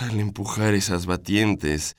Al 0.00 0.20
empujar 0.20 0.74
esas 0.74 1.06
batientes, 1.06 1.96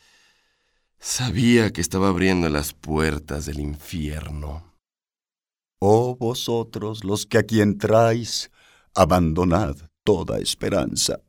sabía 0.99 1.71
que 1.71 1.81
estaba 1.81 2.09
abriendo 2.09 2.49
las 2.49 2.73
puertas 2.73 3.47
del 3.47 3.59
infierno. 3.59 4.75
Oh 5.79 6.15
vosotros 6.15 7.03
los 7.03 7.25
que 7.25 7.39
aquí 7.39 7.61
entráis, 7.61 8.51
abandonad 8.93 9.75
toda 10.03 10.37
esperanza. 10.37 11.21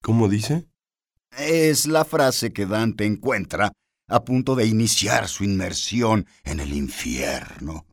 ¿Cómo 0.00 0.28
dice? 0.28 0.68
Es 1.36 1.86
la 1.86 2.04
frase 2.04 2.52
que 2.52 2.66
Dante 2.66 3.04
encuentra 3.04 3.72
a 4.06 4.24
punto 4.24 4.54
de 4.54 4.66
iniciar 4.66 5.26
su 5.26 5.42
inmersión 5.42 6.24
en 6.44 6.60
el 6.60 6.72
infierno. 6.72 7.84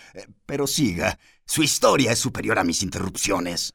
Pero 0.44 0.66
siga, 0.66 1.20
su 1.46 1.62
historia 1.62 2.12
es 2.12 2.18
superior 2.18 2.58
a 2.58 2.64
mis 2.64 2.82
interrupciones. 2.82 3.74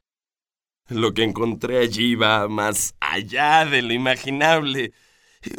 Lo 0.88 1.13
que 1.13 1.23
encontré 1.23 1.79
allí 1.79 2.15
va 2.15 2.47
más 2.47 2.95
allá 2.99 3.65
de 3.65 3.82
lo 3.82 3.93
imaginable. 3.93 4.91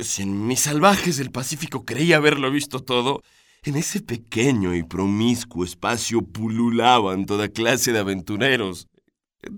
Si 0.01 0.23
en 0.23 0.47
mis 0.47 0.61
salvajes 0.61 1.17
del 1.19 1.31
Pacífico 1.31 1.85
creía 1.85 2.17
haberlo 2.17 2.51
visto 2.51 2.83
todo, 2.83 3.23
en 3.63 3.77
ese 3.77 4.01
pequeño 4.01 4.75
y 4.75 4.83
promiscuo 4.83 5.65
espacio 5.65 6.23
pululaban 6.23 7.27
toda 7.27 7.49
clase 7.49 7.93
de 7.93 8.01
aventureros, 8.01 8.89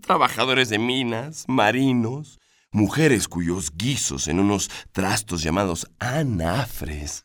trabajadores 0.03 0.69
de 0.69 0.79
minas, 0.79 1.45
marinos, 1.49 2.39
mujeres 2.71 3.29
cuyos 3.29 3.73
guisos 3.75 4.29
en 4.29 4.41
unos 4.41 4.71
trastos 4.93 5.43
llamados 5.43 5.87
anafres 5.99 7.25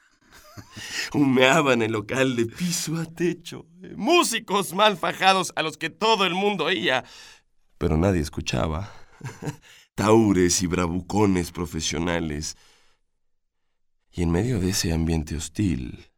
humeaban 1.13 1.81
el 1.81 1.91
local 1.91 2.35
de 2.35 2.45
piso 2.45 2.97
a 2.97 3.05
techo, 3.05 3.65
músicos 3.95 4.73
mal 4.73 4.97
fajados 4.97 5.53
a 5.55 5.61
los 5.61 5.77
que 5.77 5.89
todo 5.89 6.25
el 6.25 6.33
mundo 6.33 6.65
oía, 6.65 7.03
pero 7.77 7.97
nadie 7.97 8.21
escuchaba, 8.21 8.91
taures 9.95 10.61
y 10.63 10.67
bravucones 10.67 11.51
profesionales. 11.51 12.57
Y 14.11 14.23
en 14.23 14.31
medio 14.31 14.59
de 14.59 14.69
ese 14.71 14.93
ambiente 14.93 15.35
hostil, 15.35 16.09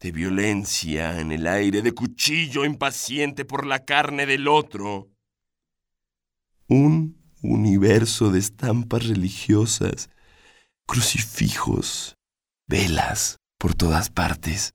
de 0.00 0.12
violencia 0.12 1.20
en 1.20 1.32
el 1.32 1.46
aire, 1.46 1.80
de 1.80 1.92
cuchillo 1.92 2.64
impaciente 2.64 3.46
por 3.46 3.66
la 3.66 3.84
carne 3.84 4.26
del 4.26 4.46
otro. 4.46 5.10
Un 6.68 7.18
universo 7.42 8.30
de 8.30 8.38
estampas 8.38 9.06
religiosas, 9.06 10.10
crucifijos, 10.86 12.18
velas 12.66 13.39
por 13.60 13.74
todas 13.74 14.08
partes. 14.08 14.74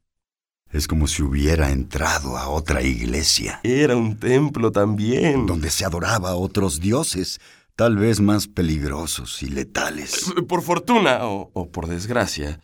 Es 0.71 0.87
como 0.87 1.07
si 1.07 1.23
hubiera 1.23 1.71
entrado 1.71 2.37
a 2.37 2.49
otra 2.49 2.83
iglesia, 2.83 3.59
Era 3.63 3.95
un 3.97 4.19
templo 4.19 4.71
también. 4.71 5.47
donde 5.47 5.71
se 5.71 5.85
adoraba 5.85 6.29
a 6.29 6.35
otros 6.35 6.79
dioses, 6.79 7.39
tal 7.75 7.97
vez 7.97 8.19
más 8.19 8.47
peligrosos 8.47 9.41
y 9.41 9.47
letales. 9.47 10.31
Por 10.47 10.61
fortuna 10.61 11.25
o, 11.25 11.49
o 11.53 11.71
por 11.71 11.87
desgracia, 11.87 12.59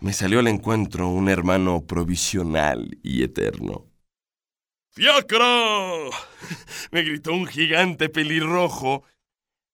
me 0.00 0.12
salió 0.12 0.40
al 0.40 0.48
encuentro 0.48 1.08
un 1.08 1.30
hermano 1.30 1.80
provisional 1.86 2.98
y 3.02 3.22
eterno. 3.22 3.86
¡Fiacro! 4.90 6.10
Me 6.92 7.02
gritó 7.02 7.32
un 7.32 7.46
gigante 7.46 8.10
pelirrojo 8.10 9.02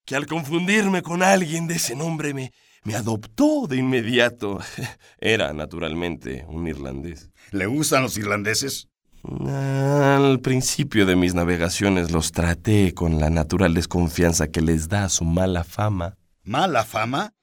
que 0.07 0.15
al 0.15 0.27
confundirme 0.27 1.03
con 1.03 1.23
alguien 1.25 1.67
de 1.67 1.75
ese 1.75 1.95
nombre 1.97 2.33
me, 2.33 2.53
me 2.85 2.95
adoptó 2.95 3.67
de 3.67 3.77
inmediato. 3.77 4.61
Era, 5.19 5.53
naturalmente, 5.53 6.45
un 6.49 6.67
irlandés. 6.67 7.31
¿Le 7.51 7.67
gustan 7.67 8.03
los 8.03 8.17
irlandeses? 8.17 8.89
Al 9.23 10.41
principio 10.41 11.05
de 11.05 11.15
mis 11.15 11.35
navegaciones 11.35 12.11
los 12.11 12.33
traté 12.33 12.95
con 12.95 13.21
la 13.21 13.29
natural 13.29 13.75
desconfianza 13.75 14.49
que 14.49 14.63
les 14.63 14.89
da 14.89 15.09
su 15.11 15.25
mala 15.25 15.63
fama. 15.63 16.17
¿Mala 16.43 16.85
fama? 16.85 17.35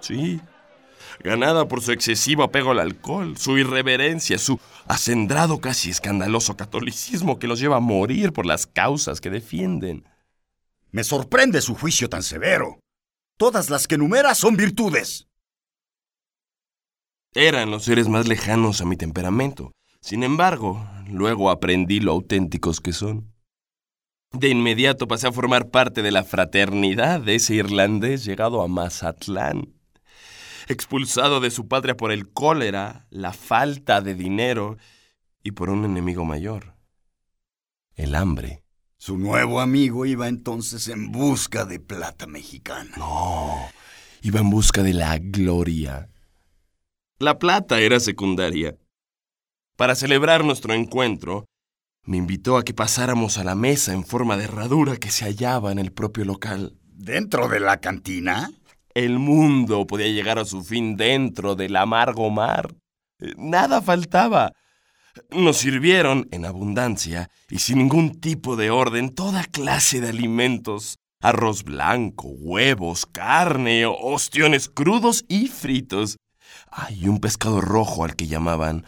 Sí. 0.00 0.40
Ganada 1.22 1.68
por 1.68 1.82
su 1.82 1.92
excesivo 1.92 2.42
apego 2.42 2.72
al 2.72 2.80
alcohol, 2.80 3.38
su 3.38 3.56
irreverencia, 3.58 4.38
su 4.38 4.58
acendrado 4.86 5.60
casi 5.60 5.90
escandaloso 5.90 6.56
catolicismo 6.56 7.38
que 7.38 7.46
los 7.46 7.60
lleva 7.60 7.76
a 7.76 7.80
morir 7.80 8.32
por 8.32 8.44
las 8.44 8.66
causas 8.66 9.20
que 9.20 9.30
defienden. 9.30 10.04
Me 10.90 11.04
sorprende 11.04 11.60
su 11.60 11.74
juicio 11.74 12.08
tan 12.08 12.24
severo. 12.24 12.80
Todas 13.36 13.68
las 13.68 13.86
que 13.86 13.96
enumera 13.96 14.34
son 14.34 14.56
virtudes. 14.56 15.28
Eran 17.34 17.70
los 17.70 17.84
seres 17.84 18.08
más 18.08 18.26
lejanos 18.26 18.80
a 18.80 18.86
mi 18.86 18.96
temperamento. 18.96 19.72
Sin 20.00 20.22
embargo, 20.22 20.88
luego 21.06 21.50
aprendí 21.50 22.00
lo 22.00 22.12
auténticos 22.12 22.80
que 22.80 22.94
son. 22.94 23.34
De 24.32 24.48
inmediato 24.48 25.06
pasé 25.06 25.28
a 25.28 25.32
formar 25.32 25.70
parte 25.70 26.00
de 26.00 26.12
la 26.12 26.24
fraternidad 26.24 27.20
de 27.20 27.34
ese 27.34 27.54
irlandés 27.54 28.24
llegado 28.24 28.62
a 28.62 28.68
Mazatlán. 28.68 29.74
Expulsado 30.68 31.40
de 31.40 31.50
su 31.50 31.68
patria 31.68 31.94
por 31.94 32.12
el 32.12 32.32
cólera, 32.32 33.06
la 33.10 33.34
falta 33.34 34.00
de 34.00 34.14
dinero 34.14 34.78
y 35.42 35.52
por 35.52 35.68
un 35.68 35.84
enemigo 35.84 36.24
mayor, 36.24 36.74
el 37.94 38.14
hambre. 38.14 38.65
Su 39.06 39.16
nuevo 39.16 39.60
amigo 39.60 40.04
iba 40.04 40.26
entonces 40.26 40.88
en 40.88 41.12
busca 41.12 41.64
de 41.64 41.78
plata 41.78 42.26
mexicana. 42.26 42.90
No, 42.96 43.54
iba 44.20 44.40
en 44.40 44.50
busca 44.50 44.82
de 44.82 44.94
la 44.94 45.18
gloria. 45.18 46.08
La 47.20 47.38
plata 47.38 47.78
era 47.78 48.00
secundaria. 48.00 48.74
Para 49.76 49.94
celebrar 49.94 50.44
nuestro 50.44 50.74
encuentro, 50.74 51.44
me 52.02 52.16
invitó 52.16 52.56
a 52.56 52.64
que 52.64 52.74
pasáramos 52.74 53.38
a 53.38 53.44
la 53.44 53.54
mesa 53.54 53.92
en 53.92 54.02
forma 54.04 54.36
de 54.36 54.42
herradura 54.42 54.96
que 54.96 55.12
se 55.12 55.24
hallaba 55.24 55.70
en 55.70 55.78
el 55.78 55.92
propio 55.92 56.24
local. 56.24 56.76
¿Dentro 56.82 57.46
de 57.46 57.60
la 57.60 57.76
cantina? 57.76 58.50
El 58.92 59.20
mundo 59.20 59.86
podía 59.86 60.08
llegar 60.08 60.40
a 60.40 60.44
su 60.44 60.64
fin 60.64 60.96
dentro 60.96 61.54
del 61.54 61.76
amargo 61.76 62.28
mar. 62.30 62.74
Nada 63.36 63.80
faltaba. 63.82 64.50
Nos 65.30 65.58
sirvieron 65.58 66.28
en 66.30 66.44
abundancia 66.44 67.30
y 67.48 67.58
sin 67.58 67.78
ningún 67.78 68.20
tipo 68.20 68.56
de 68.56 68.70
orden 68.70 69.14
toda 69.14 69.44
clase 69.44 70.00
de 70.00 70.08
alimentos, 70.08 70.98
Arroz 71.20 71.64
blanco, 71.64 72.28
huevos, 72.28 73.06
carne, 73.06 73.86
ostiones 73.86 74.68
crudos 74.68 75.24
y 75.28 75.48
fritos. 75.48 76.18
Hay 76.70 77.08
un 77.08 77.20
pescado 77.20 77.60
rojo 77.60 78.04
al 78.04 78.16
que 78.16 78.26
llamaban 78.26 78.84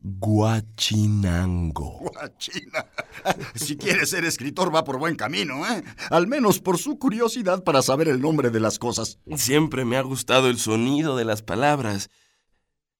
guachinango. 0.00 1.98
Guachina. 2.00 2.86
Si 3.54 3.76
quiere 3.76 4.06
ser 4.06 4.24
escritor 4.24 4.74
va 4.74 4.84
por 4.84 4.98
buen 4.98 5.16
camino, 5.16 5.66
¿eh? 5.66 5.82
Al 6.10 6.26
menos 6.26 6.60
por 6.60 6.78
su 6.78 6.98
curiosidad 6.98 7.64
para 7.64 7.82
saber 7.82 8.08
el 8.08 8.20
nombre 8.20 8.50
de 8.50 8.60
las 8.60 8.78
cosas. 8.78 9.18
Siempre 9.36 9.84
me 9.84 9.96
ha 9.96 10.02
gustado 10.02 10.48
el 10.48 10.58
sonido 10.58 11.16
de 11.16 11.24
las 11.24 11.42
palabras, 11.42 12.10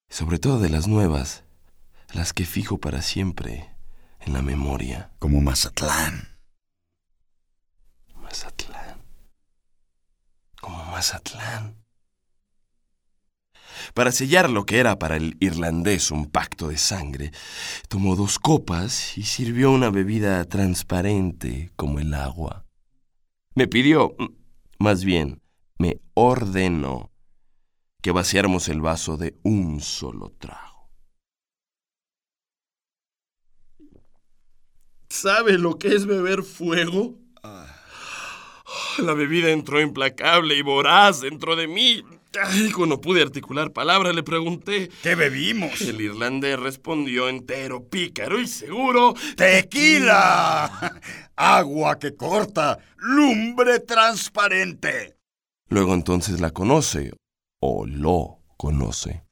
sobre 0.09 0.39
todo 0.39 0.59
de 0.59 0.71
las 0.71 0.89
nuevas, 0.89 1.45
las 2.13 2.33
que 2.33 2.45
fijo 2.45 2.79
para 2.79 3.03
siempre 3.03 3.75
en 4.21 4.33
la 4.33 4.43
memoria. 4.43 5.13
Como 5.19 5.41
Mazatlán. 5.41 6.39
Mazatlán. 8.15 9.03
Como 10.61 10.85
Mazatlán. 10.85 11.77
Para 13.95 14.13
sellar 14.13 14.51
lo 14.51 14.67
que 14.67 14.79
era 14.79 14.99
para 14.99 15.17
el 15.17 15.37
irlandés 15.41 16.11
un 16.11 16.27
pacto 16.27 16.69
de 16.69 16.79
sangre, 16.79 17.33
tomó 17.89 18.17
dos 18.17 18.39
copas 18.39 19.17
y 19.17 19.23
sirvió 19.23 19.71
una 19.71 19.91
bebida 19.91 20.45
transparente 20.45 21.71
como 21.77 21.99
el 21.99 22.15
agua. 22.15 22.65
Me 23.55 23.67
pidió, 23.67 24.15
mm, 24.19 24.27
más 24.79 25.05
bien, 25.05 25.43
me 25.79 26.01
ordenó 26.15 27.13
que 28.03 28.13
vaciáramos 28.13 28.69
el 28.69 28.81
vaso 28.81 29.17
de 29.17 29.39
un 29.43 29.81
solo 29.81 30.33
trago. 30.39 30.68
¿Sabe 35.09 35.59
lo 35.59 35.79
que 35.79 35.95
es 35.95 36.07
beber 36.07 36.43
fuego? 36.43 37.19
La 38.99 39.15
bebida 39.15 39.51
entró 39.51 39.81
implacable 39.81 40.55
y 40.57 40.63
voraz 40.63 41.21
dentro 41.21 41.57
de 41.57 41.67
mí. 41.67 42.05
Ay, 42.41 42.71
cuando 42.71 43.01
pude 43.01 43.23
articular 43.23 43.73
palabras 43.73 44.15
le 44.15 44.23
pregunté. 44.23 44.91
¿Qué 45.03 45.15
bebimos? 45.15 45.81
El 45.81 46.01
irlandés 46.01 46.59
respondió 46.59 47.29
entero, 47.29 47.89
pícaro 47.89 48.39
y 48.39 48.47
seguro. 48.47 49.15
¡Tequila! 49.37 51.01
Agua 51.37 51.99
que 51.99 52.15
corta, 52.15 52.79
lumbre 52.97 53.81
transparente. 53.81 55.17
Luego 55.69 55.95
entonces 55.95 56.41
la 56.41 56.51
conoce, 56.51 57.13
o 57.61 57.87
lo 57.87 58.41
conoce. 58.57 59.25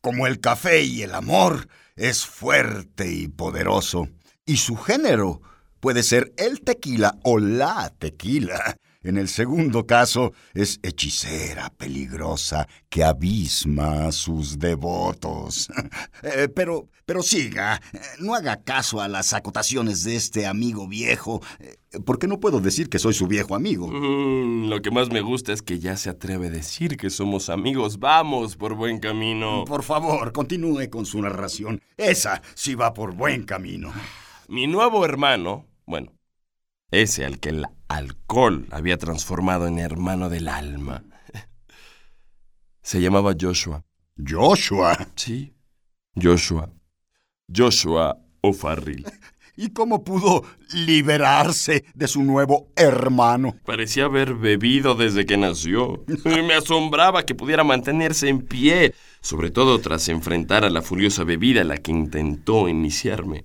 Como 0.00 0.26
el 0.26 0.40
café 0.40 0.82
y 0.82 1.02
el 1.02 1.14
amor, 1.14 1.68
es 1.96 2.24
fuerte 2.24 3.12
y 3.12 3.28
poderoso. 3.28 4.08
Y 4.48 4.56
su 4.56 4.76
género 4.76 5.42
puede 5.78 6.02
ser 6.02 6.32
el 6.38 6.62
tequila 6.62 7.18
o 7.22 7.38
la 7.38 7.92
tequila. 7.98 8.78
En 9.02 9.18
el 9.18 9.28
segundo 9.28 9.86
caso, 9.86 10.32
es 10.54 10.80
hechicera 10.82 11.68
peligrosa 11.76 12.66
que 12.88 13.04
abisma 13.04 14.06
a 14.06 14.12
sus 14.12 14.58
devotos. 14.58 15.68
Eh, 16.22 16.48
pero, 16.48 16.88
pero 17.06 17.22
siga, 17.22 17.80
eh, 17.92 18.00
no 18.18 18.34
haga 18.34 18.62
caso 18.64 19.00
a 19.00 19.06
las 19.06 19.34
acotaciones 19.34 20.02
de 20.02 20.16
este 20.16 20.46
amigo 20.46 20.88
viejo, 20.88 21.40
eh, 21.60 21.76
porque 22.04 22.26
no 22.26 22.40
puedo 22.40 22.60
decir 22.60 22.88
que 22.88 22.98
soy 22.98 23.14
su 23.14 23.28
viejo 23.28 23.54
amigo. 23.54 23.86
Mm, 23.86 24.68
lo 24.68 24.82
que 24.82 24.90
más 24.90 25.10
me 25.10 25.20
gusta 25.20 25.52
es 25.52 25.62
que 25.62 25.78
ya 25.78 25.96
se 25.96 26.10
atreve 26.10 26.48
a 26.48 26.50
decir 26.50 26.96
que 26.96 27.10
somos 27.10 27.50
amigos. 27.50 28.00
Vamos 28.00 28.56
por 28.56 28.74
buen 28.74 28.98
camino. 28.98 29.64
Por 29.64 29.84
favor, 29.84 30.32
continúe 30.32 30.90
con 30.90 31.06
su 31.06 31.20
narración. 31.22 31.80
Esa 31.96 32.42
sí 32.54 32.74
va 32.74 32.94
por 32.94 33.14
buen 33.14 33.44
camino. 33.44 33.92
Mi 34.50 34.66
nuevo 34.66 35.04
hermano, 35.04 35.66
bueno, 35.84 36.14
ese 36.90 37.26
al 37.26 37.38
que 37.38 37.50
el 37.50 37.66
alcohol 37.86 38.66
había 38.70 38.96
transformado 38.96 39.66
en 39.66 39.78
hermano 39.78 40.30
del 40.30 40.48
alma. 40.48 41.04
Se 42.82 43.02
llamaba 43.02 43.34
Joshua. 43.38 43.84
Joshua. 44.16 44.96
Sí, 45.16 45.52
Joshua. 46.16 46.70
Joshua 47.54 48.16
O'Farrill. 48.40 49.04
¿Y 49.60 49.70
cómo 49.74 50.02
pudo 50.02 50.44
liberarse 50.72 51.84
de 51.92 52.08
su 52.08 52.22
nuevo 52.22 52.72
hermano? 52.74 53.54
Parecía 53.66 54.06
haber 54.06 54.32
bebido 54.32 54.94
desde 54.94 55.26
que 55.26 55.36
nació. 55.36 56.04
Me 56.24 56.54
asombraba 56.54 57.26
que 57.26 57.34
pudiera 57.34 57.64
mantenerse 57.64 58.30
en 58.30 58.46
pie, 58.46 58.94
sobre 59.20 59.50
todo 59.50 59.78
tras 59.80 60.08
enfrentar 60.08 60.64
a 60.64 60.70
la 60.70 60.80
furiosa 60.80 61.24
bebida 61.24 61.60
a 61.60 61.64
la 61.64 61.76
que 61.76 61.90
intentó 61.90 62.66
iniciarme. 62.66 63.42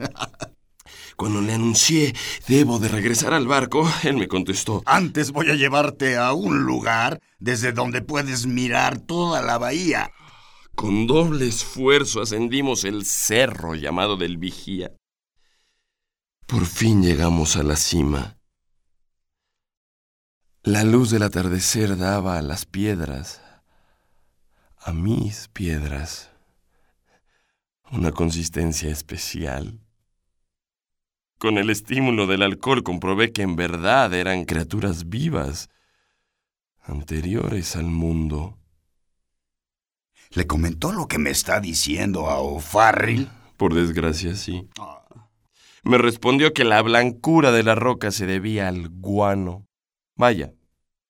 Cuando 1.24 1.39
le 1.39 1.53
anuncié, 1.53 2.13
debo 2.49 2.80
de 2.80 2.89
regresar 2.89 3.34
al 3.34 3.47
barco, 3.47 3.89
él 4.03 4.17
me 4.17 4.28
contestó, 4.28 4.84
Antes 4.86 5.32
voy 5.32 5.49
a 5.51 5.55
llevarte 5.55 6.17
a 6.17 6.34
un 6.34 6.63
lugar 6.63 7.21
desde 7.39 7.71
donde 7.71 8.01
puedes 8.01 8.45
mirar 8.45 8.99
toda 8.99 9.41
la 9.41 9.57
bahía. 9.57 10.11
Con 10.76 11.07
doble 11.07 11.47
esfuerzo 11.47 12.21
ascendimos 12.21 12.84
el 12.84 13.05
cerro 13.05 13.74
llamado 13.74 14.17
del 14.17 14.36
Vigía. 14.36 14.91
Por 16.45 16.65
fin 16.65 17.01
llegamos 17.01 17.55
a 17.55 17.63
la 17.63 17.78
cima. 17.78 18.38
La 20.61 20.84
luz 20.84 21.09
del 21.09 21.24
atardecer 21.24 21.95
daba 21.95 22.38
a 22.38 22.41
las 22.41 22.65
piedras, 22.65 23.41
a 24.78 24.91
mis 24.91 25.47
piedras, 25.47 26.32
una 27.91 28.11
consistencia 28.11 28.89
especial. 28.89 29.80
Con 31.44 31.58
el 31.58 31.70
estímulo 31.70 32.26
del 32.26 32.41
alcohol 32.41 32.84
comprobé 32.84 33.34
que 33.34 33.41
en 33.41 33.58
verdad 33.58 34.14
eran 34.14 34.46
criaturas 34.46 35.10
vivas, 35.10 35.70
anteriores 36.82 37.76
al 37.76 37.88
mundo. 37.88 38.58
¿Le 40.30 40.48
comentó 40.48 40.94
lo 40.94 41.10
que 41.10 41.18
me 41.18 41.32
está 41.32 41.60
diciendo 41.60 42.30
a 42.30 42.39
O'Farrill? 42.39 43.28
Por 43.58 43.74
desgracia, 43.74 44.38
sí. 44.38 44.70
Me 45.84 45.98
respondió 45.98 46.54
que 46.54 46.64
la 46.64 46.82
blancura 46.82 47.52
de 47.52 47.64
la 47.64 47.76
roca 47.76 48.12
se 48.12 48.26
debía 48.26 48.70
al 48.70 48.88
guano. 48.88 49.68
Vaya, 50.16 50.54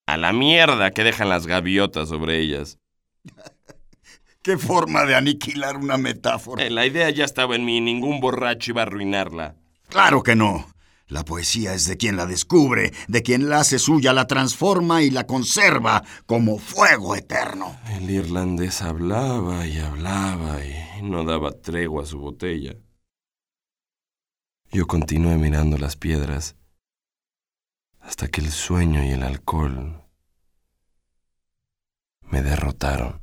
a 0.08 0.18
la 0.18 0.34
mierda 0.34 0.90
que 0.90 1.04
dejan 1.04 1.30
las 1.30 1.46
gaviotas 1.46 2.10
sobre 2.10 2.40
ellas. 2.40 2.80
¿Qué 4.42 4.58
forma 4.58 5.06
de 5.06 5.14
aniquilar 5.14 5.78
una 5.78 5.98
metáfora? 5.98 6.66
Eh, 6.66 6.72
la 6.72 6.88
idea 6.88 7.12
ya 7.12 7.24
estaba 7.24 7.56
en 7.56 7.66
mí 7.66 7.78
y 7.78 7.82
ningún 7.82 8.20
borracho 8.20 8.72
iba 8.72 8.82
a 8.82 8.86
arruinarla. 8.88 9.58
Claro 9.94 10.24
que 10.24 10.36
no. 10.36 10.66
La 11.06 11.24
poesía 11.24 11.76
es 11.76 11.86
de 11.86 11.98
quien 11.98 12.18
la 12.18 12.26
descubre, 12.26 12.92
de 13.08 13.22
quien 13.22 13.48
la 13.48 13.60
hace 13.60 13.78
suya, 13.78 14.12
la 14.12 14.26
transforma 14.26 15.04
y 15.04 15.12
la 15.12 15.28
conserva 15.28 16.04
como 16.26 16.58
fuego 16.58 17.16
eterno. 17.16 17.78
El 17.92 18.10
irlandés 18.10 18.82
hablaba 18.82 19.68
y 19.68 19.78
hablaba 19.78 20.66
y 20.66 21.04
no 21.04 21.24
daba 21.24 21.52
tregua 21.52 22.02
a 22.02 22.06
su 22.08 22.18
botella. 22.18 22.76
Yo 24.72 24.88
continué 24.88 25.38
mirando 25.38 25.78
las 25.78 25.96
piedras 25.96 26.56
hasta 28.00 28.30
que 28.30 28.42
el 28.42 28.52
sueño 28.52 29.04
y 29.04 29.12
el 29.12 29.22
alcohol 29.22 30.04
me 32.22 32.42
derrotaron. 32.42 33.22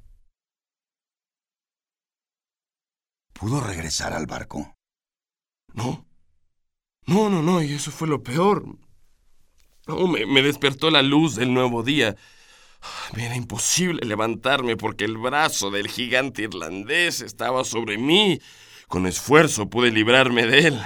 ¿Pudo 3.33 3.61
regresar 3.61 4.13
al 4.13 4.27
barco? 4.27 4.77
No. 5.75 6.10
No, 7.11 7.29
no, 7.29 7.43
no, 7.43 7.61
y 7.61 7.73
eso 7.73 7.91
fue 7.91 8.07
lo 8.07 8.23
peor. 8.23 8.65
No, 9.89 10.07
me, 10.07 10.27
me 10.27 10.43
despertó 10.43 10.93
la 10.93 11.03
luz 11.03 11.35
del 11.35 11.53
nuevo 11.53 11.83
día. 11.83 12.15
Me 13.17 13.27
era 13.27 13.35
imposible 13.35 14.07
levantarme 14.07 14.77
porque 14.77 15.07
el 15.07 15.19
brazo 15.19 15.73
del 15.73 15.89
gigante 15.89 16.43
irlandés 16.43 17.21
estaba 17.21 17.65
sobre 17.65 17.99
mí. 17.99 18.41
Con 18.87 19.09
esfuerzo 19.09 19.69
pude 19.69 19.91
librarme 19.91 20.47
de 20.47 20.69
él. 20.69 20.81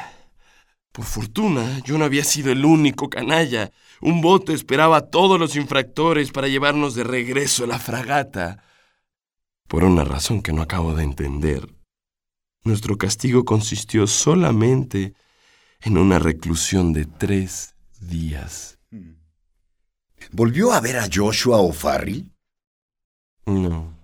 Por 0.93 1.05
fortuna, 1.05 1.83
yo 1.85 1.99
no 1.99 2.07
había 2.07 2.25
sido 2.25 2.53
el 2.53 2.65
único 2.65 3.11
canalla. 3.11 3.71
Un 4.01 4.23
bote 4.23 4.55
esperaba 4.55 4.97
a 4.97 5.11
todos 5.11 5.39
los 5.39 5.57
infractores 5.57 6.33
para 6.33 6.49
llevarnos 6.49 6.95
de 6.95 7.05
regreso 7.05 7.65
a 7.65 7.67
la 7.67 7.79
fragata. 7.79 8.65
Por 9.69 9.85
una 9.85 10.05
razón 10.05 10.41
que 10.41 10.55
no 10.55 10.63
acabo 10.63 10.95
de 10.95 11.05
entender. 11.05 11.69
Nuestro 12.63 12.97
castigo 12.97 13.45
consistió 13.45 14.07
solamente 14.07 15.13
en 15.85 15.99
una 15.99 16.19
reclusión 16.19 16.93
de 16.93 17.05
tres 17.05 17.75
días. 18.01 18.79
¿Volvió 20.33 20.73
a 20.73 20.81
ver 20.81 20.97
a 20.99 21.09
Joshua 21.13 21.59
O'Farrill? 21.59 22.33
No, 23.47 23.95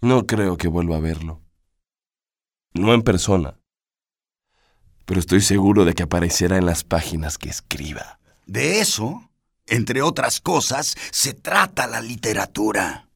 no 0.00 0.26
creo 0.26 0.56
que 0.56 0.68
vuelva 0.68 0.96
a 0.96 1.00
verlo. 1.00 1.42
No 2.72 2.94
en 2.94 3.02
persona. 3.02 3.60
Pero 5.04 5.20
estoy 5.20 5.42
seguro 5.42 5.84
de 5.84 5.92
que 5.92 6.02
aparecerá 6.02 6.56
en 6.56 6.64
las 6.64 6.82
páginas 6.82 7.36
que 7.36 7.50
escriba. 7.50 8.18
De 8.46 8.80
eso, 8.80 9.30
entre 9.66 10.00
otras 10.00 10.40
cosas, 10.40 10.96
se 11.10 11.34
trata 11.34 11.86
la 11.86 12.00
literatura. 12.00 13.10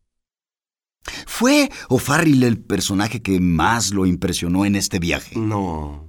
¿Fue 1.27 1.71
O'Farrill 1.89 2.43
el 2.43 2.59
personaje 2.59 3.23
que 3.23 3.41
más 3.41 3.93
lo 3.93 4.05
impresionó 4.05 4.67
en 4.67 4.77
este 4.77 4.99
viaje? 4.99 5.39
No. 5.39 6.08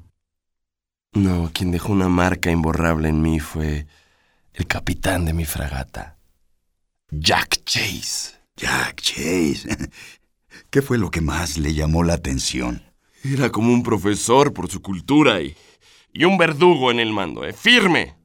No, 1.13 1.49
quien 1.53 1.71
dejó 1.71 1.91
una 1.91 2.09
marca 2.09 2.51
imborrable 2.51 3.09
en 3.09 3.21
mí 3.21 3.39
fue 3.39 3.87
el 4.53 4.67
capitán 4.67 5.25
de 5.25 5.33
mi 5.33 5.45
fragata, 5.45 6.17
Jack 7.11 7.63
Chase. 7.65 8.37
Jack 8.55 9.01
Chase. 9.01 9.89
¿Qué 10.69 10.81
fue 10.81 10.97
lo 10.97 11.09
que 11.09 11.21
más 11.21 11.57
le 11.57 11.73
llamó 11.73 12.03
la 12.03 12.13
atención? 12.13 12.83
Era 13.23 13.49
como 13.49 13.73
un 13.73 13.83
profesor 13.83 14.53
por 14.53 14.69
su 14.69 14.81
cultura 14.81 15.41
y, 15.41 15.55
y 16.13 16.25
un 16.25 16.37
verdugo 16.37 16.91
en 16.91 16.99
el 16.99 17.11
mando, 17.11 17.45
¿eh? 17.45 17.53
firme, 17.53 18.15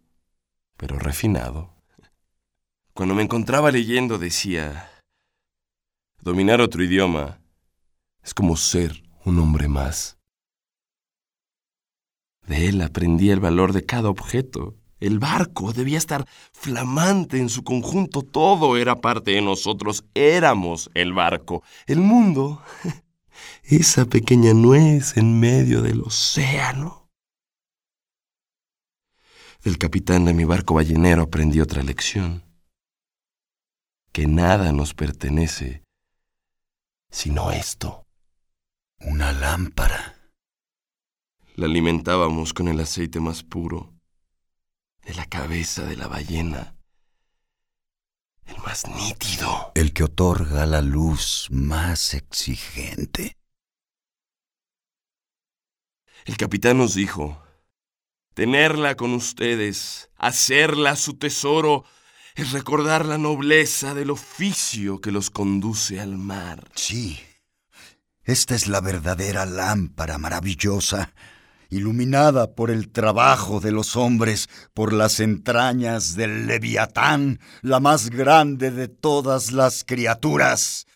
pero 0.76 0.98
refinado. 0.98 1.72
Cuando 2.92 3.14
me 3.14 3.22
encontraba 3.22 3.70
leyendo 3.70 4.18
decía, 4.18 4.90
dominar 6.20 6.60
otro 6.60 6.82
idioma 6.82 7.40
es 8.22 8.34
como 8.34 8.56
ser 8.56 9.02
un 9.24 9.38
hombre 9.38 9.68
más. 9.68 10.18
De 12.46 12.68
él 12.68 12.82
aprendí 12.82 13.30
el 13.30 13.40
valor 13.40 13.72
de 13.72 13.84
cada 13.84 14.10
objeto. 14.10 14.74
El 15.00 15.18
barco 15.18 15.72
debía 15.72 15.98
estar 15.98 16.26
flamante 16.52 17.38
en 17.38 17.48
su 17.48 17.62
conjunto. 17.62 18.22
Todo 18.22 18.76
era 18.76 19.00
parte 19.00 19.32
de 19.32 19.42
nosotros. 19.42 20.04
Éramos 20.14 20.90
el 20.94 21.12
barco. 21.12 21.62
El 21.86 22.00
mundo. 22.00 22.62
Esa 23.62 24.06
pequeña 24.06 24.54
nuez 24.54 25.16
en 25.16 25.40
medio 25.40 25.82
del 25.82 26.00
océano. 26.02 27.08
Del 29.62 29.78
capitán 29.78 30.26
de 30.26 30.34
mi 30.34 30.44
barco 30.44 30.74
ballenero 30.74 31.22
aprendí 31.22 31.60
otra 31.60 31.82
lección. 31.82 32.44
Que 34.12 34.26
nada 34.26 34.72
nos 34.72 34.94
pertenece 34.94 35.84
sino 37.14 37.52
esto. 37.52 38.06
Una 38.98 39.32
lámpara. 39.32 40.13
La 41.56 41.66
alimentábamos 41.66 42.52
con 42.52 42.66
el 42.66 42.80
aceite 42.80 43.20
más 43.20 43.44
puro 43.44 43.94
de 45.04 45.14
la 45.14 45.26
cabeza 45.26 45.84
de 45.84 45.96
la 45.96 46.08
ballena, 46.08 46.76
el 48.46 48.58
más 48.58 48.88
nítido. 48.88 49.70
El 49.76 49.92
que 49.92 50.02
otorga 50.02 50.66
la 50.66 50.82
luz 50.82 51.46
más 51.52 52.14
exigente. 52.14 53.36
El 56.24 56.36
capitán 56.36 56.78
nos 56.78 56.94
dijo, 56.94 57.40
tenerla 58.34 58.96
con 58.96 59.14
ustedes, 59.14 60.10
hacerla 60.16 60.96
su 60.96 61.18
tesoro, 61.18 61.84
es 62.34 62.50
recordar 62.50 63.06
la 63.06 63.16
nobleza 63.16 63.94
del 63.94 64.10
oficio 64.10 65.00
que 65.00 65.12
los 65.12 65.30
conduce 65.30 66.00
al 66.00 66.18
mar. 66.18 66.68
Sí, 66.74 67.20
esta 68.24 68.56
es 68.56 68.66
la 68.66 68.80
verdadera 68.80 69.46
lámpara 69.46 70.18
maravillosa 70.18 71.14
iluminada 71.74 72.54
por 72.54 72.70
el 72.70 72.90
trabajo 72.90 73.60
de 73.60 73.72
los 73.72 73.96
hombres, 73.96 74.48
por 74.72 74.92
las 74.92 75.20
entrañas 75.20 76.16
del 76.16 76.46
leviatán, 76.46 77.40
la 77.62 77.80
más 77.80 78.10
grande 78.10 78.70
de 78.70 78.88
todas 78.88 79.52
las 79.52 79.84
criaturas, 79.84 80.86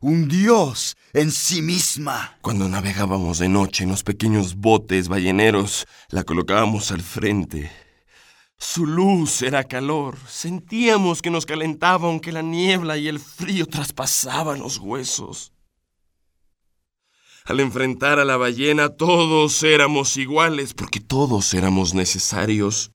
un 0.00 0.28
dios 0.28 0.96
en 1.12 1.32
sí 1.32 1.60
misma. 1.60 2.38
Cuando 2.40 2.68
navegábamos 2.68 3.38
de 3.38 3.48
noche 3.48 3.84
en 3.84 3.90
los 3.90 4.04
pequeños 4.04 4.54
botes 4.54 5.08
balleneros, 5.08 5.86
la 6.10 6.24
colocábamos 6.24 6.92
al 6.92 7.02
frente. 7.02 7.70
Su 8.58 8.86
luz 8.86 9.42
era 9.42 9.64
calor. 9.64 10.16
Sentíamos 10.28 11.22
que 11.22 11.30
nos 11.30 11.46
calentaba 11.46 12.08
aunque 12.08 12.32
la 12.32 12.42
niebla 12.42 12.96
y 12.96 13.06
el 13.06 13.20
frío 13.20 13.66
traspasaban 13.66 14.58
los 14.58 14.78
huesos. 14.78 15.52
Al 17.48 17.60
enfrentar 17.60 18.18
a 18.18 18.26
la 18.26 18.36
ballena 18.36 18.90
todos 18.90 19.62
éramos 19.62 20.18
iguales 20.18 20.74
porque 20.74 21.00
todos 21.00 21.54
éramos 21.54 21.94
necesarios. 21.94 22.92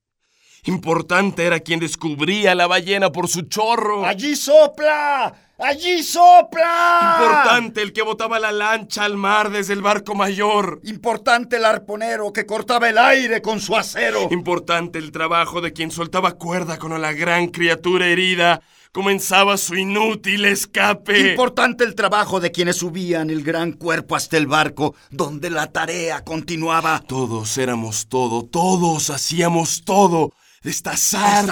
Importante 0.62 1.44
era 1.44 1.58
quien 1.58 1.80
descubría 1.80 2.54
la 2.54 2.68
ballena 2.68 3.10
por 3.10 3.26
su 3.26 3.42
chorro. 3.42 4.06
¡Allí 4.06 4.36
sopla! 4.36 5.34
¡Allí 5.58 6.04
sopla! 6.04 7.16
Importante 7.18 7.82
el 7.82 7.92
que 7.92 8.02
botaba 8.02 8.38
la 8.38 8.52
lancha 8.52 9.04
al 9.04 9.16
mar 9.16 9.50
desde 9.50 9.72
el 9.72 9.82
barco 9.82 10.14
mayor. 10.14 10.80
Importante 10.84 11.56
el 11.56 11.64
arponero 11.64 12.32
que 12.32 12.46
cortaba 12.46 12.88
el 12.88 12.98
aire 12.98 13.42
con 13.42 13.58
su 13.58 13.74
acero. 13.74 14.28
Importante 14.30 15.00
el 15.00 15.10
trabajo 15.10 15.62
de 15.62 15.72
quien 15.72 15.90
soltaba 15.90 16.30
cuerda 16.34 16.78
con 16.78 16.98
la 17.02 17.12
gran 17.12 17.48
criatura 17.48 18.06
herida 18.06 18.62
comenzaba 18.94 19.56
su 19.56 19.74
inútil 19.74 20.44
escape. 20.44 21.32
Importante 21.32 21.82
el 21.82 21.96
trabajo 21.96 22.38
de 22.38 22.52
quienes 22.52 22.76
subían 22.76 23.28
el 23.28 23.42
gran 23.42 23.72
cuerpo 23.72 24.14
hasta 24.14 24.36
el 24.36 24.46
barco, 24.46 24.94
donde 25.10 25.50
la 25.50 25.66
tarea 25.72 26.22
continuaba. 26.22 27.02
Todos 27.04 27.58
éramos 27.58 28.06
todo, 28.06 28.44
todos 28.44 29.10
hacíamos 29.10 29.82
todo. 29.84 30.32
Destazar, 30.62 31.44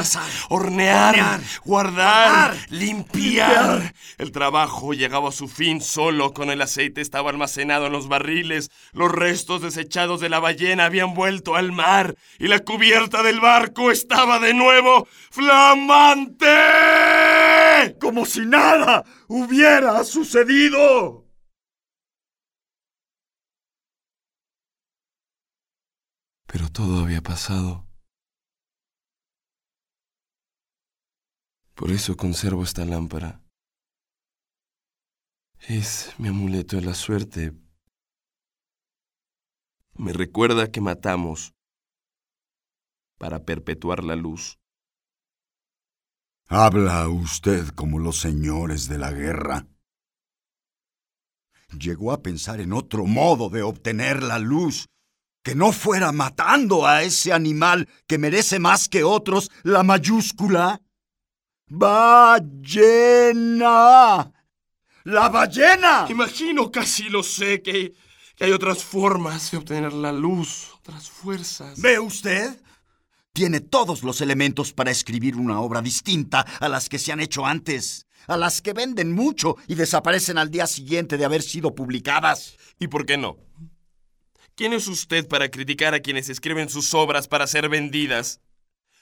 hornear, 0.48 1.40
guardar, 1.64 2.56
limpiar. 2.70 3.92
El 4.16 4.32
trabajo 4.32 4.94
llegaba 4.94 5.28
a 5.28 5.32
su 5.32 5.48
fin 5.48 5.82
solo 5.82 6.32
con 6.32 6.48
el 6.48 6.62
aceite 6.62 7.02
estaba 7.02 7.28
almacenado 7.28 7.86
en 7.86 7.92
los 7.92 8.08
barriles. 8.08 8.70
Los 8.92 9.12
restos 9.12 9.60
desechados 9.60 10.20
de 10.20 10.30
la 10.30 10.38
ballena 10.38 10.86
habían 10.86 11.12
vuelto 11.12 11.56
al 11.56 11.72
mar 11.72 12.14
y 12.38 12.48
la 12.48 12.60
cubierta 12.60 13.22
del 13.22 13.40
barco 13.40 13.90
estaba 13.90 14.38
de 14.38 14.54
nuevo 14.54 15.06
flamante. 15.30 16.46
Como 18.00 18.24
si 18.26 18.46
nada 18.46 19.04
hubiera 19.28 20.02
sucedido. 20.04 21.26
Pero 26.46 26.68
todo 26.70 27.02
había 27.04 27.22
pasado. 27.22 27.86
Por 31.74 31.90
eso 31.90 32.16
conservo 32.16 32.62
esta 32.62 32.84
lámpara. 32.84 33.42
Es 35.68 36.12
mi 36.18 36.28
amuleto 36.28 36.76
de 36.76 36.82
la 36.82 36.94
suerte. 36.94 37.52
Me 39.94 40.12
recuerda 40.12 40.70
que 40.70 40.80
matamos 40.80 41.54
para 43.18 43.44
perpetuar 43.44 44.02
la 44.04 44.16
luz. 44.16 44.61
Habla 46.54 47.08
usted 47.08 47.66
como 47.68 47.98
los 47.98 48.20
señores 48.20 48.86
de 48.86 48.98
la 48.98 49.10
guerra. 49.10 49.66
Llegó 51.78 52.12
a 52.12 52.22
pensar 52.22 52.60
en 52.60 52.74
otro 52.74 53.06
modo 53.06 53.48
de 53.48 53.62
obtener 53.62 54.22
la 54.22 54.38
luz, 54.38 54.84
que 55.42 55.54
no 55.54 55.72
fuera 55.72 56.12
matando 56.12 56.86
a 56.86 57.04
ese 57.04 57.32
animal 57.32 57.88
que 58.06 58.18
merece 58.18 58.58
más 58.58 58.90
que 58.90 59.02
otros 59.02 59.50
la 59.62 59.82
mayúscula. 59.82 60.82
¡Ballena! 61.68 62.20
¡La 65.04 65.30
ballena! 65.30 66.04
Imagino, 66.10 66.70
casi 66.70 67.08
lo 67.08 67.22
sé, 67.22 67.62
que, 67.62 67.94
que 68.36 68.44
hay 68.44 68.52
otras 68.52 68.84
formas 68.84 69.50
de 69.50 69.56
obtener 69.56 69.94
la 69.94 70.12
luz, 70.12 70.68
otras 70.74 71.08
fuerzas. 71.08 71.80
¿Ve 71.80 71.98
usted? 71.98 72.60
Tiene 73.34 73.60
todos 73.60 74.02
los 74.02 74.20
elementos 74.20 74.74
para 74.74 74.90
escribir 74.90 75.36
una 75.36 75.58
obra 75.60 75.80
distinta 75.80 76.40
a 76.60 76.68
las 76.68 76.90
que 76.90 76.98
se 76.98 77.12
han 77.12 77.20
hecho 77.20 77.46
antes, 77.46 78.06
a 78.26 78.36
las 78.36 78.60
que 78.60 78.74
venden 78.74 79.12
mucho 79.12 79.56
y 79.66 79.74
desaparecen 79.74 80.36
al 80.36 80.50
día 80.50 80.66
siguiente 80.66 81.16
de 81.16 81.24
haber 81.24 81.40
sido 81.40 81.74
publicadas. 81.74 82.58
¿Y 82.78 82.88
por 82.88 83.06
qué 83.06 83.16
no? 83.16 83.38
¿Quién 84.54 84.74
es 84.74 84.86
usted 84.86 85.26
para 85.26 85.50
criticar 85.50 85.94
a 85.94 86.00
quienes 86.00 86.28
escriben 86.28 86.68
sus 86.68 86.92
obras 86.92 87.26
para 87.26 87.46
ser 87.46 87.70
vendidas? 87.70 88.42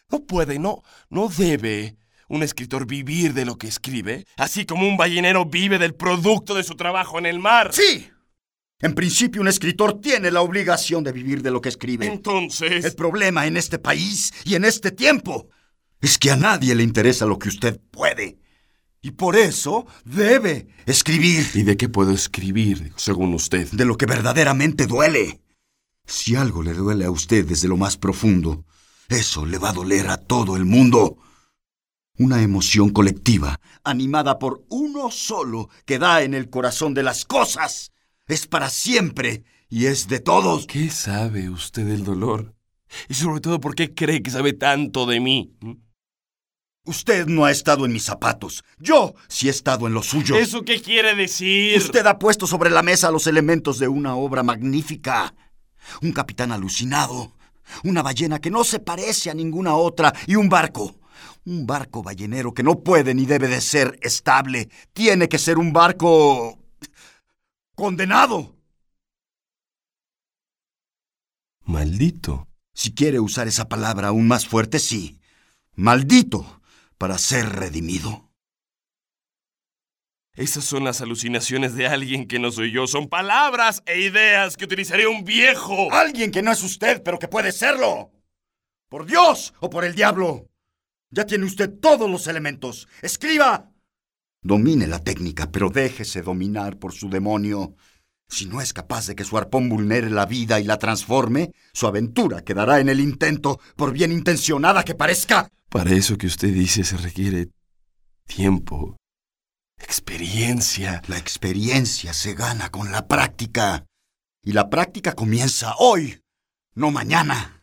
No 0.09 0.21
puede, 0.21 0.61
no, 0.61 0.85
no 1.09 1.29
debe 1.29 1.97
un 2.29 2.45
escritor 2.45 2.87
vivir 2.87 3.35
de 3.35 3.45
lo 3.45 3.59
que 3.59 3.67
escribe, 3.67 4.27
así 4.37 4.65
como 4.65 4.87
un 4.87 4.97
ballenero 4.97 5.45
vive 5.45 5.81
del 5.81 5.97
producto 5.97 6.55
de 6.55 6.63
su 6.63 6.77
trabajo 6.77 7.19
en 7.19 7.27
el 7.27 7.41
mar. 7.41 7.73
Sí. 7.73 8.09
En 8.81 8.95
principio, 8.95 9.43
un 9.43 9.49
escritor 9.49 10.01
tiene 10.01 10.31
la 10.31 10.41
obligación 10.41 11.05
de 11.05 11.13
vivir 11.13 11.43
de 11.43 11.51
lo 11.51 11.61
que 11.61 11.69
escribe. 11.69 12.07
Entonces... 12.07 12.85
El 12.85 12.95
problema 12.95 13.47
en 13.47 13.57
este 13.57 13.79
país 13.79 14.33
y 14.45 14.55
en 14.55 14.65
este 14.65 14.91
tiempo 14.91 15.49
es 16.01 16.19
que 16.19 16.31
a 16.31 16.37
nadie 16.37 16.75
le 16.75 16.83
interesa 16.83 17.27
lo 17.27 17.39
que 17.39 17.51
usted 17.51 17.79
puede. 17.91 18.39
Y 19.03 19.13
por 19.13 19.37
eso 19.37 19.87
debe 20.05 20.69
escribir. 20.87 21.47
¿Y 21.55 21.63
de 21.63 21.77
qué 21.77 21.89
puedo 21.89 22.13
escribir, 22.13 22.93
según 22.97 23.35
usted? 23.35 23.69
De 23.73 23.85
lo 23.85 23.97
que 23.97 24.07
verdaderamente 24.07 24.87
duele. 24.87 25.43
Si 26.07 26.35
algo 26.35 26.63
le 26.63 26.75
duele 26.75 27.05
a 27.05 27.11
usted 27.11 27.45
desde 27.47 27.69
lo 27.69 27.77
más 27.77 27.97
profundo, 27.97 28.65
eso 29.09 29.45
le 29.45 29.59
va 29.59 29.71
a 29.71 29.75
doler 29.75 30.09
a 30.09 30.17
todo 30.17 30.57
el 30.57 30.65
mundo. 30.65 31.19
Una 32.19 32.43
emoción 32.43 32.91
colectiva, 32.91 33.61
animada 33.85 34.39
por 34.39 34.65
uno 34.69 35.11
solo, 35.11 35.71
que 35.87 35.99
da 35.99 36.23
en 36.23 36.35
el 36.35 36.51
corazón 36.51 36.93
de 36.93 37.03
las 37.03 37.25
cosas. 37.25 37.93
Es 38.31 38.47
para 38.47 38.71
siempre 38.71 39.43
y 39.69 39.87
es 39.87 40.07
de 40.07 40.21
todos. 40.21 40.67
¿Qué 40.67 40.89
sabe 40.89 41.51
usted 41.51 41.85
del 41.85 42.05
dolor? 42.05 42.55
Y 43.09 43.15
sobre 43.15 43.41
todo, 43.41 43.59
¿por 43.59 43.75
qué 43.75 43.93
cree 43.93 44.23
que 44.23 44.31
sabe 44.31 44.53
tanto 44.53 45.05
de 45.05 45.19
mí? 45.19 45.53
Usted 46.85 47.27
no 47.27 47.45
ha 47.45 47.51
estado 47.51 47.87
en 47.87 47.93
mis 47.93 48.05
zapatos. 48.05 48.63
Yo 48.79 49.15
sí 49.27 49.49
he 49.49 49.51
estado 49.51 49.89
en 49.89 49.95
los 49.95 50.07
suyos. 50.07 50.39
¿Eso 50.39 50.63
qué 50.63 50.81
quiere 50.81 51.17
decir? 51.17 51.77
Usted 51.77 52.07
ha 52.07 52.21
puesto 52.21 52.47
sobre 52.47 52.71
la 52.71 52.85
mesa 52.85 53.11
los 53.11 53.27
elementos 53.27 53.81
de 53.81 53.89
una 53.89 54.15
obra 54.15 54.45
magnífica. 54.45 55.35
Un 56.01 56.13
capitán 56.13 56.53
alucinado, 56.53 57.37
una 57.83 58.03
ballena 58.03 58.41
que 58.41 58.51
no 58.51 58.63
se 58.63 58.79
parece 58.79 59.31
a 59.31 59.35
ninguna 59.35 59.75
otra 59.75 60.15
y 60.29 60.37
un 60.37 60.49
barco. 60.49 61.01
Un 61.47 61.67
barco 61.67 62.05
ballenero 62.05 62.55
que 62.55 62.63
no 62.63 62.85
puede 62.85 63.13
ni 63.13 63.27
debe 63.27 63.49
de 63.49 63.61
ser 63.61 63.99
estable. 64.03 64.69
Tiene 64.93 65.29
que 65.29 65.39
ser 65.39 65.59
un 65.59 65.73
barco... 65.73 66.60
condenado. 67.81 68.55
Maldito. 71.65 72.47
Si 72.75 72.95
quiere 72.95 73.21
usar 73.21 73.49
esa 73.49 73.71
palabra 73.71 74.09
aún 74.09 74.29
más 74.29 74.47
fuerte, 74.47 74.79
sí. 74.79 75.19
Maldito 75.75 76.61
para 76.99 77.17
ser 77.17 77.49
redimido. 77.49 78.31
Esas 80.35 80.65
son 80.65 80.85
las 80.85 81.01
alucinaciones 81.01 81.75
de 81.75 81.87
alguien 81.87 82.29
que 82.29 82.39
no 82.39 82.53
soy 82.53 82.71
yo. 82.71 82.87
Son 82.87 83.09
palabras 83.09 83.83
e 83.87 84.01
ideas 84.01 84.59
que 84.59 84.67
utilizaría 84.67 85.09
un 85.09 85.25
viejo. 85.25 85.91
Alguien 85.91 86.31
que 86.31 86.43
no 86.43 86.53
es 86.53 86.63
usted, 86.63 87.03
pero 87.03 87.19
que 87.19 87.29
puede 87.29 87.51
serlo. 87.51 88.13
Por 88.91 89.07
Dios 89.07 89.55
o 89.61 89.71
por 89.71 89.87
el 89.87 89.95
diablo. 89.95 90.51
Ya 91.11 91.25
tiene 91.25 91.47
usted 91.47 91.71
todos 91.81 92.11
los 92.11 92.27
elementos. 92.27 92.89
Escriba. 93.01 93.70
Domine 94.43 94.87
la 94.87 95.01
técnica, 95.01 95.51
pero 95.51 95.69
déjese 95.69 96.23
dominar 96.23 96.79
por 96.79 96.93
su 96.93 97.11
demonio. 97.11 97.75
Si 98.29 98.47
no 98.47 98.61
es 98.61 98.73
capaz 98.73 99.07
de 99.07 99.15
que 99.15 99.25
su 99.25 99.37
arpón 99.37 99.69
vulnere 99.69 100.09
la 100.09 100.25
vida 100.25 100.61
y 100.61 100.65
la 100.65 100.79
transforme, 100.79 101.53
su 101.73 101.87
aventura 101.87 102.43
quedará 102.43 102.81
en 102.81 102.89
el 102.89 103.01
intento, 103.01 103.61
por 103.77 103.93
bien 103.93 104.13
intencionada 104.13 104.83
que 104.85 104.95
parezca. 104.95 105.51
Para 105.69 105.93
eso 105.93 106.17
que 106.17 106.27
usted 106.27 106.53
dice 106.55 106.85
se 106.85 106.97
requiere 106.97 107.51
tiempo, 108.27 108.97
experiencia. 109.79 111.03
La 111.07 111.19
experiencia 111.19 112.15
se 112.15 112.35
gana 112.35 112.71
con 112.71 112.93
la 112.93 113.07
práctica. 113.07 113.85
Y 114.43 114.53
la 114.53 114.71
práctica 114.71 115.13
comienza 115.13 115.75
hoy, 115.79 116.23
no 116.75 116.91
mañana. 116.91 117.63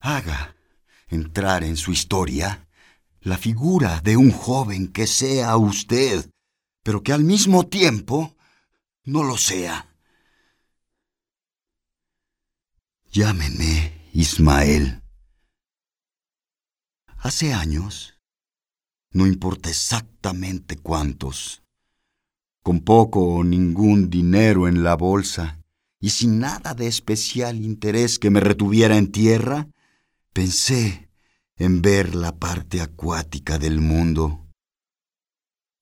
Haga 0.00 0.56
entrar 1.08 1.64
en 1.64 1.76
su 1.76 1.90
historia 1.90 2.67
la 3.28 3.38
figura 3.38 4.00
de 4.00 4.16
un 4.16 4.30
joven 4.30 4.88
que 4.88 5.06
sea 5.06 5.56
usted, 5.56 6.30
pero 6.82 7.02
que 7.02 7.12
al 7.12 7.24
mismo 7.24 7.66
tiempo 7.66 8.36
no 9.04 9.22
lo 9.22 9.36
sea. 9.36 9.94
Llámeme 13.12 14.10
Ismael. 14.12 15.02
Hace 17.18 17.52
años, 17.52 18.14
no 19.10 19.26
importa 19.26 19.68
exactamente 19.68 20.76
cuántos, 20.76 21.62
con 22.62 22.80
poco 22.80 23.24
o 23.24 23.44
ningún 23.44 24.08
dinero 24.08 24.68
en 24.68 24.82
la 24.82 24.94
bolsa 24.94 25.60
y 26.00 26.10
sin 26.10 26.38
nada 26.38 26.74
de 26.74 26.86
especial 26.86 27.64
interés 27.64 28.18
que 28.18 28.30
me 28.30 28.40
retuviera 28.40 28.96
en 28.96 29.10
tierra, 29.10 29.68
pensé 30.32 31.07
en 31.58 31.82
ver 31.82 32.14
la 32.14 32.36
parte 32.38 32.80
acuática 32.80 33.58
del 33.58 33.80
mundo 33.80 34.48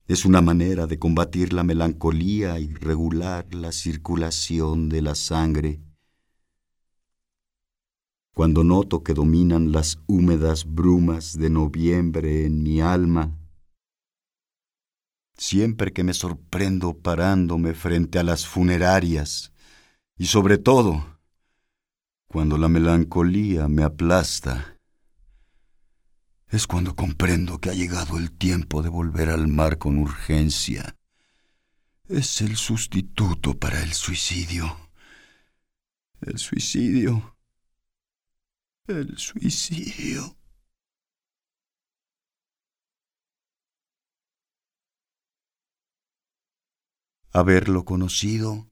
es 0.07 0.25
una 0.25 0.41
manera 0.41 0.87
de 0.87 0.97
combatir 0.97 1.53
la 1.53 1.63
melancolía 1.63 2.59
y 2.59 2.73
regular 2.73 3.53
la 3.53 3.71
circulación 3.71 4.89
de 4.89 5.01
la 5.01 5.15
sangre. 5.15 5.81
Cuando 8.33 8.63
noto 8.63 9.03
que 9.03 9.13
dominan 9.13 9.71
las 9.71 9.99
húmedas 10.07 10.65
brumas 10.65 11.37
de 11.37 11.49
noviembre 11.49 12.45
en 12.45 12.63
mi 12.63 12.79
alma, 12.79 13.37
siempre 15.35 15.91
que 15.91 16.03
me 16.03 16.13
sorprendo 16.13 16.97
parándome 16.97 17.73
frente 17.73 18.17
a 18.17 18.23
las 18.23 18.47
funerarias, 18.47 19.51
y 20.17 20.27
sobre 20.27 20.57
todo, 20.57 21.19
cuando 22.27 22.57
la 22.57 22.69
melancolía 22.69 23.67
me 23.67 23.83
aplasta, 23.83 24.76
es 26.49 26.65
cuando 26.65 26.95
comprendo 26.95 27.59
que 27.59 27.69
ha 27.69 27.73
llegado 27.73 28.17
el 28.17 28.31
tiempo 28.31 28.81
de 28.81 28.89
volver 28.89 29.29
al 29.29 29.47
mar 29.47 29.77
con 29.77 29.97
urgencia. 29.97 30.95
Es 32.07 32.41
el 32.41 32.55
sustituto 32.55 33.59
para 33.59 33.83
el 33.83 33.93
suicidio. 33.93 34.91
El 36.21 36.37
suicidio. 36.37 37.37
El 38.87 39.17
suicidio. 39.17 40.37
Haberlo 47.33 47.83
conocido, 47.83 48.71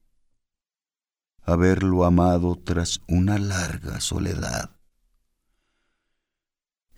haberlo 1.42 2.04
amado 2.04 2.56
tras 2.56 3.00
una 3.06 3.38
larga 3.38 4.00
soledad 4.00 4.75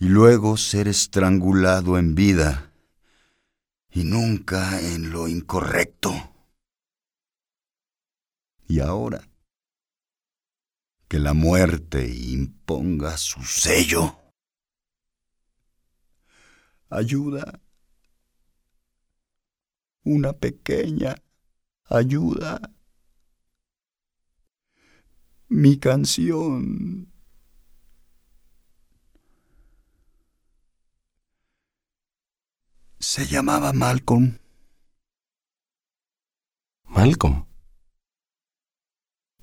y 0.01 0.09
luego 0.09 0.57
ser 0.57 0.87
estrangulado 0.87 1.99
en 1.99 2.15
vida 2.15 2.73
y 3.91 4.05
nunca 4.05 4.81
en 4.81 5.11
lo 5.11 5.27
incorrecto. 5.27 6.13
Y 8.69 8.81
ahora, 8.81 9.29
que 11.09 11.19
la 11.19 11.35
muerte 11.35 12.07
imponga 12.07 13.17
su 13.17 13.43
sello. 13.43 14.17
Ayuda. 16.91 17.61
Una 20.05 20.33
pequeña 20.33 21.17
ayuda. 21.85 22.61
Mi 25.49 25.79
canción 25.79 27.11
Se 33.01 33.27
llamaba 33.27 33.73
Malcolm. 33.73 34.39
¿Malcolm? 36.85 37.47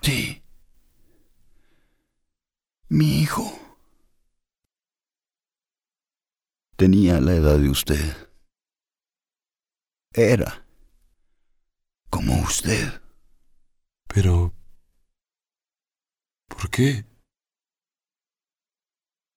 Sí. 0.01 0.43
Mi 2.89 3.22
hijo. 3.22 3.43
Tenía 6.76 7.22
la 7.22 7.36
edad 7.36 7.58
de 7.58 7.70
usted. 7.70 8.30
Era 10.12 10.66
como 12.10 12.41
usted. 12.41 13.01
Pero... 14.08 14.53
¿Por 16.49 16.70
qué? 16.70 17.06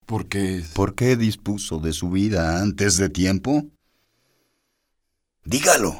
¿Por 0.06 0.28
qué? 0.28 0.64
¿Por 0.74 0.94
qué 0.94 1.16
dispuso 1.16 1.78
de 1.78 1.92
su 1.92 2.10
vida 2.10 2.60
antes 2.60 2.96
de 2.96 3.08
tiempo? 3.10 3.77
Dígalo. 5.48 5.94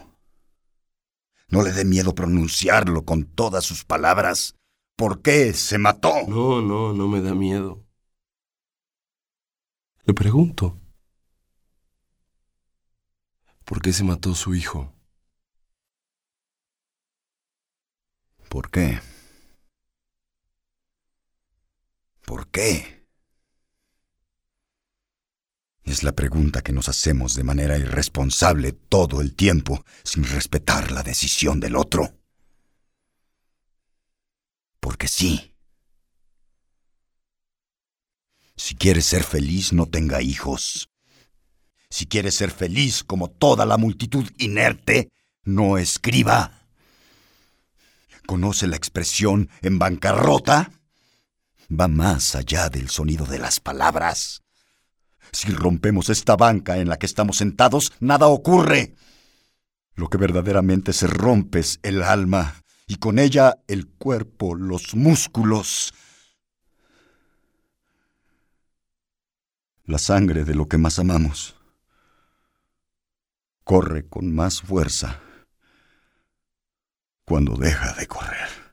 No 1.49 1.63
le 1.63 1.73
dé 1.73 1.87
miedo 1.87 2.15
pronunciarlo 2.15 3.07
con 3.07 3.25
todas 3.25 3.65
sus 3.65 3.83
palabras. 3.83 4.57
¿Por 4.95 5.23
qué 5.23 5.55
se 5.55 5.79
mató? 5.79 6.13
No, 6.29 6.61
no, 6.61 6.93
no 6.93 7.09
me 7.09 7.23
da 7.23 7.35
miedo. 7.35 7.83
Le 10.05 10.13
pregunto. 10.13 10.79
¿Por 13.65 13.81
qué 13.81 13.95
se 13.95 14.05
mató 14.05 14.35
su 14.35 14.55
hijo? 14.55 14.93
¿Por 18.51 18.71
qué? 18.71 19.01
¿Por 22.27 22.51
qué? 22.51 22.98
Es 25.89 26.03
la 26.03 26.13
pregunta 26.13 26.61
que 26.61 26.75
nos 26.75 26.91
hacemos 26.91 27.35
de 27.35 27.45
manera 27.45 27.79
irresponsable 27.79 28.73
todo 28.73 29.23
el 29.23 29.35
tiempo, 29.35 29.87
sin 30.05 30.23
respetar 30.23 30.93
la 30.93 31.03
decisión 31.03 31.61
del 31.61 31.77
otro. 31.77 32.13
Porque 34.81 35.09
sí. 35.09 35.55
Si 38.55 38.75
quiere 38.75 39.01
ser 39.01 39.25
feliz, 39.25 39.73
no 39.73 39.87
tenga 39.87 40.21
hijos. 40.21 40.91
Si 41.89 42.05
quiere 42.05 42.33
ser 42.33 42.51
feliz 42.51 43.03
como 43.03 43.31
toda 43.31 43.65
la 43.65 43.79
multitud 43.79 44.31
inerte, 44.37 45.09
no 45.43 45.79
escriba. 45.79 46.69
¿Conoce 48.27 48.67
la 48.67 48.77
expresión 48.77 49.49
en 49.63 49.79
bancarrota? 49.79 50.71
Va 51.73 51.89
más 51.89 52.35
allá 52.35 52.69
del 52.69 52.91
sonido 52.91 53.25
de 53.25 53.39
las 53.39 53.59
palabras. 53.59 54.43
Si 55.33 55.51
rompemos 55.53 56.11
esta 56.11 56.37
banca 56.37 56.79
en 56.79 56.89
la 56.89 56.99
que 56.99 57.07
estamos 57.07 57.37
sentados, 57.37 57.93
nada 58.01 58.29
ocurre. 58.29 58.95
Lo 59.95 60.09
que 60.09 60.19
verdaderamente 60.19 60.93
se 60.93 61.07
rompe 61.07 61.61
es 61.61 61.81
el 61.83 62.03
alma, 62.03 62.63
y 62.87 62.97
con 62.97 63.19
ella 63.19 63.59
el 63.67 63.87
cuerpo, 63.87 64.55
los 64.55 64.95
músculos. 64.95 65.93
La 69.85 69.99
sangre 69.99 70.45
de 70.45 70.55
lo 70.55 70.67
que 70.69 70.79
más 70.79 70.99
amamos 70.99 71.55
corre 73.65 74.09
con 74.09 74.35
más 74.35 74.63
fuerza 74.63 75.21
cuando 77.27 77.55
deja 77.57 77.93
de 77.93 78.07
correr. 78.07 78.68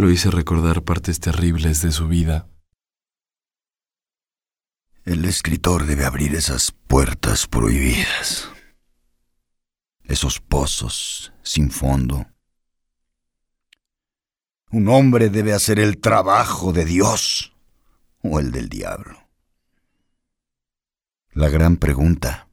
Lo 0.00 0.10
hice 0.10 0.30
recordar 0.30 0.82
partes 0.82 1.20
terribles 1.20 1.82
de 1.82 1.92
su 1.92 2.08
vida 2.08 2.48
El 5.04 5.26
escritor 5.26 5.84
debe 5.84 6.06
abrir 6.06 6.34
esas 6.34 6.72
puertas 6.72 7.46
prohibidas, 7.46 8.48
esos 10.04 10.40
pozos 10.40 11.34
sin 11.42 11.70
fondo. 11.70 12.26
Un 14.70 14.88
hombre 14.88 15.28
debe 15.28 15.52
hacer 15.52 15.78
el 15.78 16.00
trabajo 16.00 16.72
de 16.72 16.86
Dios 16.86 17.54
o 18.22 18.40
el 18.40 18.52
del 18.52 18.70
diablo. 18.70 19.28
La 21.32 21.50
gran 21.50 21.76
pregunta, 21.76 22.48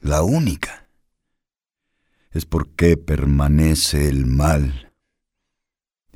la 0.00 0.22
única, 0.22 0.90
es 2.30 2.44
por 2.44 2.68
qué 2.74 2.98
permanece 2.98 4.10
el 4.10 4.26
mal 4.26 4.85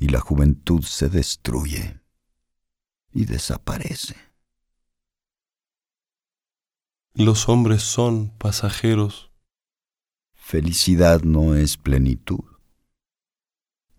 y 0.01 0.07
la 0.07 0.19
juventud 0.19 0.81
se 0.81 1.09
destruye 1.09 2.01
y 3.13 3.25
desaparece. 3.25 4.15
Los 7.13 7.47
hombres 7.47 7.83
son 7.83 8.35
pasajeros. 8.39 9.31
Felicidad 10.33 11.21
no 11.21 11.53
es 11.53 11.77
plenitud. 11.77 12.43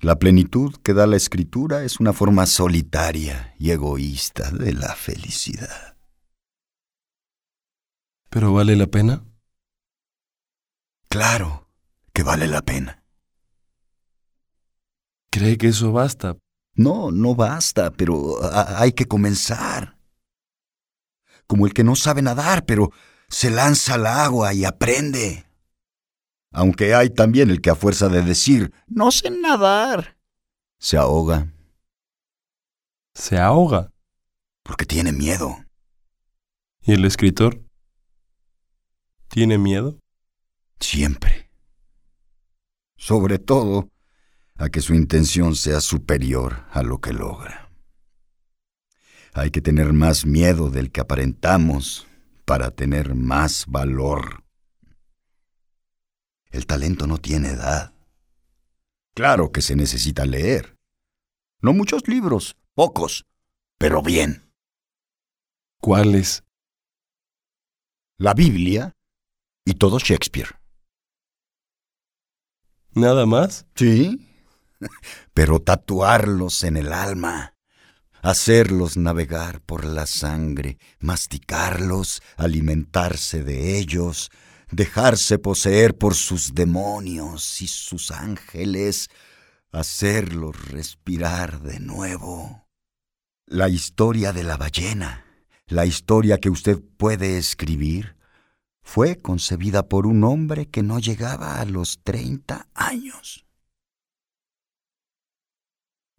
La 0.01 0.19
plenitud 0.19 0.75
que 0.83 0.93
da 0.93 1.07
la 1.07 1.17
escritura 1.17 1.85
es 1.85 2.01
una 2.01 2.13
forma 2.13 2.47
solitaria 2.47 3.55
y 3.61 3.71
egoísta 3.71 4.51
de 4.51 4.73
la 4.73 4.97
felicidad. 4.97 5.97
¿Pero 8.29 8.53
vale 8.53 8.75
la 8.75 8.89
pena? 8.89 9.25
Claro 11.09 11.69
que 12.13 12.25
vale 12.25 12.49
la 12.49 12.63
pena. 12.63 13.02
¿Cree 15.33 15.57
que 15.57 15.69
eso 15.69 15.93
basta? 15.93 16.37
No, 16.75 17.11
no 17.11 17.35
basta, 17.35 17.91
pero 17.91 18.37
hay 18.53 18.93
que 18.93 19.07
comenzar. 19.07 19.97
Como 21.47 21.67
el 21.67 21.73
que 21.73 21.85
no 21.85 21.97
sabe 21.97 22.21
nadar, 22.21 22.67
pero 22.67 22.91
se 23.29 23.51
lanza 23.51 23.95
al 23.95 24.07
agua 24.07 24.53
y 24.53 24.67
aprende. 24.67 25.47
Aunque 26.51 26.95
hay 26.95 27.09
también 27.09 27.49
el 27.49 27.63
que 27.63 27.71
a 27.71 27.75
fuerza 27.75 28.11
de 28.11 28.21
decir, 28.23 28.75
no 28.87 29.11
sé 29.11 29.31
nadar, 29.31 30.19
se 30.79 30.99
ahoga. 30.99 31.51
¿Se 33.15 33.39
ahoga? 33.39 33.91
Porque 34.63 34.85
tiene 34.85 35.13
miedo. 35.13 35.65
¿Y 36.83 36.93
el 36.93 37.07
escritor? 37.07 37.65
¿Tiene 39.29 39.57
miedo? 39.57 39.99
Siempre. 40.79 41.51
Sobre 42.97 43.39
todo 43.39 43.92
a 44.57 44.69
que 44.69 44.81
su 44.81 44.95
intención 44.95 45.55
sea 45.55 45.81
superior 45.81 46.65
a 46.71 46.83
lo 46.83 47.01
que 47.01 47.13
logra. 47.13 47.71
Hay 49.35 49.51
que 49.51 49.63
tener 49.63 49.93
más 49.93 50.27
miedo 50.27 50.71
del 50.71 50.91
que 50.91 51.01
aparentamos 51.01 52.07
para 52.45 52.71
tener 52.71 53.15
más 53.15 53.65
valor. 53.67 54.45
El 56.51 56.67
talento 56.67 57.07
no 57.07 57.19
tiene 57.19 57.49
edad. 57.49 57.95
Claro 59.15 59.53
que 59.53 59.63
se 59.63 59.75
necesita 59.75 60.27
leer. 60.27 60.77
No 61.61 61.73
muchos 61.73 62.07
libros, 62.09 62.57
pocos, 62.75 63.25
pero 63.79 64.03
bien. 64.03 64.53
¿Cuáles? 65.81 66.45
La 68.19 68.35
Biblia 68.35 68.95
y 69.65 69.75
todo 69.75 69.99
Shakespeare. 69.99 70.49
¿Nada 72.95 73.25
más? 73.27 73.67
Sí, 73.75 74.29
pero 75.35 75.61
tatuarlos 75.61 76.65
en 76.65 76.77
el 76.77 76.93
alma, 76.93 77.55
hacerlos 78.23 78.97
navegar 78.97 79.61
por 79.61 79.85
la 79.85 80.07
sangre, 80.07 80.79
masticarlos, 81.01 82.23
alimentarse 82.37 83.43
de 83.43 83.79
ellos, 83.79 84.31
dejarse 84.71 85.39
poseer 85.39 85.97
por 85.97 86.15
sus 86.15 86.55
demonios 86.55 87.61
y 87.61 87.69
sus 87.69 88.11
ángeles, 88.11 89.09
hacerlos 89.71 90.69
respirar 90.69 91.61
de 91.63 91.81
nuevo. 91.81 92.67
La 93.47 93.69
historia 93.69 94.33
de 94.33 94.45
la 94.45 94.57
ballena, 94.57 95.27
la 95.67 95.85
historia 95.85 96.39
que 96.39 96.51
usted 96.51 96.81
puede 96.97 97.39
escribir, 97.39 98.17
fue 98.83 99.17
concebida 99.17 99.89
por 99.89 100.07
un 100.07 100.25
hombre 100.25 100.69
que 100.69 100.83
no 100.83 100.99
llegaba 100.99 101.61
a 101.61 101.65
los 101.65 102.01
treinta 102.03 102.69
años. 102.75 103.47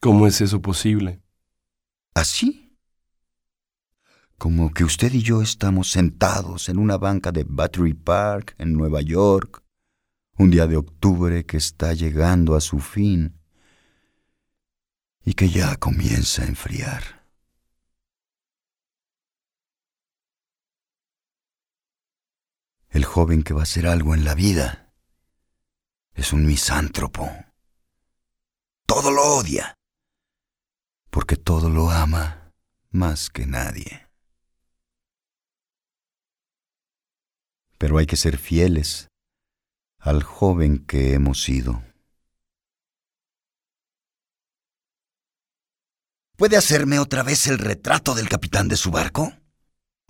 ¿Cómo 0.03 0.27
es 0.27 0.41
eso 0.41 0.61
posible? 0.61 1.23
Así 2.13 2.77
como 4.37 4.73
que 4.73 4.83
usted 4.83 5.13
y 5.13 5.21
yo 5.21 5.41
estamos 5.41 5.91
sentados 5.91 6.67
en 6.67 6.77
una 6.77 6.97
banca 6.97 7.31
de 7.31 7.45
Battery 7.47 7.93
Park 7.93 8.53
en 8.57 8.73
Nueva 8.73 8.99
York, 8.99 9.63
un 10.37 10.51
día 10.51 10.67
de 10.67 10.75
octubre 10.75 11.45
que 11.45 11.55
está 11.55 11.93
llegando 11.93 12.57
a 12.57 12.59
su 12.59 12.79
fin 12.79 13.39
y 15.23 15.35
que 15.35 15.47
ya 15.47 15.77
comienza 15.77 16.41
a 16.41 16.47
enfriar. 16.47 17.25
El 22.89 23.05
joven 23.05 23.41
que 23.41 23.53
va 23.53 23.61
a 23.61 23.63
hacer 23.63 23.87
algo 23.87 24.13
en 24.13 24.25
la 24.25 24.35
vida 24.35 24.93
es 26.13 26.33
un 26.33 26.45
misántropo. 26.45 27.29
Todo 28.85 29.09
lo 29.09 29.37
odia, 29.37 29.77
porque 31.13 31.37
todo 31.37 31.69
lo 31.69 31.91
ama 31.91 32.51
más 32.89 33.29
que 33.29 33.45
nadie. 33.45 34.03
pero 37.83 37.97
hay 37.97 38.05
que 38.05 38.15
ser 38.15 38.37
fieles 38.37 39.09
al 39.99 40.23
joven 40.23 40.85
que 40.85 41.15
hemos 41.15 41.43
sido. 41.43 41.83
¿Puede 46.37 46.55
hacerme 46.55 46.99
otra 46.99 47.23
vez 47.23 47.47
el 47.47 47.57
retrato 47.57 48.15
del 48.15 48.29
capitán 48.29 48.69
de 48.69 48.77
su 48.77 48.89
barco? 48.89 49.33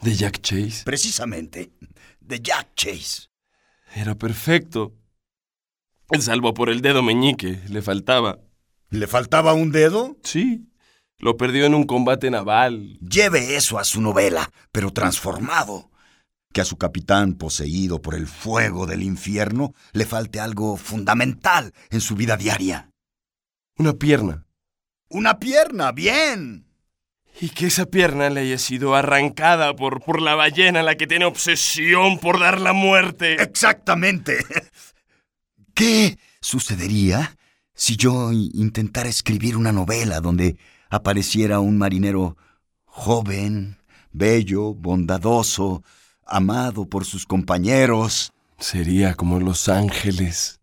¿De 0.04 0.16
Jack 0.16 0.42
Chase? 0.42 0.84
Precisamente, 0.86 1.74
de 2.20 2.40
Jack 2.42 2.76
Chase. 2.76 3.30
Era 3.96 4.14
perfecto. 4.14 4.94
Salvo 6.20 6.54
por 6.54 6.70
el 6.70 6.82
dedo 6.82 7.02
meñique, 7.02 7.60
le 7.70 7.82
faltaba. 7.82 8.40
¿Le 8.92 9.08
faltaba 9.08 9.56
un 9.56 9.72
dedo? 9.72 10.16
Sí. 10.24 10.72
Lo 11.20 11.38
perdió 11.38 11.66
en 11.66 11.74
un 11.74 11.86
combate 11.86 12.30
naval. 12.30 12.98
Lleve 13.00 13.56
eso 13.56 13.80
a 13.80 13.84
su 13.84 14.02
novela, 14.02 14.52
pero 14.72 14.92
transformado 14.92 15.90
que 16.54 16.62
a 16.62 16.66
su 16.66 16.78
capitán 16.78 17.34
poseído 17.34 18.02
por 18.02 18.16
el 18.16 18.28
fuego 18.28 18.86
del 18.86 19.04
infierno 19.04 19.74
le 19.92 20.06
falte 20.06 20.40
algo 20.40 20.78
fundamental 20.78 21.74
en 21.90 22.00
su 22.00 22.16
vida 22.16 22.38
diaria. 22.38 22.92
Una 23.78 23.94
pierna. 23.94 24.46
Una 25.10 25.40
pierna, 25.40 25.92
bien. 25.92 26.68
Y 27.42 27.50
que 27.50 27.66
esa 27.66 27.86
pierna 27.86 28.30
le 28.30 28.42
haya 28.42 28.60
sido 28.60 28.96
arrancada 28.96 29.76
por, 29.76 30.04
por 30.04 30.22
la 30.22 30.36
ballena 30.36 30.84
la 30.84 30.96
que 30.96 31.08
tiene 31.08 31.26
obsesión 31.26 32.20
por 32.20 32.40
dar 32.40 32.62
la 32.62 32.74
muerte. 32.74 33.42
Exactamente. 33.42 34.38
¿Qué 35.74 36.20
sucedería 36.40 37.36
si 37.74 37.98
yo 37.98 38.32
intentara 38.32 39.10
escribir 39.10 39.58
una 39.58 39.72
novela 39.72 40.22
donde 40.22 40.58
apareciera 40.94 41.60
un 41.60 41.80
marinero 41.80 42.38
joven, 42.86 43.80
bello, 44.12 44.76
bondadoso, 44.76 45.84
amado 46.24 46.86
por 46.86 47.04
sus 47.04 47.26
compañeros. 47.26 48.32
Sería 48.60 49.16
como 49.16 49.40
los 49.40 49.70
ángeles. 49.70 50.62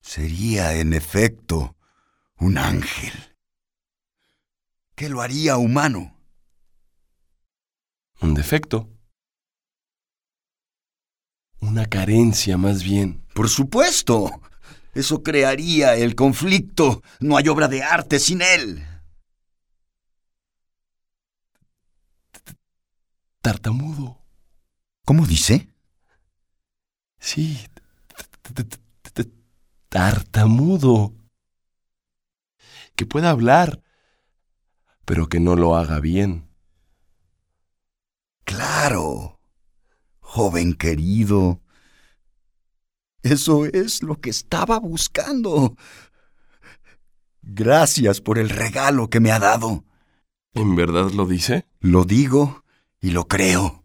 Sería, 0.00 0.74
en 0.76 0.92
efecto, 0.92 1.74
un 2.38 2.58
ángel. 2.58 3.12
¿Qué 4.94 5.08
lo 5.08 5.20
haría 5.20 5.56
humano? 5.56 6.16
Un 8.20 8.34
defecto. 8.34 8.88
Una 11.58 11.86
carencia 11.86 12.56
más 12.56 12.84
bien. 12.84 13.24
Por 13.34 13.48
supuesto. 13.48 14.30
Eso 14.94 15.24
crearía 15.24 15.96
el 15.96 16.14
conflicto. 16.14 17.02
No 17.18 17.36
hay 17.36 17.48
obra 17.48 17.66
de 17.66 17.82
arte 17.82 18.20
sin 18.20 18.42
él. 18.42 18.86
Tartamudo. 23.50 24.16
¿Cómo 25.04 25.26
dice? 25.26 25.74
Sí, 27.18 27.58
tartamudo. 29.88 31.12
Que 32.94 33.06
pueda 33.06 33.30
hablar, 33.30 33.82
pero 35.04 35.28
que 35.28 35.40
no 35.40 35.56
lo 35.56 35.74
haga 35.74 35.98
bien. 35.98 36.48
Claro, 38.44 39.40
joven 40.20 40.74
querido. 40.74 41.60
Eso 43.24 43.66
es 43.66 44.04
lo 44.04 44.20
que 44.20 44.30
estaba 44.30 44.78
buscando. 44.78 45.74
Gracias 47.42 48.20
por 48.20 48.38
el 48.38 48.48
regalo 48.48 49.10
que 49.10 49.18
me 49.18 49.32
ha 49.32 49.40
dado. 49.40 49.84
¿En 50.54 50.76
verdad 50.76 51.10
lo 51.10 51.26
dice? 51.26 51.66
Lo 51.80 52.04
digo 52.04 52.59
Y 53.00 53.10
lo 53.10 53.26
creo. 53.26 53.84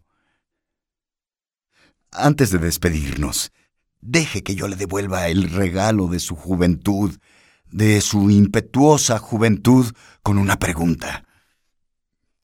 Antes 2.10 2.50
de 2.50 2.58
despedirnos, 2.58 3.52
deje 4.00 4.42
que 4.42 4.54
yo 4.54 4.68
le 4.68 4.76
devuelva 4.76 5.28
el 5.28 5.50
regalo 5.50 6.08
de 6.08 6.20
su 6.20 6.36
juventud, 6.36 7.18
de 7.66 8.00
su 8.00 8.30
impetuosa 8.30 9.18
juventud, 9.18 9.92
con 10.22 10.38
una 10.38 10.58
pregunta. 10.58 11.26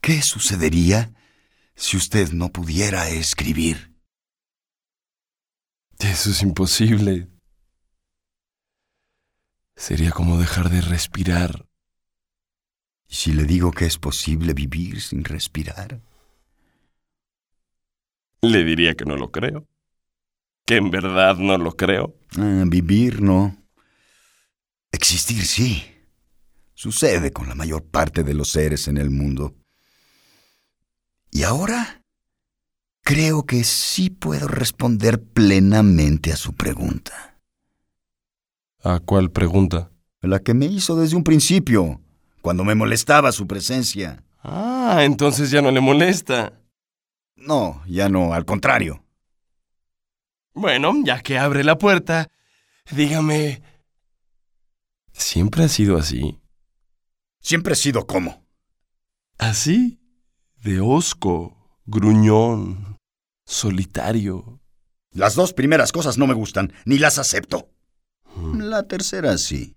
¿Qué 0.00 0.20
sucedería 0.22 1.14
si 1.76 1.96
usted 1.96 2.32
no 2.32 2.50
pudiera 2.50 3.08
escribir? 3.08 3.94
Eso 5.98 6.30
es 6.30 6.42
imposible. 6.42 7.30
Sería 9.76 10.10
como 10.10 10.38
dejar 10.38 10.70
de 10.70 10.80
respirar. 10.80 11.68
¿Y 13.08 13.14
si 13.14 13.32
le 13.32 13.44
digo 13.44 13.70
que 13.70 13.86
es 13.86 13.98
posible 13.98 14.54
vivir 14.54 15.00
sin 15.00 15.24
respirar? 15.24 16.02
Le 18.42 18.64
diría 18.64 18.94
que 18.94 19.04
no 19.04 19.16
lo 19.16 19.30
creo. 19.30 19.68
Que 20.66 20.76
en 20.76 20.90
verdad 20.90 21.36
no 21.36 21.56
lo 21.58 21.76
creo. 21.76 22.14
Ah, 22.36 22.64
vivir 22.66 23.22
no. 23.22 23.56
Existir 24.90 25.46
sí. 25.46 25.84
Sucede 26.74 27.32
con 27.32 27.48
la 27.48 27.54
mayor 27.54 27.84
parte 27.84 28.24
de 28.24 28.34
los 28.34 28.50
seres 28.50 28.88
en 28.88 28.96
el 28.96 29.10
mundo. 29.10 29.54
Y 31.30 31.44
ahora 31.44 32.02
creo 33.02 33.46
que 33.46 33.62
sí 33.62 34.10
puedo 34.10 34.48
responder 34.48 35.22
plenamente 35.22 36.32
a 36.32 36.36
su 36.36 36.54
pregunta. 36.54 37.38
¿A 38.82 38.98
cuál 38.98 39.30
pregunta? 39.30 39.92
La 40.20 40.40
que 40.40 40.54
me 40.54 40.66
hizo 40.66 40.96
desde 40.96 41.16
un 41.16 41.24
principio, 41.24 42.00
cuando 42.42 42.64
me 42.64 42.74
molestaba 42.74 43.30
su 43.30 43.46
presencia. 43.46 44.24
Ah, 44.42 44.98
entonces 45.02 45.50
ya 45.50 45.62
no 45.62 45.70
le 45.70 45.80
molesta. 45.80 46.61
No, 47.42 47.82
ya 47.88 48.08
no, 48.08 48.34
al 48.34 48.44
contrario. 48.44 49.04
Bueno, 50.54 50.92
ya 51.04 51.20
que 51.20 51.38
abre 51.38 51.64
la 51.64 51.76
puerta, 51.76 52.30
dígame... 52.92 53.62
¿Siempre 55.12 55.64
ha 55.64 55.68
sido 55.68 55.96
así? 55.96 56.40
Siempre 57.40 57.72
he 57.72 57.76
sido 57.76 58.06
como. 58.06 58.46
¿Así? 59.38 60.00
De 60.62 60.80
hosco, 60.80 61.80
gruñón, 61.84 62.96
solitario. 63.44 64.60
Las 65.10 65.34
dos 65.34 65.52
primeras 65.52 65.90
cosas 65.90 66.18
no 66.18 66.28
me 66.28 66.34
gustan, 66.34 66.72
ni 66.84 66.98
las 66.98 67.18
acepto. 67.18 67.68
La 68.54 68.84
tercera 68.84 69.36
sí. 69.36 69.76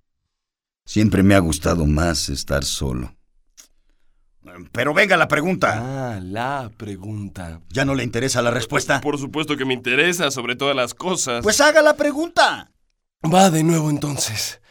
Siempre 0.85 1.23
me 1.23 1.33
ha 1.33 1.39
gustado 1.39 1.87
más 1.87 2.29
estar 2.29 2.63
solo. 2.63 3.17
Pero 4.71 4.93
venga 4.93 5.17
la 5.17 5.27
pregunta. 5.27 6.15
Ah, 6.15 6.19
la 6.21 6.71
pregunta. 6.77 7.61
¿Ya 7.69 7.85
no 7.85 7.95
le 7.95 8.03
interesa 8.03 8.41
la 8.41 8.51
respuesta? 8.51 9.01
Por 9.01 9.17
supuesto 9.17 9.57
que 9.57 9.65
me 9.65 9.73
interesa 9.73 10.31
sobre 10.31 10.55
todas 10.55 10.75
las 10.75 10.93
cosas. 10.93 11.43
Pues 11.43 11.59
haga 11.61 11.81
la 11.81 11.95
pregunta. 11.95 12.71
Va 13.23 13.49
de 13.49 13.63
nuevo 13.63 13.89
entonces. 13.89 14.61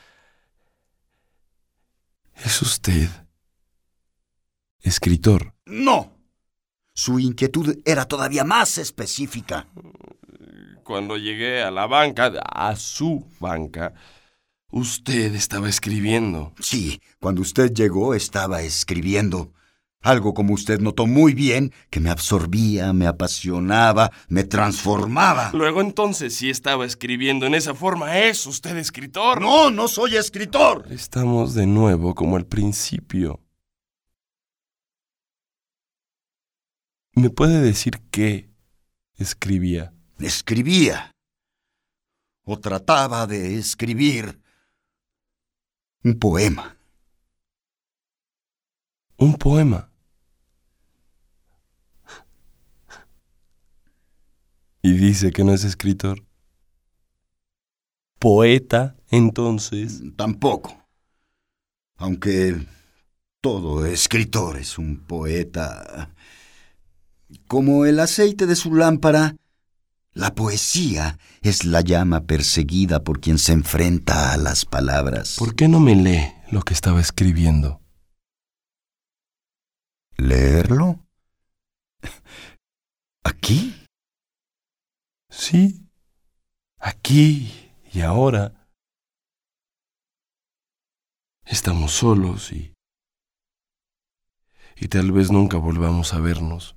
¿Es 2.45 2.63
usted 2.63 3.09
escritor? 4.85 5.55
No. 5.67 6.13
Su 6.93 7.19
inquietud 7.19 7.79
era 7.85 8.05
todavía 8.05 8.45
más 8.45 8.79
específica. 8.79 9.67
Cuando 10.85 11.17
llegué 11.17 11.63
a 11.63 11.71
la 11.71 11.87
banca, 11.87 12.27
a 12.27 12.77
su 12.77 13.27
banca, 13.41 13.95
usted 14.69 15.35
estaba 15.35 15.69
escribiendo. 15.69 16.53
Sí, 16.61 17.01
cuando 17.19 17.41
usted 17.41 17.73
llegó 17.73 18.15
estaba 18.15 18.63
escribiendo. 18.63 19.53
Algo 20.05 20.35
como 20.35 20.53
usted 20.53 20.81
notó 20.81 21.07
muy 21.07 21.33
bien, 21.33 21.73
que 21.89 21.99
me 21.99 22.11
absorbía, 22.11 22.93
me 22.93 23.07
apasionaba, 23.07 24.13
me 24.29 24.45
transformaba. 24.45 25.51
Luego 25.55 25.81
entonces, 25.81 26.35
si 26.37 26.51
estaba 26.51 26.85
escribiendo 26.85 27.47
en 27.47 27.55
esa 27.55 27.75
forma, 27.75 28.19
¿es 28.19 28.47
usted 28.47 28.77
escritor? 28.77 29.41
No, 29.41 29.71
no 29.71 29.89
soy 29.89 30.17
escritor. 30.17 30.85
Estamos 30.91 31.55
de 31.55 31.67
nuevo 31.67 32.15
como 32.15 32.37
al 32.37 32.45
principio. 32.45 33.41
¿Me 37.15 37.31
puede 37.31 37.63
decir 37.63 38.03
qué 38.11 38.51
escribía? 39.17 39.95
Escribía. 40.19 41.13
O 42.45 42.59
trataba 42.61 43.27
de 43.27 43.57
escribir. 43.57 44.39
Un 46.03 46.19
poema. 46.19 46.77
Un 49.17 49.33
poema. 49.37 49.94
Y 54.85 54.93
dice 54.93 55.33
que 55.33 55.45
no 55.45 55.55
es 55.55 55.65
escritor. 55.65 56.23
Poeta, 58.19 58.95
entonces. 59.09 60.03
Tampoco. 60.15 60.77
Aunque 61.97 62.67
todo 63.41 63.87
escritor 63.87 64.59
es 64.59 64.77
un 64.77 64.99
poeta. 64.99 66.11
Como 67.47 67.87
el 67.87 67.99
aceite 67.99 68.45
de 68.45 68.57
su 68.57 68.75
lámpara, 68.75 69.37
la 70.13 70.35
poesía 70.35 71.19
es 71.41 71.65
la 71.65 71.81
llama 71.81 72.25
perseguida 72.25 73.03
por 73.03 73.21
quien 73.21 73.39
se 73.39 73.55
enfrenta 73.55 74.35
a 74.35 74.37
las 74.37 74.67
palabras. 74.67 75.37
¿Por 75.39 75.55
qué 75.55 75.67
no 75.67 75.81
me 75.81 75.97
lee 75.97 76.31
lo 76.51 76.61
que 76.61 76.75
estaba 76.75 77.01
escribiendo? 77.01 77.81
¿Leerlo? 80.19 81.07
¿Aquí? 83.25 83.75
Sí, 85.37 85.91
aquí 86.79 87.53
y 87.93 88.03
ahora. 88.03 88.71
Estamos 91.45 91.91
solos 91.91 92.53
y... 92.53 92.73
y 94.77 94.89
tal 94.89 95.11
vez 95.11 95.33
nunca 95.33 95.59
volvamos 95.59 96.15
a 96.15 96.21
vernos. 96.21 96.77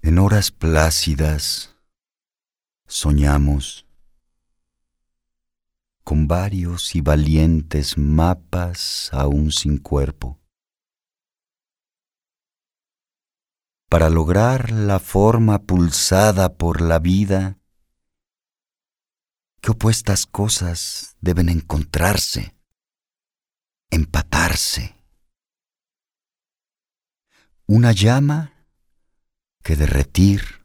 En 0.00 0.18
horas 0.18 0.50
plácidas 0.50 1.76
soñamos 2.86 3.86
con 6.04 6.26
varios 6.26 6.96
y 6.96 7.02
valientes 7.02 7.98
mapas 7.98 9.10
aún 9.12 9.52
sin 9.52 9.76
cuerpo. 9.76 10.39
Para 13.90 14.08
lograr 14.08 14.70
la 14.70 15.00
forma 15.00 15.64
pulsada 15.64 16.56
por 16.56 16.80
la 16.80 17.00
vida, 17.00 17.58
¿qué 19.60 19.72
opuestas 19.72 20.26
cosas 20.26 21.16
deben 21.20 21.48
encontrarse, 21.48 22.54
empatarse? 23.90 24.94
Una 27.66 27.90
llama 27.90 28.68
que 29.64 29.74
derretir, 29.74 30.64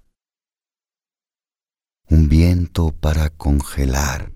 un 2.08 2.30
viento 2.30 2.92
para 2.92 3.32
congelar, 3.32 4.36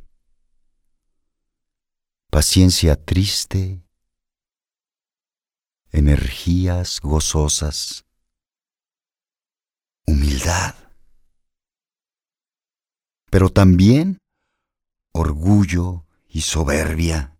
paciencia 2.31 2.95
triste, 2.95 3.83
energías 5.91 6.99
gozosas, 7.01 8.08
humildad, 10.09 10.73
pero 13.29 13.51
también 13.51 14.17
orgullo 15.11 16.07
y 16.27 16.41
soberbia, 16.41 17.37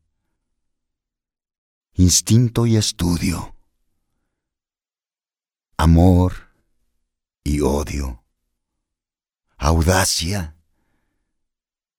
instinto 1.93 2.67
y 2.67 2.77
estudio, 2.77 3.55
amor 5.77 6.51
y 7.43 7.61
odio, 7.61 8.23
audacia, 9.57 10.55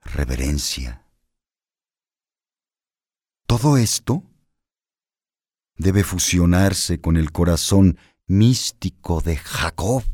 reverencia. 0.03 1.05
Todo 3.47 3.77
esto 3.77 4.23
debe 5.75 6.05
fusionarse 6.05 7.01
con 7.01 7.17
el 7.17 7.33
corazón 7.33 7.99
místico 8.29 9.21
de 9.21 9.37
Jacob 9.37 10.05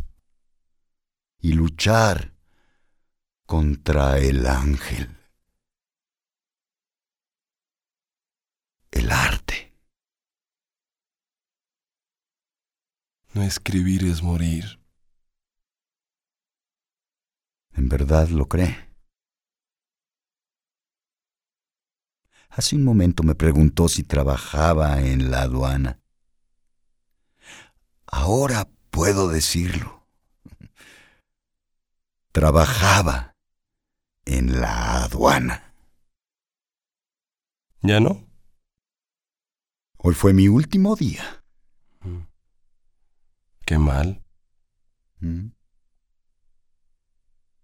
y 1.38 1.52
luchar 1.52 2.34
contra 3.46 4.18
el 4.18 4.46
ángel. 4.46 5.16
El 8.90 9.10
arte. 9.10 9.72
No 13.34 13.42
escribir 13.42 14.04
es 14.04 14.22
morir. 14.22 14.80
¿En 17.72 17.88
verdad 17.88 18.28
lo 18.28 18.48
cree? 18.48 18.86
Hace 22.48 22.74
un 22.74 22.84
momento 22.84 23.22
me 23.22 23.34
preguntó 23.34 23.86
si 23.86 24.02
trabajaba 24.02 25.02
en 25.02 25.30
la 25.30 25.42
aduana. 25.42 26.00
Ahora 28.06 28.70
puedo 28.90 29.28
decirlo. 29.28 29.95
Trabajaba 32.36 33.34
en 34.26 34.60
la 34.60 35.04
aduana. 35.04 35.72
¿Ya 37.80 37.98
no? 37.98 38.28
Hoy 39.96 40.12
fue 40.12 40.34
mi 40.34 40.46
último 40.46 40.96
día. 40.96 41.42
Qué 43.64 43.78
mal. 43.78 44.22
¿Mm? 45.20 45.46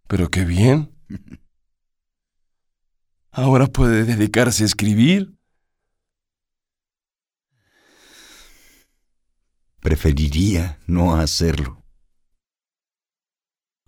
Pero 0.08 0.30
qué 0.30 0.46
bien. 0.46 0.96
Ahora 3.30 3.66
puede 3.66 4.04
dedicarse 4.04 4.62
a 4.62 4.66
escribir. 4.68 5.38
Preferiría 9.80 10.80
no 10.86 11.14
hacerlo. 11.16 11.81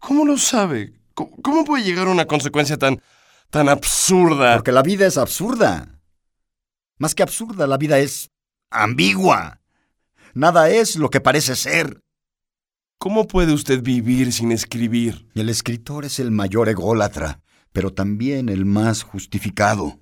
¿Cómo 0.06 0.26
lo 0.26 0.36
sabe? 0.36 1.00
¿Cómo, 1.14 1.30
cómo 1.42 1.64
puede 1.64 1.82
llegar 1.82 2.08
a 2.08 2.10
una 2.10 2.26
consecuencia 2.26 2.76
tan, 2.76 3.00
tan 3.48 3.70
absurda? 3.70 4.56
Porque 4.56 4.70
la 4.70 4.82
vida 4.82 5.06
es 5.06 5.16
absurda. 5.16 5.98
Más 6.98 7.14
que 7.14 7.22
absurda, 7.22 7.66
la 7.66 7.78
vida 7.78 7.98
es 7.98 8.30
ambigua. 8.70 9.62
Nada 10.34 10.68
es 10.68 10.96
lo 10.96 11.08
que 11.08 11.22
parece 11.22 11.56
ser. 11.56 12.02
¿Cómo 12.98 13.26
puede 13.26 13.54
usted 13.54 13.82
vivir 13.82 14.32
sin 14.34 14.52
escribir? 14.52 15.26
El 15.34 15.48
escritor 15.48 16.04
es 16.04 16.18
el 16.18 16.30
mayor 16.30 16.68
ególatra, 16.68 17.40
pero 17.72 17.90
también 17.90 18.50
el 18.50 18.66
más 18.66 19.02
justificado. 19.02 20.00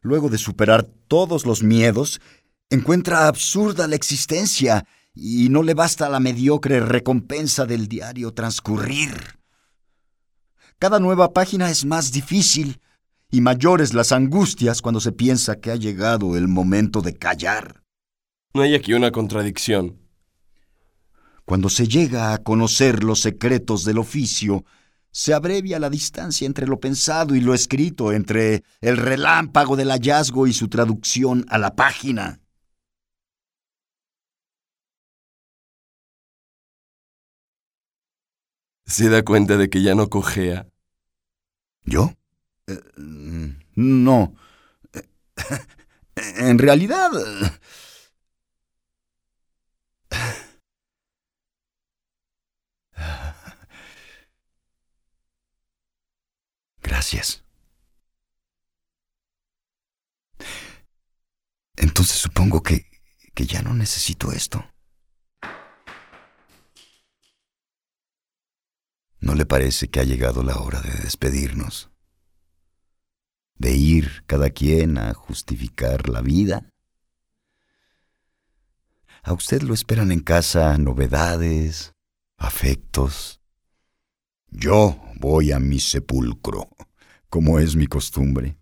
Luego 0.00 0.30
de 0.30 0.38
superar 0.38 0.84
todos 1.08 1.44
los 1.44 1.62
miedos, 1.62 2.22
encuentra 2.70 3.28
absurda 3.28 3.86
la 3.86 3.96
existencia 3.96 4.86
y 5.14 5.48
no 5.48 5.62
le 5.62 5.74
basta 5.74 6.08
la 6.08 6.20
mediocre 6.20 6.80
recompensa 6.80 7.66
del 7.66 7.88
diario 7.88 8.32
transcurrir. 8.32 9.38
Cada 10.78 10.98
nueva 10.98 11.32
página 11.32 11.70
es 11.70 11.84
más 11.84 12.12
difícil 12.12 12.80
y 13.30 13.40
mayores 13.40 13.94
las 13.94 14.12
angustias 14.12 14.82
cuando 14.82 15.00
se 15.00 15.12
piensa 15.12 15.56
que 15.56 15.70
ha 15.70 15.76
llegado 15.76 16.36
el 16.36 16.48
momento 16.48 17.00
de 17.00 17.14
callar. 17.14 17.82
No 18.54 18.62
hay 18.62 18.74
aquí 18.74 18.92
una 18.92 19.10
contradicción. 19.10 19.98
Cuando 21.44 21.68
se 21.68 21.88
llega 21.88 22.34
a 22.34 22.38
conocer 22.38 23.02
los 23.02 23.20
secretos 23.20 23.84
del 23.84 23.98
oficio, 23.98 24.64
se 25.10 25.34
abrevia 25.34 25.78
la 25.78 25.90
distancia 25.90 26.46
entre 26.46 26.66
lo 26.66 26.80
pensado 26.80 27.34
y 27.34 27.40
lo 27.40 27.54
escrito, 27.54 28.12
entre 28.12 28.64
el 28.80 28.96
relámpago 28.96 29.76
del 29.76 29.90
hallazgo 29.90 30.46
y 30.46 30.52
su 30.52 30.68
traducción 30.68 31.44
a 31.48 31.58
la 31.58 31.74
página. 31.74 32.41
¿Se 38.92 39.08
da 39.08 39.22
cuenta 39.24 39.56
de 39.56 39.70
que 39.70 39.80
ya 39.80 39.94
no 39.94 40.10
cojea? 40.10 40.68
¿Yo? 41.86 42.12
Eh, 42.66 42.78
no. 43.74 44.34
En 46.36 46.58
realidad... 46.58 47.10
Gracias. 56.82 57.42
Entonces 61.76 62.18
supongo 62.18 62.62
que, 62.62 62.84
que 63.34 63.46
ya 63.46 63.62
no 63.62 63.72
necesito 63.72 64.32
esto. 64.32 64.71
¿No 69.32 69.38
le 69.38 69.46
parece 69.46 69.88
que 69.88 69.98
ha 69.98 70.04
llegado 70.04 70.42
la 70.42 70.58
hora 70.58 70.82
de 70.82 70.90
despedirnos? 70.90 71.90
¿De 73.54 73.74
ir 73.74 74.24
cada 74.26 74.50
quien 74.50 74.98
a 74.98 75.14
justificar 75.14 76.10
la 76.10 76.20
vida? 76.20 76.68
A 79.22 79.32
usted 79.32 79.62
lo 79.62 79.72
esperan 79.72 80.12
en 80.12 80.20
casa 80.20 80.76
novedades, 80.76 81.94
afectos. 82.36 83.40
Yo 84.48 85.02
voy 85.18 85.50
a 85.52 85.58
mi 85.58 85.80
sepulcro, 85.80 86.68
como 87.30 87.58
es 87.58 87.74
mi 87.74 87.86
costumbre. 87.86 88.58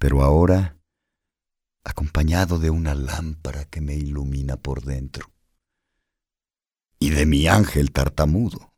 Pero 0.00 0.24
ahora, 0.24 0.80
acompañado 1.84 2.58
de 2.58 2.70
una 2.70 2.96
lámpara 2.96 3.66
que 3.66 3.80
me 3.80 3.94
ilumina 3.94 4.56
por 4.56 4.82
dentro, 4.82 5.30
y 6.98 7.10
de 7.10 7.24
mi 7.24 7.46
ángel 7.46 7.92
tartamudo. 7.92 8.74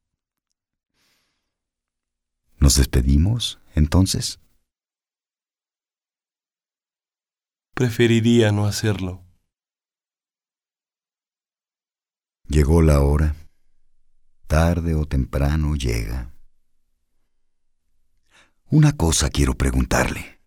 ¿Nos 2.61 2.76
despedimos, 2.76 3.58
entonces? 3.74 4.38
Preferiría 7.74 8.52
no 8.52 8.66
hacerlo. 8.66 9.24
Llegó 12.48 12.82
la 12.82 13.00
hora. 13.00 13.34
Tarde 14.46 14.94
o 14.94 15.06
temprano 15.06 15.74
llega. 15.74 16.34
Una 18.66 18.92
cosa 18.94 19.30
quiero 19.30 19.54
preguntarle. 19.54 20.40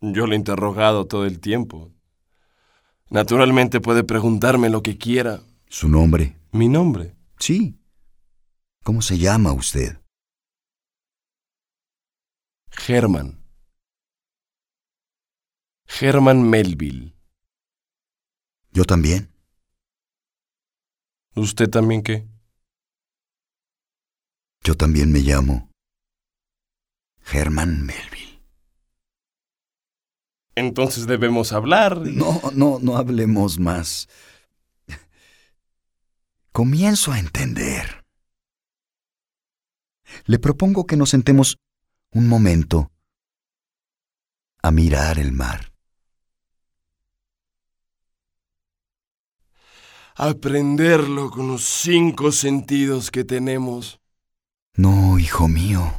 Yo 0.00 0.26
le 0.26 0.34
he 0.34 0.38
interrogado 0.38 1.06
todo 1.06 1.26
el 1.26 1.40
tiempo. 1.40 1.92
Naturalmente 3.10 3.80
puede 3.80 4.02
preguntarme 4.02 4.70
lo 4.70 4.82
que 4.82 4.96
quiera. 4.96 5.42
¿Su 5.68 5.90
nombre? 5.90 6.38
¿Mi 6.52 6.68
nombre? 6.68 7.14
Sí. 7.38 7.78
¿Cómo 8.82 9.02
se 9.02 9.18
llama 9.18 9.52
usted? 9.52 9.98
Germán. 12.70 13.44
Germán 15.86 16.48
Melville. 16.48 17.14
Yo 18.70 18.84
también. 18.84 19.32
¿Usted 21.34 21.68
también 21.68 22.02
qué? 22.02 22.28
Yo 24.62 24.74
también 24.76 25.12
me 25.12 25.20
llamo 25.20 25.70
Germán 27.22 27.86
Melville. 27.86 28.42
Entonces 30.54 31.06
debemos 31.06 31.52
hablar. 31.52 31.98
No, 31.98 32.40
no, 32.52 32.78
no 32.80 32.96
hablemos 32.96 33.58
más. 33.58 34.08
Comienzo 36.52 37.12
a 37.12 37.20
entender. 37.20 38.04
Le 40.24 40.38
propongo 40.38 40.86
que 40.86 40.96
nos 40.96 41.10
sentemos 41.10 41.58
un 42.12 42.28
momento 42.28 42.90
a 44.62 44.70
mirar 44.70 45.18
el 45.18 45.32
mar. 45.32 45.72
Aprenderlo 50.16 51.30
con 51.30 51.46
los 51.46 51.64
cinco 51.64 52.32
sentidos 52.32 53.10
que 53.10 53.24
tenemos. 53.24 54.00
No, 54.74 55.18
hijo 55.18 55.46
mío. 55.46 55.94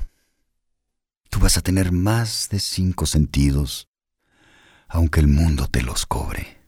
Tú 1.29 1.39
vas 1.39 1.57
a 1.57 1.61
tener 1.61 1.91
más 1.91 2.49
de 2.49 2.59
cinco 2.59 3.05
sentidos, 3.05 3.87
aunque 4.87 5.21
el 5.21 5.27
mundo 5.27 5.67
te 5.67 5.81
los 5.83 6.05
cobre. 6.05 6.58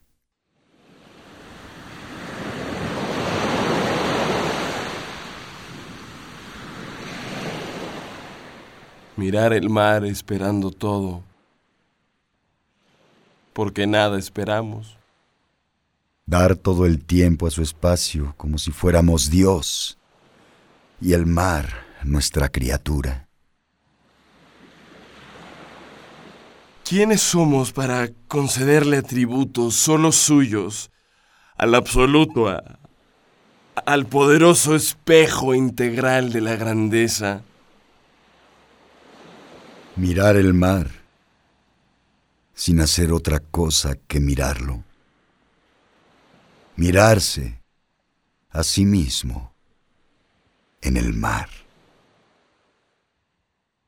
Mirar 9.22 9.54
el 9.54 9.70
mar 9.70 10.04
esperando 10.04 10.72
todo. 10.72 11.22
Porque 13.54 13.86
nada 13.86 14.18
esperamos. 14.18 14.98
Dar 16.26 16.56
todo 16.56 16.88
el 16.88 17.06
tiempo 17.06 17.46
a 17.46 17.52
su 17.52 17.62
espacio 17.62 18.34
como 18.36 18.58
si 18.58 18.72
fuéramos 18.72 19.30
Dios 19.30 20.00
y 21.00 21.14
el 21.14 21.28
mar 21.28 21.68
nuestra 22.04 22.50
criatura. 22.50 23.28
¿Quiénes 26.84 27.22
somos 27.22 27.72
para 27.72 28.10
concederle 28.28 28.98
atributos 28.98 29.76
solo 29.76 30.12
suyos 30.12 30.90
al 31.58 31.76
absoluto, 31.76 32.50
a- 32.50 32.80
al 33.86 34.08
poderoso 34.08 34.74
espejo 34.76 35.54
integral 35.54 36.32
de 36.34 36.42
la 36.42 36.56
grandeza? 36.56 37.44
Mirar 39.98 40.38
el 40.38 40.54
mar 40.54 40.90
sin 42.54 42.80
hacer 42.80 43.12
otra 43.12 43.40
cosa 43.42 43.96
que 44.08 44.22
mirarlo. 44.22 44.84
Mirarse 46.78 47.62
a 48.50 48.64
sí 48.64 48.86
mismo 48.86 49.54
en 50.82 50.96
el 50.96 51.14
mar. 51.14 51.50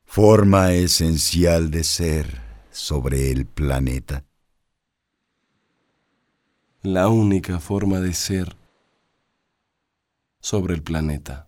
Forma 0.03 0.73
esencial 0.73 1.71
de 1.71 1.85
ser 1.85 2.41
sobre 2.69 3.31
el 3.31 3.45
planeta? 3.45 4.25
La 6.81 7.07
única 7.07 7.59
forma 7.59 8.01
de 8.01 8.13
ser 8.13 8.57
sobre 10.41 10.73
el 10.73 10.83
planeta. 10.83 11.47